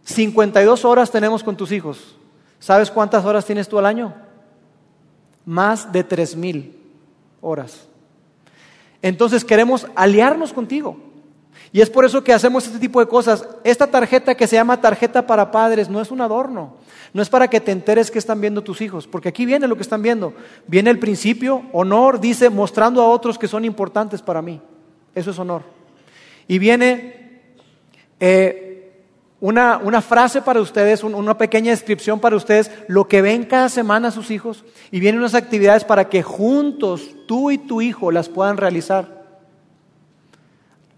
52 0.04 0.86
horas 0.86 1.12
tenemos 1.12 1.44
con 1.44 1.56
tus 1.56 1.72
hijos. 1.72 2.16
¿Sabes 2.60 2.90
cuántas 2.90 3.24
horas 3.24 3.46
tienes 3.46 3.68
tú 3.68 3.78
al 3.78 3.86
año? 3.86 4.14
Más 5.46 5.92
de 5.92 6.04
3 6.04 6.36
mil 6.36 6.76
horas. 7.42 7.88
Entonces 9.02 9.46
queremos 9.46 9.86
aliarnos 9.96 10.52
contigo. 10.52 10.98
Y 11.72 11.82
es 11.82 11.90
por 11.90 12.06
eso 12.06 12.24
que 12.24 12.34
hacemos 12.34 12.66
este 12.66 12.80
tipo 12.80 13.00
de 13.00 13.08
cosas. 13.08 13.46
Esta 13.64 13.88
tarjeta 13.88 14.36
que 14.36 14.48
se 14.48 14.56
llama 14.56 14.80
tarjeta 14.80 15.28
para 15.28 15.52
padres 15.52 15.90
no 15.90 16.02
es 16.02 16.12
un 16.12 16.22
adorno. 16.22 16.76
No 17.14 17.22
es 17.22 17.30
para 17.30 17.50
que 17.50 17.60
te 17.60 17.72
enteres 17.72 18.12
que 18.12 18.20
están 18.20 18.42
viendo 18.42 18.62
tus 18.62 18.82
hijos, 18.82 19.08
porque 19.08 19.30
aquí 19.30 19.46
viene 19.46 19.68
lo 19.68 19.76
que 19.76 19.82
están 19.82 20.02
viendo. 20.02 20.34
Viene 20.68 20.90
el 20.90 21.00
principio, 21.00 21.64
honor, 21.72 22.20
dice, 22.20 22.50
mostrando 22.50 23.02
a 23.02 23.10
otros 23.10 23.38
que 23.38 23.48
son 23.48 23.66
importantes 23.66 24.22
para 24.22 24.42
mí. 24.42 24.62
Eso 25.16 25.32
es 25.32 25.40
honor. 25.40 25.64
Y 26.48 26.60
viene 26.60 27.42
eh, 28.20 29.04
una, 29.40 29.78
una, 29.78 30.02
frase 30.02 30.42
para 30.42 30.62
ustedes, 30.62 31.04
una 31.04 31.38
pequeña 31.38 31.72
descripción 31.72 32.20
para 32.20 32.36
ustedes, 32.36 32.72
lo 32.88 33.08
que 33.08 33.22
ven 33.22 33.46
cada 33.46 33.70
semana 33.70 34.12
sus 34.12 34.30
hijos. 34.32 34.64
Y 34.92 35.00
vienen 35.00 35.20
unas 35.20 35.36
actividades 35.36 35.84
para 35.86 36.10
que 36.10 36.24
juntos 36.24 37.10
tú 37.28 37.52
y 37.52 37.58
tu 37.58 37.82
hijo 37.82 38.12
las 38.12 38.30
puedan 38.30 38.58
realizar. 38.58 39.17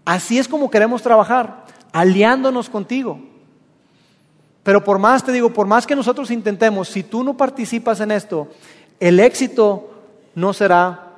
Así 0.04 0.38
es 0.38 0.48
como 0.48 0.70
queremos 0.70 1.02
trabajar, 1.02 1.66
aliándonos 1.92 2.68
contigo. 2.68 3.20
Pero 4.62 4.84
por 4.84 4.98
más, 4.98 5.24
te 5.24 5.32
digo, 5.32 5.52
por 5.52 5.66
más 5.66 5.86
que 5.86 5.96
nosotros 5.96 6.30
intentemos, 6.30 6.88
si 6.88 7.02
tú 7.02 7.24
no 7.24 7.36
participas 7.36 8.00
en 8.00 8.10
esto, 8.10 8.48
el 8.98 9.20
éxito 9.20 9.90
no 10.34 10.52
será 10.52 11.14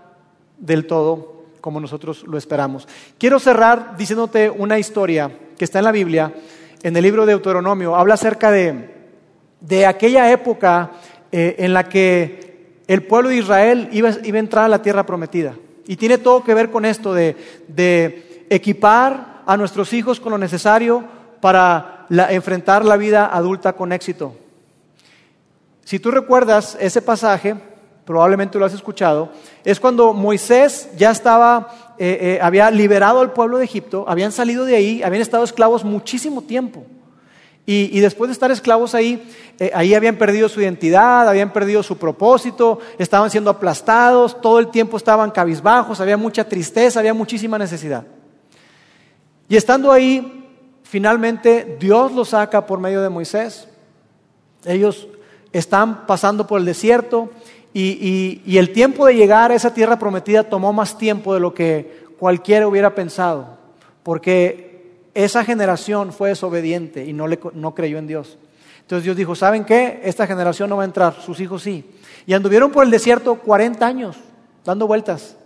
del 0.58 0.86
todo 0.86 1.32
como 1.60 1.80
nosotros 1.80 2.24
lo 2.26 2.36
esperamos. 2.36 2.86
Quiero 3.18 3.38
cerrar 3.38 3.96
diciéndote 3.96 4.50
una 4.50 4.78
historia 4.78 5.30
que 5.56 5.64
está 5.64 5.78
en 5.78 5.84
la 5.84 5.92
Biblia, 5.92 6.34
en 6.82 6.96
el 6.96 7.02
libro 7.02 7.24
de 7.24 7.32
Deuteronomio. 7.32 7.96
Habla 7.96 8.14
acerca 8.14 8.50
de, 8.50 8.90
de 9.60 9.86
aquella 9.86 10.30
época 10.30 10.90
eh, 11.30 11.56
en 11.58 11.72
la 11.72 11.88
que 11.88 12.82
el 12.88 13.04
pueblo 13.04 13.30
de 13.30 13.36
Israel 13.36 13.88
iba, 13.92 14.10
iba, 14.24 14.36
a 14.36 14.40
entrar 14.40 14.64
a 14.64 14.68
la 14.68 14.82
tierra 14.82 15.06
prometida. 15.06 15.54
Y 15.86 15.96
tiene 15.96 16.18
todo 16.18 16.44
que 16.44 16.52
ver 16.52 16.70
con 16.70 16.84
esto 16.84 17.14
de, 17.14 17.36
de 17.68 18.31
equipar 18.54 19.42
a 19.46 19.56
nuestros 19.56 19.92
hijos 19.92 20.20
con 20.20 20.32
lo 20.32 20.38
necesario 20.38 21.04
para 21.40 22.06
enfrentar 22.30 22.84
la 22.84 22.96
vida 22.96 23.26
adulta 23.26 23.72
con 23.72 23.92
éxito. 23.92 24.36
Si 25.84 25.98
tú 25.98 26.10
recuerdas 26.10 26.76
ese 26.80 27.02
pasaje, 27.02 27.56
probablemente 28.04 28.58
lo 28.58 28.64
has 28.64 28.74
escuchado, 28.74 29.30
es 29.64 29.80
cuando 29.80 30.12
Moisés 30.12 30.88
ya 30.96 31.10
estaba, 31.10 31.94
eh, 31.98 32.18
eh, 32.20 32.38
había 32.40 32.70
liberado 32.70 33.20
al 33.20 33.32
pueblo 33.32 33.58
de 33.58 33.64
Egipto, 33.64 34.04
habían 34.06 34.32
salido 34.32 34.64
de 34.64 34.76
ahí, 34.76 35.02
habían 35.02 35.22
estado 35.22 35.44
esclavos 35.44 35.84
muchísimo 35.84 36.42
tiempo. 36.42 36.84
Y, 37.64 38.00
después 38.00 38.28
de 38.28 38.32
estar 38.32 38.50
esclavos 38.50 38.92
ahí, 38.92 39.22
eh, 39.60 39.70
ahí 39.72 39.94
habían 39.94 40.16
perdido 40.16 40.48
su 40.48 40.60
identidad, 40.60 41.28
habían 41.28 41.52
perdido 41.52 41.84
su 41.84 41.96
propósito, 41.96 42.80
estaban 42.98 43.30
siendo 43.30 43.50
aplastados, 43.50 44.40
todo 44.40 44.58
el 44.58 44.66
tiempo 44.68 44.96
estaban 44.96 45.30
cabizbajos, 45.30 46.00
había 46.00 46.16
mucha 46.16 46.42
tristeza, 46.42 46.98
había 46.98 47.14
muchísima 47.14 47.58
necesidad. 47.58 48.04
Y 49.52 49.56
estando 49.56 49.92
ahí, 49.92 50.42
Finalmente, 50.92 51.78
Dios 51.80 52.12
los 52.12 52.28
saca 52.28 52.66
por 52.66 52.78
medio 52.78 53.00
de 53.00 53.08
Moisés. 53.08 53.66
Ellos 54.66 55.08
están 55.50 56.06
pasando 56.06 56.46
por 56.46 56.60
el 56.60 56.66
desierto 56.66 57.30
y, 57.72 58.58
el 58.58 58.74
tiempo 58.74 59.06
de 59.06 59.14
llegar 59.14 59.50
a 59.50 59.54
esa 59.54 59.72
tierra 59.72 59.98
prometida 59.98 60.44
tomó 60.44 60.70
más 60.74 60.98
tiempo 60.98 61.32
de 61.32 61.40
lo 61.40 61.54
que 61.54 62.04
cualquiera 62.18 62.68
hubiera 62.68 62.94
pensado, 62.94 63.56
porque 64.02 65.00
esa 65.14 65.46
generación 65.46 66.12
fue 66.12 66.28
desobediente 66.28 67.06
y 67.06 67.14
no, 67.14 67.26
le, 67.26 67.40
no 67.54 67.74
creyó 67.74 67.96
en 67.96 68.06
Dios. 68.06 68.36
Entonces 68.82 69.04
Dios 69.04 69.16
dijo, 69.16 69.34
¿saben 69.34 69.64
qué? 69.64 70.02
Esta 70.04 70.26
generación 70.26 70.68
no 70.68 70.76
va 70.76 70.82
a 70.82 70.84
entrar, 70.84 71.22
sus 71.22 71.40
hijos 71.40 71.62
sí. 71.62 71.86
Y 72.26 72.34
anduvieron 72.34 72.70
por 72.70 72.84
el 72.84 72.90
desierto 72.90 73.36
40 73.36 73.86
años, 73.86 74.18
dando 74.62 74.86
vueltas. 74.86 75.36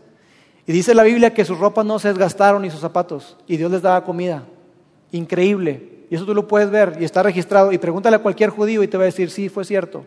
Y 0.66 0.72
dice 0.72 0.94
la 0.94 1.04
Biblia 1.04 1.32
que 1.32 1.44
sus 1.44 1.58
ropas 1.58 1.84
no 1.86 1.98
se 1.98 2.08
desgastaron 2.08 2.62
ni 2.62 2.70
sus 2.70 2.80
zapatos, 2.80 3.36
y 3.46 3.56
Dios 3.56 3.70
les 3.70 3.82
daba 3.82 4.04
comida. 4.04 4.44
Increíble. 5.12 5.96
Y 6.10 6.14
eso 6.14 6.24
tú 6.24 6.34
lo 6.34 6.46
puedes 6.46 6.70
ver 6.70 6.96
y 7.00 7.04
está 7.04 7.22
registrado. 7.22 7.72
Y 7.72 7.78
pregúntale 7.78 8.16
a 8.16 8.20
cualquier 8.20 8.50
judío 8.50 8.82
y 8.82 8.88
te 8.88 8.96
va 8.96 9.04
a 9.04 9.06
decir, 9.06 9.30
sí, 9.30 9.48
fue 9.48 9.64
cierto. 9.64 10.04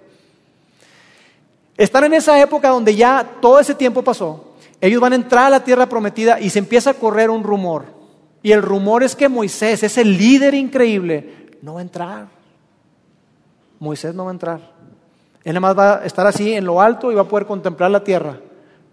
Están 1.78 2.06
en 2.06 2.14
esa 2.14 2.42
época 2.42 2.70
donde 2.70 2.96
ya 2.96 3.38
todo 3.42 3.60
ese 3.60 3.76
tiempo 3.76 4.02
pasó. 4.02 4.54
Ellos 4.82 5.02
van 5.02 5.14
a 5.14 5.16
entrar 5.16 5.46
a 5.46 5.50
la 5.50 5.64
tierra 5.64 5.88
prometida 5.88 6.40
y 6.40 6.50
se 6.50 6.60
empieza 6.60 6.92
a 6.92 6.94
correr 6.94 7.30
un 7.30 7.44
rumor. 7.44 7.86
Y 8.42 8.52
el 8.52 8.62
rumor 8.62 9.04
es 9.04 9.16
que 9.16 9.28
Moisés, 9.28 9.84
ese 9.84 10.06
líder 10.06 10.54
increíble, 10.54 11.50
no 11.62 11.74
va 11.74 11.80
a 11.80 11.84
entrar. 11.84 12.28
Moisés 13.80 14.16
no 14.16 14.26
va 14.26 14.32
a 14.32 14.34
entrar. 14.34 14.60
Él 15.44 15.54
nada 15.54 15.60
más 15.62 15.78
va 15.78 15.98
a 16.00 16.06
estar 16.06 16.28
así 16.28 16.54
en 16.54 16.66
lo 16.66 16.82
alto 16.82 17.12
y 17.12 17.16
va 17.16 17.22
a 17.22 17.28
poder 17.28 17.46
contemplar 17.46 17.92
la 17.92 18.04
tierra, 18.04 18.40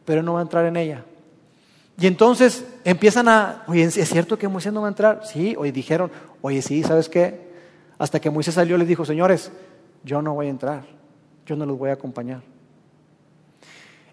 pero 0.04 0.22
no 0.22 0.34
va 0.34 0.40
a 0.40 0.42
entrar 0.42 0.64
en 0.66 0.76
ella. 0.76 1.04
Y 1.98 2.06
entonces 2.06 2.64
empiezan 2.84 3.28
a, 3.28 3.64
oye, 3.66 3.84
¿es 3.84 4.08
cierto 4.08 4.38
que 4.38 4.48
Moisés 4.48 4.72
no 4.72 4.82
va 4.82 4.88
a 4.88 4.90
entrar? 4.90 5.22
Sí, 5.24 5.54
oye, 5.56 5.72
dijeron, 5.72 6.10
oye, 6.42 6.60
sí, 6.60 6.82
¿sabes 6.82 7.08
qué? 7.08 7.46
Hasta 7.98 8.20
que 8.20 8.28
Moisés 8.28 8.54
salió 8.54 8.76
les 8.76 8.86
dijo, 8.86 9.04
señores, 9.04 9.50
yo 10.04 10.20
no 10.20 10.34
voy 10.34 10.46
a 10.46 10.50
entrar, 10.50 10.84
yo 11.46 11.56
no 11.56 11.64
los 11.64 11.78
voy 11.78 11.88
a 11.88 11.94
acompañar. 11.94 12.42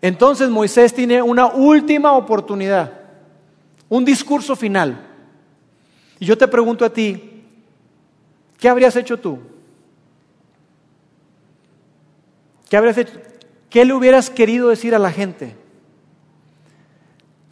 Entonces 0.01 0.49
Moisés 0.49 0.93
tiene 0.93 1.21
una 1.21 1.47
última 1.47 2.13
oportunidad, 2.13 2.91
un 3.89 4.05
discurso 4.05 4.55
final. 4.55 5.09
Y 6.19 6.25
yo 6.25 6.37
te 6.37 6.47
pregunto 6.47 6.85
a 6.85 6.89
ti, 6.89 7.43
¿qué 8.57 8.69
habrías 8.69 8.95
hecho 8.95 9.17
tú? 9.17 9.39
¿Qué 12.69 12.77
habrías 12.77 12.97
hecho? 12.97 13.13
¿Qué 13.69 13.83
le 13.83 13.93
hubieras 13.93 14.29
querido 14.29 14.69
decir 14.69 14.95
a 14.95 14.99
la 14.99 15.11
gente? 15.11 15.62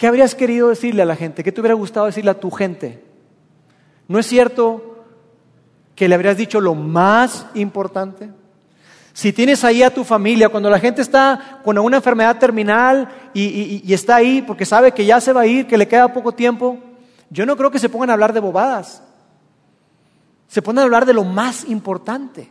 ¿Qué 0.01 0.07
habrías 0.07 0.33
querido 0.33 0.69
decirle 0.69 1.03
a 1.03 1.05
la 1.05 1.15
gente? 1.15 1.43
¿Qué 1.43 1.51
te 1.51 1.61
hubiera 1.61 1.75
gustado 1.75 2.07
decirle 2.07 2.31
a 2.31 2.39
tu 2.39 2.49
gente? 2.49 3.03
¿No 4.07 4.17
es 4.17 4.25
cierto 4.25 5.05
que 5.93 6.07
le 6.07 6.15
habrías 6.15 6.37
dicho 6.37 6.59
lo 6.59 6.73
más 6.73 7.45
importante? 7.53 8.31
Si 9.13 9.31
tienes 9.31 9.63
ahí 9.63 9.83
a 9.83 9.93
tu 9.93 10.03
familia, 10.03 10.49
cuando 10.49 10.71
la 10.71 10.79
gente 10.79 11.03
está 11.03 11.59
con 11.63 11.77
una 11.77 11.97
enfermedad 11.97 12.39
terminal 12.39 13.09
y, 13.35 13.93
está 13.93 14.15
ahí 14.15 14.41
porque 14.41 14.65
sabe 14.65 14.91
que 14.91 15.05
ya 15.05 15.21
se 15.21 15.33
va 15.33 15.41
a 15.41 15.45
ir, 15.45 15.67
que 15.67 15.77
le 15.77 15.87
queda 15.87 16.11
poco 16.11 16.31
tiempo, 16.31 16.79
yo 17.29 17.45
no 17.45 17.55
creo 17.55 17.69
que 17.69 17.77
se 17.77 17.87
pongan 17.87 18.09
a 18.09 18.13
hablar 18.13 18.33
de 18.33 18.39
bobadas. 18.39 19.03
Se 20.47 20.63
ponen 20.63 20.79
a 20.79 20.85
hablar 20.85 21.05
de 21.05 21.13
lo 21.13 21.23
más 21.23 21.63
importante. 21.65 22.49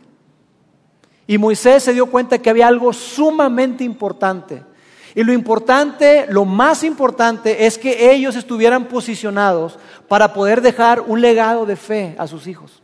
Y 1.27 1.37
Moisés 1.37 1.83
se 1.83 1.91
dio 1.91 2.05
cuenta 2.05 2.37
que 2.37 2.49
había 2.49 2.69
algo 2.69 2.93
sumamente 2.93 3.83
importante 3.83 4.70
y 5.13 5.23
lo 5.23 5.33
importante, 5.33 6.25
lo 6.29 6.45
más 6.45 6.83
importante 6.83 7.65
es 7.65 7.77
que 7.77 8.11
ellos 8.11 8.35
estuvieran 8.35 8.85
posicionados 8.85 9.77
para 10.07 10.33
poder 10.33 10.61
dejar 10.61 11.01
un 11.01 11.21
legado 11.21 11.65
de 11.65 11.75
fe 11.75 12.15
a 12.17 12.27
sus 12.27 12.47
hijos. 12.47 12.81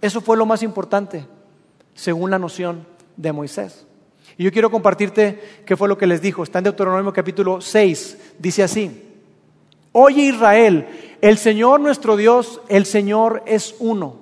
Eso 0.00 0.20
fue 0.20 0.36
lo 0.36 0.46
más 0.46 0.62
importante, 0.62 1.26
según 1.94 2.30
la 2.30 2.38
noción 2.38 2.86
de 3.16 3.32
Moisés. 3.32 3.86
Y 4.38 4.44
yo 4.44 4.52
quiero 4.52 4.70
compartirte 4.70 5.62
qué 5.66 5.76
fue 5.76 5.88
lo 5.88 5.98
que 5.98 6.06
les 6.06 6.22
dijo. 6.22 6.42
Está 6.42 6.58
en 6.58 6.64
Deuteronomio 6.64 7.12
capítulo 7.12 7.60
6. 7.60 8.36
Dice 8.38 8.62
así, 8.62 9.06
Oye 9.92 10.22
Israel, 10.22 10.86
el 11.20 11.36
Señor 11.36 11.80
nuestro 11.80 12.16
Dios, 12.16 12.60
el 12.68 12.86
Señor 12.86 13.42
es 13.44 13.74
uno. 13.80 14.16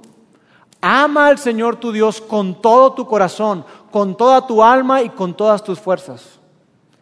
Ama 0.81 1.27
al 1.27 1.39
Señor 1.39 1.77
tu 1.77 1.93
Dios 1.93 2.21
con 2.21 2.63
todo 2.63 2.95
tu 2.95 3.07
corazón, 3.07 3.65
con 3.91 4.17
toda 4.17 4.47
tu 4.47 4.63
alma 4.63 5.03
y 5.03 5.11
con 5.11 5.37
todas 5.37 5.63
tus 5.63 5.79
fuerzas. 5.79 6.38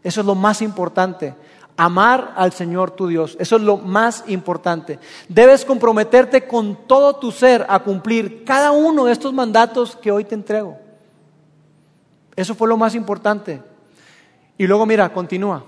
Eso 0.06 0.20
es 0.20 0.26
lo 0.26 0.36
más 0.36 0.62
importante. 0.62 1.34
Amar 1.76 2.34
al 2.36 2.52
Señor 2.52 2.92
tu 2.92 3.08
Dios. 3.08 3.36
Eso 3.40 3.56
es 3.56 3.62
lo 3.62 3.76
más 3.76 4.22
importante. 4.28 5.00
Debes 5.28 5.64
comprometerte 5.64 6.46
con 6.46 6.86
todo 6.86 7.16
tu 7.16 7.32
ser 7.32 7.66
a 7.68 7.80
cumplir 7.80 8.44
cada 8.44 8.70
uno 8.70 9.06
de 9.06 9.12
estos 9.12 9.32
mandatos 9.32 9.96
que 9.96 10.12
hoy 10.12 10.22
te 10.22 10.36
entrego. 10.36 10.78
Eso 12.36 12.54
fue 12.54 12.68
lo 12.68 12.76
más 12.76 12.94
importante. 12.94 13.60
Y 14.56 14.68
luego 14.68 14.86
mira, 14.86 15.12
continúa. 15.12 15.64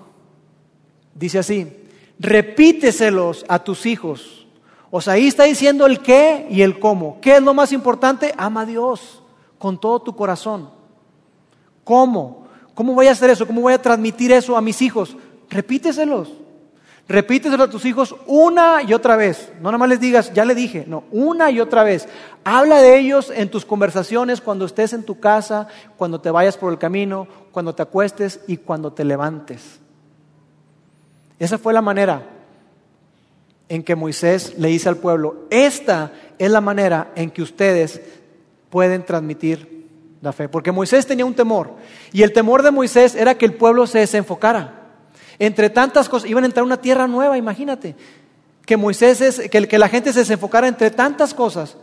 Dice 1.17 1.41
así, 1.41 1.67
repíteselos 2.21 3.45
a 3.49 3.59
tus 3.59 3.87
hijos. 3.87 4.47
O 4.93 5.01
sea, 5.01 5.15
ahí 5.15 5.27
está 5.27 5.43
diciendo 5.43 5.85
el 5.85 5.99
qué 5.99 6.47
y 6.49 6.63
el 6.63 6.79
cómo. 6.79 7.19
¿Qué 7.21 7.39
es 7.39 7.43
lo 7.43 7.55
más 7.55 7.73
importante? 7.73 8.33
Ama 8.39 8.61
a 8.61 8.67
Dios 8.67 9.21
con 9.59 9.81
todo 9.81 9.99
tu 9.99 10.15
corazón. 10.15 10.71
¿Cómo? 11.83 12.47
¿Cómo 12.79 12.95
voy 12.95 13.09
a 13.09 13.11
hacer 13.11 13.29
eso? 13.29 13.45
¿Cómo 13.45 13.63
voy 13.63 13.73
a 13.73 13.83
transmitir 13.83 14.31
eso 14.31 14.57
a 14.57 14.61
mis 14.61 14.81
hijos? 14.83 15.17
Repíteselos. 15.51 16.33
Repíteselo 17.09 17.65
a 17.65 17.71
tus 17.71 17.85
hijos 17.85 18.15
una 18.29 18.85
y 18.85 18.95
otra 18.95 19.17
vez. 19.17 19.51
No 19.57 19.65
nada 19.65 19.79
más 19.79 19.89
les 19.89 19.99
digas, 19.99 20.33
ya 20.33 20.45
le 20.45 20.55
dije, 20.55 20.85
no, 20.87 21.03
una 21.11 21.51
y 21.51 21.59
otra 21.59 21.83
vez. 21.83 22.07
Habla 22.45 22.81
de 22.81 22.97
ellos 22.97 23.33
en 23.35 23.51
tus 23.51 23.65
conversaciones 23.65 24.41
cuando 24.41 24.65
estés 24.65 24.93
en 24.93 25.03
tu 25.03 25.19
casa, 25.19 25.67
cuando 25.97 26.21
te 26.21 26.31
vayas 26.31 26.57
por 26.57 26.73
el 26.73 26.79
camino, 26.79 27.27
cuando 27.51 27.75
te 27.75 27.83
acuestes 27.83 28.39
y 28.47 28.59
cuando 28.59 28.93
te 28.93 29.05
levantes. 29.05 29.81
Esa 31.41 31.59
fue 31.59 31.73
la 31.73 31.83
manera 31.83 32.29
en 33.69 33.83
que 33.83 33.97
Moisés 33.97 34.57
le 34.57 34.69
dice 34.69 34.89
al 34.89 34.99
pueblo, 34.99 35.47
esta 35.51 36.13
es 36.39 36.49
la 36.49 36.61
manera 36.61 37.11
en 37.17 37.33
que 37.33 37.43
ustedes 37.43 38.01
pueden 38.71 39.05
transmitir 39.05 39.78
la 40.21 40.33
fe. 40.33 40.49
Porque 40.49 40.73
Moisés 40.73 41.07
tenía 41.07 41.25
un 41.25 41.35
temor. 41.35 41.75
Y 42.13 42.23
el 42.23 42.33
temor 42.33 42.63
de 42.63 42.71
Moisés 42.71 43.15
era 43.15 43.37
que 43.37 43.47
el 43.47 43.55
pueblo 43.55 43.87
se 43.87 43.99
desenfocara. 43.99 44.75
Entre 45.39 45.71
tantas 45.71 46.09
cosas, 46.09 46.29
iban 46.29 46.45
a 46.45 46.47
entrar 46.47 46.65
una 46.65 46.81
tierra 46.81 47.07
nueva, 47.07 47.39
imagínate. 47.39 47.95
Que 48.67 48.77
Moisés 48.77 49.21
es, 49.21 49.49
que, 49.49 49.69
que 49.69 49.79
la 49.79 49.89
gente 49.89 50.13
se 50.13 50.21
desenfocara 50.21 50.69
entre 50.69 50.91
tantas 50.91 51.33
cosas. 51.33 51.77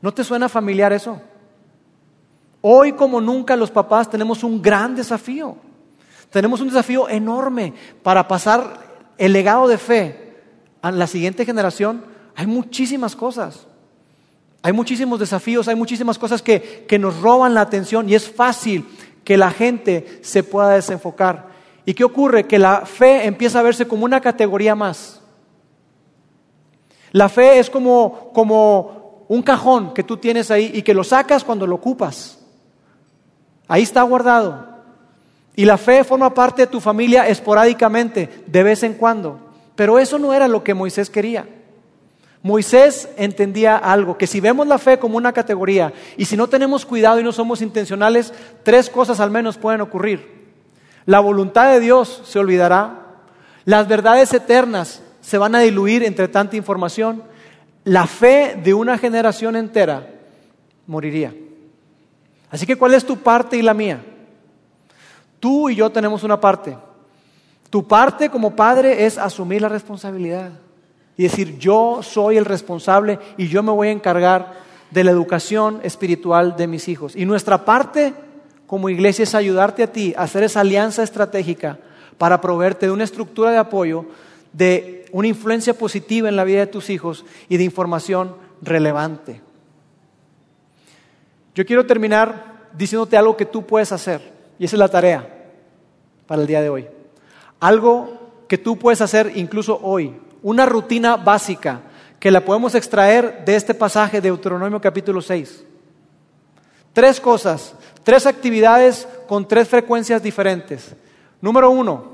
¿No 0.00 0.12
te 0.12 0.24
suena 0.24 0.48
familiar 0.48 0.92
eso? 0.92 1.20
Hoy 2.60 2.92
como 2.92 3.20
nunca 3.20 3.56
los 3.56 3.70
papás 3.70 4.08
tenemos 4.08 4.42
un 4.42 4.62
gran 4.62 4.96
desafío. 4.96 5.56
Tenemos 6.30 6.60
un 6.60 6.68
desafío 6.68 7.08
enorme 7.08 7.74
para 8.02 8.26
pasar 8.26 9.12
el 9.18 9.32
legado 9.32 9.68
de 9.68 9.78
fe 9.78 10.42
a 10.80 10.90
la 10.90 11.06
siguiente 11.06 11.44
generación. 11.44 12.04
Hay 12.34 12.46
muchísimas 12.46 13.14
cosas. 13.14 13.66
Hay 14.64 14.72
muchísimos 14.72 15.20
desafíos, 15.20 15.68
hay 15.68 15.74
muchísimas 15.74 16.18
cosas 16.18 16.40
que, 16.40 16.86
que 16.88 16.98
nos 16.98 17.20
roban 17.20 17.52
la 17.52 17.60
atención 17.60 18.08
y 18.08 18.14
es 18.14 18.30
fácil 18.30 18.86
que 19.22 19.36
la 19.36 19.50
gente 19.50 20.20
se 20.22 20.42
pueda 20.42 20.70
desenfocar. 20.70 21.48
¿Y 21.84 21.92
qué 21.92 22.02
ocurre? 22.02 22.46
Que 22.46 22.58
la 22.58 22.86
fe 22.86 23.26
empieza 23.26 23.60
a 23.60 23.62
verse 23.62 23.86
como 23.86 24.06
una 24.06 24.22
categoría 24.22 24.74
más. 24.74 25.20
La 27.12 27.28
fe 27.28 27.58
es 27.58 27.68
como, 27.68 28.30
como 28.32 29.26
un 29.28 29.42
cajón 29.42 29.92
que 29.92 30.02
tú 30.02 30.16
tienes 30.16 30.50
ahí 30.50 30.70
y 30.72 30.80
que 30.80 30.94
lo 30.94 31.04
sacas 31.04 31.44
cuando 31.44 31.66
lo 31.66 31.74
ocupas. 31.74 32.38
Ahí 33.68 33.82
está 33.82 34.00
guardado. 34.00 34.66
Y 35.54 35.66
la 35.66 35.76
fe 35.76 36.04
forma 36.04 36.32
parte 36.32 36.62
de 36.62 36.68
tu 36.68 36.80
familia 36.80 37.28
esporádicamente, 37.28 38.44
de 38.46 38.62
vez 38.62 38.82
en 38.82 38.94
cuando. 38.94 39.40
Pero 39.76 39.98
eso 39.98 40.18
no 40.18 40.32
era 40.32 40.48
lo 40.48 40.64
que 40.64 40.72
Moisés 40.72 41.10
quería. 41.10 41.46
Moisés 42.44 43.08
entendía 43.16 43.78
algo, 43.78 44.18
que 44.18 44.26
si 44.26 44.38
vemos 44.38 44.66
la 44.66 44.76
fe 44.76 44.98
como 44.98 45.16
una 45.16 45.32
categoría 45.32 45.94
y 46.18 46.26
si 46.26 46.36
no 46.36 46.46
tenemos 46.46 46.84
cuidado 46.84 47.18
y 47.18 47.24
no 47.24 47.32
somos 47.32 47.62
intencionales, 47.62 48.34
tres 48.62 48.90
cosas 48.90 49.18
al 49.18 49.30
menos 49.30 49.56
pueden 49.56 49.80
ocurrir. 49.80 50.44
La 51.06 51.20
voluntad 51.20 51.72
de 51.72 51.80
Dios 51.80 52.20
se 52.26 52.38
olvidará, 52.38 53.06
las 53.64 53.88
verdades 53.88 54.34
eternas 54.34 55.02
se 55.22 55.38
van 55.38 55.54
a 55.54 55.60
diluir 55.60 56.02
entre 56.02 56.28
tanta 56.28 56.54
información, 56.56 57.22
la 57.82 58.06
fe 58.06 58.60
de 58.62 58.74
una 58.74 58.98
generación 58.98 59.56
entera 59.56 60.06
moriría. 60.86 61.34
Así 62.50 62.66
que 62.66 62.76
¿cuál 62.76 62.92
es 62.92 63.06
tu 63.06 63.16
parte 63.16 63.56
y 63.56 63.62
la 63.62 63.72
mía? 63.72 64.04
Tú 65.40 65.70
y 65.70 65.76
yo 65.76 65.88
tenemos 65.88 66.22
una 66.22 66.38
parte. 66.38 66.76
Tu 67.70 67.88
parte 67.88 68.28
como 68.28 68.54
padre 68.54 69.06
es 69.06 69.16
asumir 69.16 69.62
la 69.62 69.70
responsabilidad 69.70 70.52
y 71.16 71.24
decir, 71.24 71.58
yo 71.58 72.00
soy 72.02 72.36
el 72.36 72.44
responsable 72.44 73.18
y 73.36 73.48
yo 73.48 73.62
me 73.62 73.72
voy 73.72 73.88
a 73.88 73.92
encargar 73.92 74.54
de 74.90 75.04
la 75.04 75.10
educación 75.10 75.80
espiritual 75.82 76.56
de 76.56 76.66
mis 76.66 76.88
hijos. 76.88 77.16
Y 77.16 77.24
nuestra 77.24 77.64
parte 77.64 78.14
como 78.66 78.88
iglesia 78.88 79.24
es 79.24 79.34
ayudarte 79.34 79.82
a 79.82 79.92
ti 79.92 80.14
a 80.16 80.22
hacer 80.22 80.42
esa 80.42 80.60
alianza 80.60 81.02
estratégica 81.02 81.78
para 82.18 82.40
proveerte 82.40 82.86
de 82.86 82.92
una 82.92 83.04
estructura 83.04 83.50
de 83.50 83.58
apoyo, 83.58 84.06
de 84.52 85.06
una 85.12 85.28
influencia 85.28 85.74
positiva 85.74 86.28
en 86.28 86.36
la 86.36 86.44
vida 86.44 86.60
de 86.60 86.66
tus 86.66 86.90
hijos 86.90 87.24
y 87.48 87.56
de 87.56 87.64
información 87.64 88.36
relevante. 88.62 89.40
Yo 91.54 91.64
quiero 91.64 91.86
terminar 91.86 92.68
diciéndote 92.76 93.16
algo 93.16 93.36
que 93.36 93.46
tú 93.46 93.64
puedes 93.64 93.92
hacer, 93.92 94.20
y 94.58 94.64
esa 94.64 94.76
es 94.76 94.80
la 94.80 94.88
tarea 94.88 95.52
para 96.26 96.40
el 96.40 96.48
día 96.48 96.60
de 96.60 96.68
hoy. 96.68 96.86
Algo 97.60 98.44
que 98.48 98.58
tú 98.58 98.76
puedes 98.76 99.00
hacer 99.00 99.32
incluso 99.36 99.78
hoy, 99.82 100.16
una 100.44 100.66
rutina 100.66 101.16
básica 101.16 101.80
que 102.20 102.30
la 102.30 102.44
podemos 102.44 102.74
extraer 102.74 103.44
de 103.44 103.56
este 103.56 103.74
pasaje 103.74 104.20
de 104.20 104.28
Deuteronomio 104.28 104.80
capítulo 104.80 105.20
6. 105.20 105.64
Tres 106.92 107.18
cosas, 107.18 107.74
tres 108.04 108.26
actividades 108.26 109.08
con 109.26 109.48
tres 109.48 109.68
frecuencias 109.68 110.22
diferentes. 110.22 110.94
Número 111.40 111.70
uno, 111.70 112.04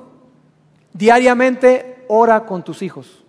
diariamente 0.93 2.05
ora 2.09 2.47
con 2.47 2.63
tus 2.63 2.83
hijos. 2.83 3.25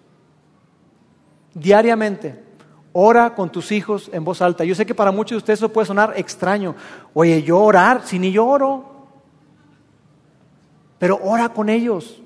Diariamente. 1.53 2.43
Ora 2.93 3.33
con 3.33 3.51
tus 3.51 3.71
hijos 3.71 4.09
en 4.13 4.23
voz 4.23 4.41
alta. 4.41 4.63
Yo 4.63 4.75
sé 4.75 4.85
que 4.85 4.95
para 4.95 5.11
muchos 5.11 5.31
de 5.31 5.37
ustedes 5.37 5.59
eso 5.59 5.73
puede 5.73 5.87
sonar 5.87 6.13
extraño. 6.15 6.75
Oye, 7.13 7.41
yo 7.41 7.59
orar, 7.59 8.01
si 8.05 8.19
ni 8.19 8.31
yo 8.31 8.45
oro. 8.45 8.85
Pero 10.99 11.19
ora 11.23 11.49
con 11.49 11.69
ellos. 11.69 12.21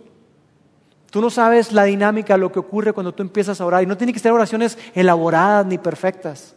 Tú 1.16 1.22
no 1.22 1.30
sabes 1.30 1.72
la 1.72 1.86
dinámica, 1.86 2.36
lo 2.36 2.52
que 2.52 2.60
ocurre 2.60 2.92
cuando 2.92 3.14
tú 3.14 3.24
empiezas 3.24 3.62
a 3.62 3.66
orar. 3.66 3.82
Y 3.82 3.86
no 3.86 3.96
tiene 3.96 4.12
que 4.12 4.20
ser 4.20 4.34
oraciones 4.34 4.78
elaboradas 4.94 5.66
ni 5.66 5.78
perfectas. 5.78 6.54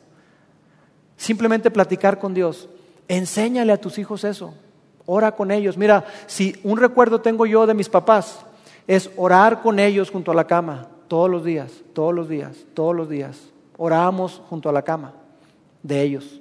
Simplemente 1.16 1.70
platicar 1.70 2.18
con 2.18 2.34
Dios. 2.34 2.68
Enséñale 3.06 3.72
a 3.72 3.80
tus 3.80 3.98
hijos 3.98 4.24
eso. 4.24 4.54
Ora 5.06 5.30
con 5.30 5.52
ellos. 5.52 5.76
Mira, 5.76 6.04
si 6.26 6.56
un 6.64 6.76
recuerdo 6.76 7.20
tengo 7.20 7.46
yo 7.46 7.68
de 7.68 7.74
mis 7.74 7.88
papás, 7.88 8.40
es 8.88 9.08
orar 9.16 9.62
con 9.62 9.78
ellos 9.78 10.10
junto 10.10 10.32
a 10.32 10.34
la 10.34 10.48
cama, 10.48 10.88
todos 11.06 11.30
los 11.30 11.44
días, 11.44 11.70
todos 11.92 12.12
los 12.12 12.28
días, 12.28 12.56
todos 12.74 12.96
los 12.96 13.08
días. 13.08 13.38
Orábamos 13.76 14.42
junto 14.50 14.68
a 14.68 14.72
la 14.72 14.82
cama 14.82 15.12
de 15.84 16.02
ellos. 16.02 16.40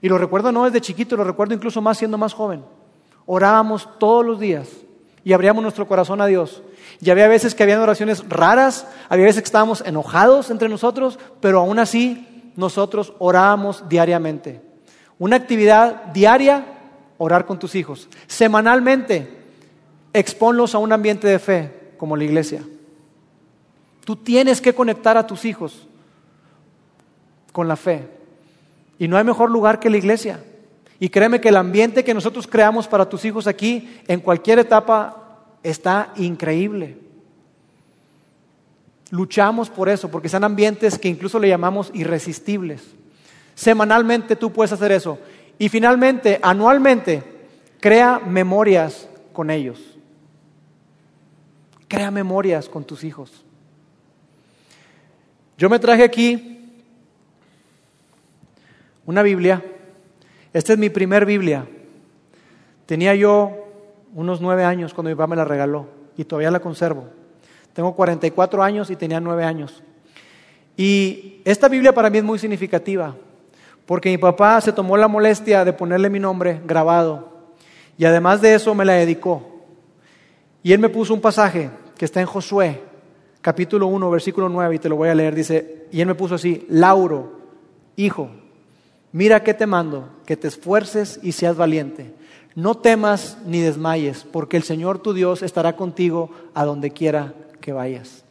Y 0.00 0.08
lo 0.08 0.18
recuerdo 0.18 0.52
no 0.52 0.66
desde 0.66 0.80
chiquito, 0.80 1.16
lo 1.16 1.24
recuerdo 1.24 1.52
incluso 1.52 1.82
más 1.82 1.98
siendo 1.98 2.16
más 2.16 2.32
joven. 2.32 2.62
Orábamos 3.26 3.88
todos 3.98 4.24
los 4.24 4.38
días 4.38 4.68
y 5.26 5.32
abríamos 5.32 5.60
nuestro 5.60 5.88
corazón 5.88 6.20
a 6.20 6.26
Dios. 6.26 6.62
Y 7.00 7.10
había 7.10 7.26
veces 7.26 7.56
que 7.56 7.64
habían 7.64 7.80
oraciones 7.80 8.28
raras, 8.28 8.86
había 9.08 9.24
veces 9.24 9.42
que 9.42 9.46
estábamos 9.46 9.80
enojados 9.84 10.50
entre 10.52 10.68
nosotros, 10.68 11.18
pero 11.40 11.58
aún 11.58 11.80
así 11.80 12.52
nosotros 12.54 13.12
orábamos 13.18 13.88
diariamente. 13.88 14.60
Una 15.18 15.34
actividad 15.34 16.04
diaria, 16.12 16.64
orar 17.18 17.44
con 17.44 17.58
tus 17.58 17.74
hijos. 17.74 18.08
Semanalmente, 18.28 19.36
exponlos 20.12 20.76
a 20.76 20.78
un 20.78 20.92
ambiente 20.92 21.26
de 21.26 21.40
fe, 21.40 21.94
como 21.98 22.16
la 22.16 22.22
iglesia. 22.22 22.62
Tú 24.04 24.14
tienes 24.14 24.60
que 24.60 24.76
conectar 24.76 25.16
a 25.16 25.26
tus 25.26 25.44
hijos 25.44 25.88
con 27.50 27.66
la 27.66 27.74
fe. 27.74 28.08
Y 28.96 29.08
no 29.08 29.16
hay 29.16 29.24
mejor 29.24 29.50
lugar 29.50 29.80
que 29.80 29.90
la 29.90 29.96
iglesia. 29.96 30.38
Y 30.98 31.08
créeme 31.08 31.40
que 31.40 31.50
el 31.50 31.56
ambiente 31.56 32.04
que 32.04 32.14
nosotros 32.14 32.46
creamos 32.46 32.88
para 32.88 33.08
tus 33.08 33.24
hijos 33.24 33.46
aquí, 33.46 34.00
en 34.08 34.20
cualquier 34.20 34.58
etapa 34.58 35.44
está 35.62 36.12
increíble. 36.16 36.96
Luchamos 39.10 39.70
por 39.70 39.88
eso, 39.88 40.10
porque 40.10 40.28
son 40.28 40.44
ambientes 40.44 40.98
que 40.98 41.08
incluso 41.08 41.38
le 41.38 41.48
llamamos 41.48 41.90
irresistibles. 41.94 42.82
Semanalmente 43.54 44.36
tú 44.36 44.52
puedes 44.52 44.72
hacer 44.72 44.92
eso. 44.92 45.18
Y 45.58 45.68
finalmente, 45.68 46.40
anualmente, 46.42 47.22
crea 47.80 48.18
memorias 48.18 49.08
con 49.32 49.50
ellos. 49.50 49.78
Crea 51.88 52.10
memorias 52.10 52.68
con 52.68 52.84
tus 52.84 53.04
hijos. 53.04 53.44
Yo 55.56 55.70
me 55.70 55.78
traje 55.78 56.02
aquí 56.02 56.52
una 59.06 59.22
Biblia. 59.22 59.64
Esta 60.56 60.72
es 60.72 60.78
mi 60.78 60.88
primer 60.88 61.26
Biblia. 61.26 61.66
Tenía 62.86 63.14
yo 63.14 63.52
unos 64.14 64.40
nueve 64.40 64.64
años 64.64 64.94
cuando 64.94 65.10
mi 65.10 65.14
papá 65.14 65.26
me 65.26 65.36
la 65.36 65.44
regaló 65.44 65.86
y 66.16 66.24
todavía 66.24 66.50
la 66.50 66.60
conservo. 66.60 67.08
Tengo 67.74 67.94
44 67.94 68.62
años 68.62 68.88
y 68.88 68.96
tenía 68.96 69.20
nueve 69.20 69.44
años. 69.44 69.82
Y 70.74 71.42
esta 71.44 71.68
Biblia 71.68 71.92
para 71.92 72.08
mí 72.08 72.16
es 72.16 72.24
muy 72.24 72.38
significativa, 72.38 73.14
porque 73.84 74.08
mi 74.08 74.16
papá 74.16 74.58
se 74.62 74.72
tomó 74.72 74.96
la 74.96 75.08
molestia 75.08 75.62
de 75.62 75.74
ponerle 75.74 76.08
mi 76.08 76.20
nombre 76.20 76.62
grabado 76.64 77.52
y 77.98 78.06
además 78.06 78.40
de 78.40 78.54
eso 78.54 78.74
me 78.74 78.86
la 78.86 78.94
dedicó. 78.94 79.66
Y 80.62 80.72
él 80.72 80.78
me 80.78 80.88
puso 80.88 81.12
un 81.12 81.20
pasaje 81.20 81.68
que 81.98 82.06
está 82.06 82.22
en 82.22 82.26
Josué, 82.26 82.80
capítulo 83.42 83.88
1, 83.88 84.10
versículo 84.10 84.48
9, 84.48 84.76
y 84.76 84.78
te 84.78 84.88
lo 84.88 84.96
voy 84.96 85.10
a 85.10 85.14
leer. 85.14 85.34
Dice, 85.34 85.84
y 85.92 86.00
él 86.00 86.06
me 86.06 86.14
puso 86.14 86.36
así, 86.36 86.64
Lauro, 86.70 87.40
hijo, 87.96 88.30
mira 89.12 89.42
que 89.42 89.54
te 89.54 89.66
mando, 89.66 90.08
que 90.26 90.36
te 90.36 90.48
esfuerces 90.48 91.20
y 91.22 91.32
seas 91.32 91.56
valiente 91.56 92.14
no 92.56 92.74
temas 92.74 93.36
ni 93.44 93.60
desmayes, 93.60 94.24
porque 94.24 94.56
el 94.56 94.62
Señor 94.62 94.98
tu 94.98 95.12
Dios 95.12 95.42
estará 95.42 95.76
contigo 95.76 96.30
a 96.54 96.64
donde 96.64 96.90
quiera 96.90 97.34
que 97.60 97.74
vayas. 97.74 98.24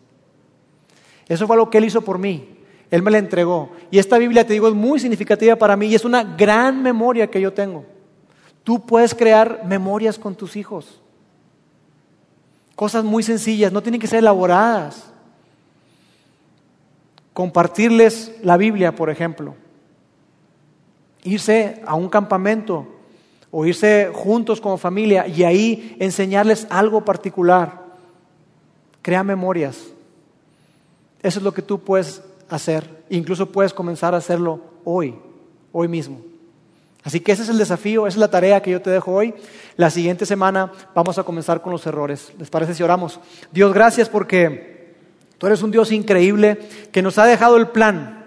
Eso 1.28 1.46
fue 1.46 1.56
lo 1.56 1.70
que 1.70 1.78
Él 1.78 1.86
hizo 1.86 2.02
por 2.02 2.18
mí. 2.18 2.58
Él 2.90 3.04
me 3.04 3.12
la 3.12 3.20
entregó. 3.20 3.70
Y 3.92 4.00
esta 4.00 4.18
Biblia, 4.18 4.46
te 4.46 4.54
digo, 4.54 4.68
es 4.68 4.74
muy 4.74 5.00
significativa 5.00 5.56
para 5.56 5.76
mí 5.78 5.88
y 5.88 5.96
es 5.96 6.06
una 6.06 6.24
gran 6.24 6.82
memoria 6.82 7.30
que 7.30 7.40
yo 7.40 7.54
tengo. 7.54 7.86
Tú 8.64 8.84
puedes 8.84 9.14
crear 9.14 9.62
memorias 9.64 10.18
con 10.18 10.34
tus 10.34 10.56
hijos. 10.56 11.00
Cosas 12.76 13.04
muy 13.04 13.22
sencillas, 13.22 13.72
no 13.72 13.84
tienen 13.84 14.02
que 14.02 14.08
ser 14.08 14.20
elaboradas. 14.20 15.12
compartirles 17.32 18.32
la 18.42 18.58
Biblia, 18.58 18.96
por 18.96 19.12
ejemplo, 19.12 19.56
irse 21.26 21.82
a 21.86 21.96
un 21.96 22.08
campamento 22.08 22.88
o 23.52 23.66
irse 23.66 24.12
juntos 24.14 24.62
como 24.62 24.78
familia 24.78 25.28
y 25.28 25.44
ahí 25.44 25.98
enseñarles 26.00 26.68
algo 26.70 27.04
particular. 27.04 27.84
Crea 29.02 29.24
memorias. 29.24 29.78
Eso 31.22 31.40
es 31.40 31.44
lo 31.44 31.54
que 31.54 31.62
tú 31.62 31.80
puedes 31.80 32.22
hacer. 32.50 33.04
Incluso 33.10 33.52
puedes 33.52 33.74
comenzar 33.74 34.14
a 34.14 34.18
hacerlo 34.18 34.62
hoy, 34.84 35.16
hoy 35.72 35.88
mismo. 35.88 36.22
Así 37.04 37.20
que 37.20 37.32
ese 37.32 37.44
es 37.44 37.50
el 37.50 37.60
desafío, 37.60 38.08
esa 38.08 38.16
es 38.16 38.20
la 38.20 38.32
tarea 38.32 38.62
que 38.62 38.72
yo 38.72 38.82
te 38.82 38.90
dejo 38.90 39.12
hoy. 39.12 39.36
La 39.78 39.92
siguiente 39.92 40.26
semana 40.26 40.72
vamos 40.96 41.20
a 41.20 41.24
comenzar 41.24 41.62
con 41.62 41.72
los 41.72 41.86
errores. 41.86 42.34
¿Les 42.40 42.50
parece 42.50 42.74
si 42.74 42.82
oramos? 42.82 43.20
Dios, 43.52 43.74
gracias 43.74 44.10
porque 44.10 44.96
tú 45.38 45.46
eres 45.46 45.62
un 45.62 45.70
Dios 45.70 45.92
increíble 45.92 46.60
que 46.92 47.04
nos 47.04 47.20
ha 47.20 47.26
dejado 47.26 47.58
el 47.58 47.68
plan 47.68 48.26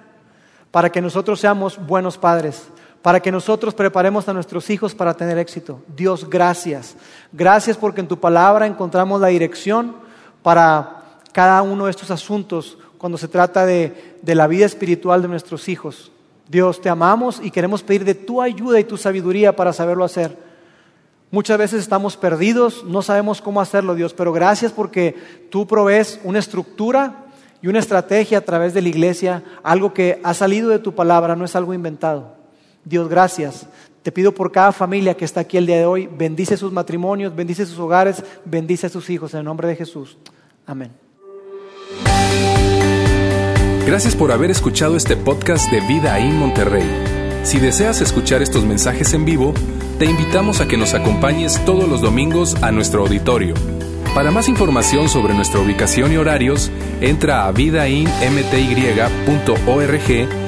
para 0.70 0.90
que 0.90 1.00
nosotros 1.00 1.40
seamos 1.40 1.84
buenos 1.86 2.18
padres, 2.18 2.68
para 3.02 3.20
que 3.20 3.32
nosotros 3.32 3.74
preparemos 3.74 4.28
a 4.28 4.32
nuestros 4.32 4.68
hijos 4.70 4.94
para 4.94 5.14
tener 5.14 5.38
éxito. 5.38 5.80
Dios, 5.96 6.28
gracias. 6.28 6.96
Gracias 7.32 7.76
porque 7.76 8.00
en 8.00 8.08
tu 8.08 8.18
palabra 8.18 8.66
encontramos 8.66 9.20
la 9.20 9.28
dirección 9.28 9.96
para 10.42 11.20
cada 11.32 11.62
uno 11.62 11.84
de 11.84 11.90
estos 11.90 12.10
asuntos 12.10 12.78
cuando 12.98 13.16
se 13.18 13.28
trata 13.28 13.64
de, 13.64 14.16
de 14.22 14.34
la 14.34 14.46
vida 14.46 14.66
espiritual 14.66 15.22
de 15.22 15.28
nuestros 15.28 15.68
hijos. 15.68 16.10
Dios, 16.48 16.80
te 16.80 16.88
amamos 16.88 17.40
y 17.42 17.50
queremos 17.50 17.82
pedir 17.82 18.04
de 18.04 18.14
tu 18.14 18.42
ayuda 18.42 18.80
y 18.80 18.84
tu 18.84 18.96
sabiduría 18.96 19.54
para 19.54 19.72
saberlo 19.72 20.04
hacer. 20.04 20.36
Muchas 21.30 21.58
veces 21.58 21.80
estamos 21.80 22.16
perdidos, 22.16 22.84
no 22.84 23.02
sabemos 23.02 23.42
cómo 23.42 23.60
hacerlo, 23.60 23.94
Dios, 23.94 24.14
pero 24.14 24.32
gracias 24.32 24.72
porque 24.72 25.14
tú 25.50 25.66
provees 25.66 26.18
una 26.24 26.38
estructura 26.38 27.26
y 27.60 27.68
una 27.68 27.80
estrategia 27.80 28.38
a 28.38 28.42
través 28.42 28.72
de 28.72 28.80
la 28.80 28.88
iglesia, 28.88 29.44
algo 29.62 29.92
que 29.92 30.20
ha 30.24 30.32
salido 30.32 30.70
de 30.70 30.78
tu 30.78 30.94
palabra, 30.94 31.36
no 31.36 31.44
es 31.44 31.54
algo 31.54 31.74
inventado. 31.74 32.37
Dios, 32.88 33.08
gracias. 33.08 33.66
Te 34.02 34.10
pido 34.10 34.32
por 34.32 34.50
cada 34.50 34.72
familia 34.72 35.14
que 35.14 35.24
está 35.24 35.40
aquí 35.40 35.58
el 35.58 35.66
día 35.66 35.76
de 35.76 35.84
hoy, 35.84 36.06
bendice 36.06 36.56
sus 36.56 36.72
matrimonios, 36.72 37.36
bendice 37.36 37.66
sus 37.66 37.78
hogares, 37.78 38.24
bendice 38.44 38.86
a 38.86 38.90
sus 38.90 39.10
hijos, 39.10 39.34
en 39.34 39.40
el 39.40 39.44
nombre 39.44 39.68
de 39.68 39.76
Jesús. 39.76 40.16
Amén. 40.64 40.90
Gracias 43.84 44.16
por 44.16 44.32
haber 44.32 44.50
escuchado 44.50 44.96
este 44.96 45.16
podcast 45.16 45.70
de 45.70 45.80
Vida 45.82 46.18
en 46.18 46.38
Monterrey. 46.38 46.88
Si 47.42 47.58
deseas 47.58 48.00
escuchar 48.00 48.42
estos 48.42 48.64
mensajes 48.64 49.12
en 49.12 49.24
vivo, 49.24 49.52
te 49.98 50.06
invitamos 50.06 50.60
a 50.60 50.68
que 50.68 50.76
nos 50.76 50.94
acompañes 50.94 51.62
todos 51.64 51.88
los 51.88 52.00
domingos 52.00 52.54
a 52.62 52.70
nuestro 52.70 53.02
auditorio. 53.02 53.54
Para 54.14 54.30
más 54.30 54.48
información 54.48 55.08
sobre 55.08 55.34
nuestra 55.34 55.60
ubicación 55.60 56.12
y 56.12 56.16
horarios, 56.16 56.70
entra 57.00 57.46
a 57.46 57.52
vidainmty.org 57.52 60.47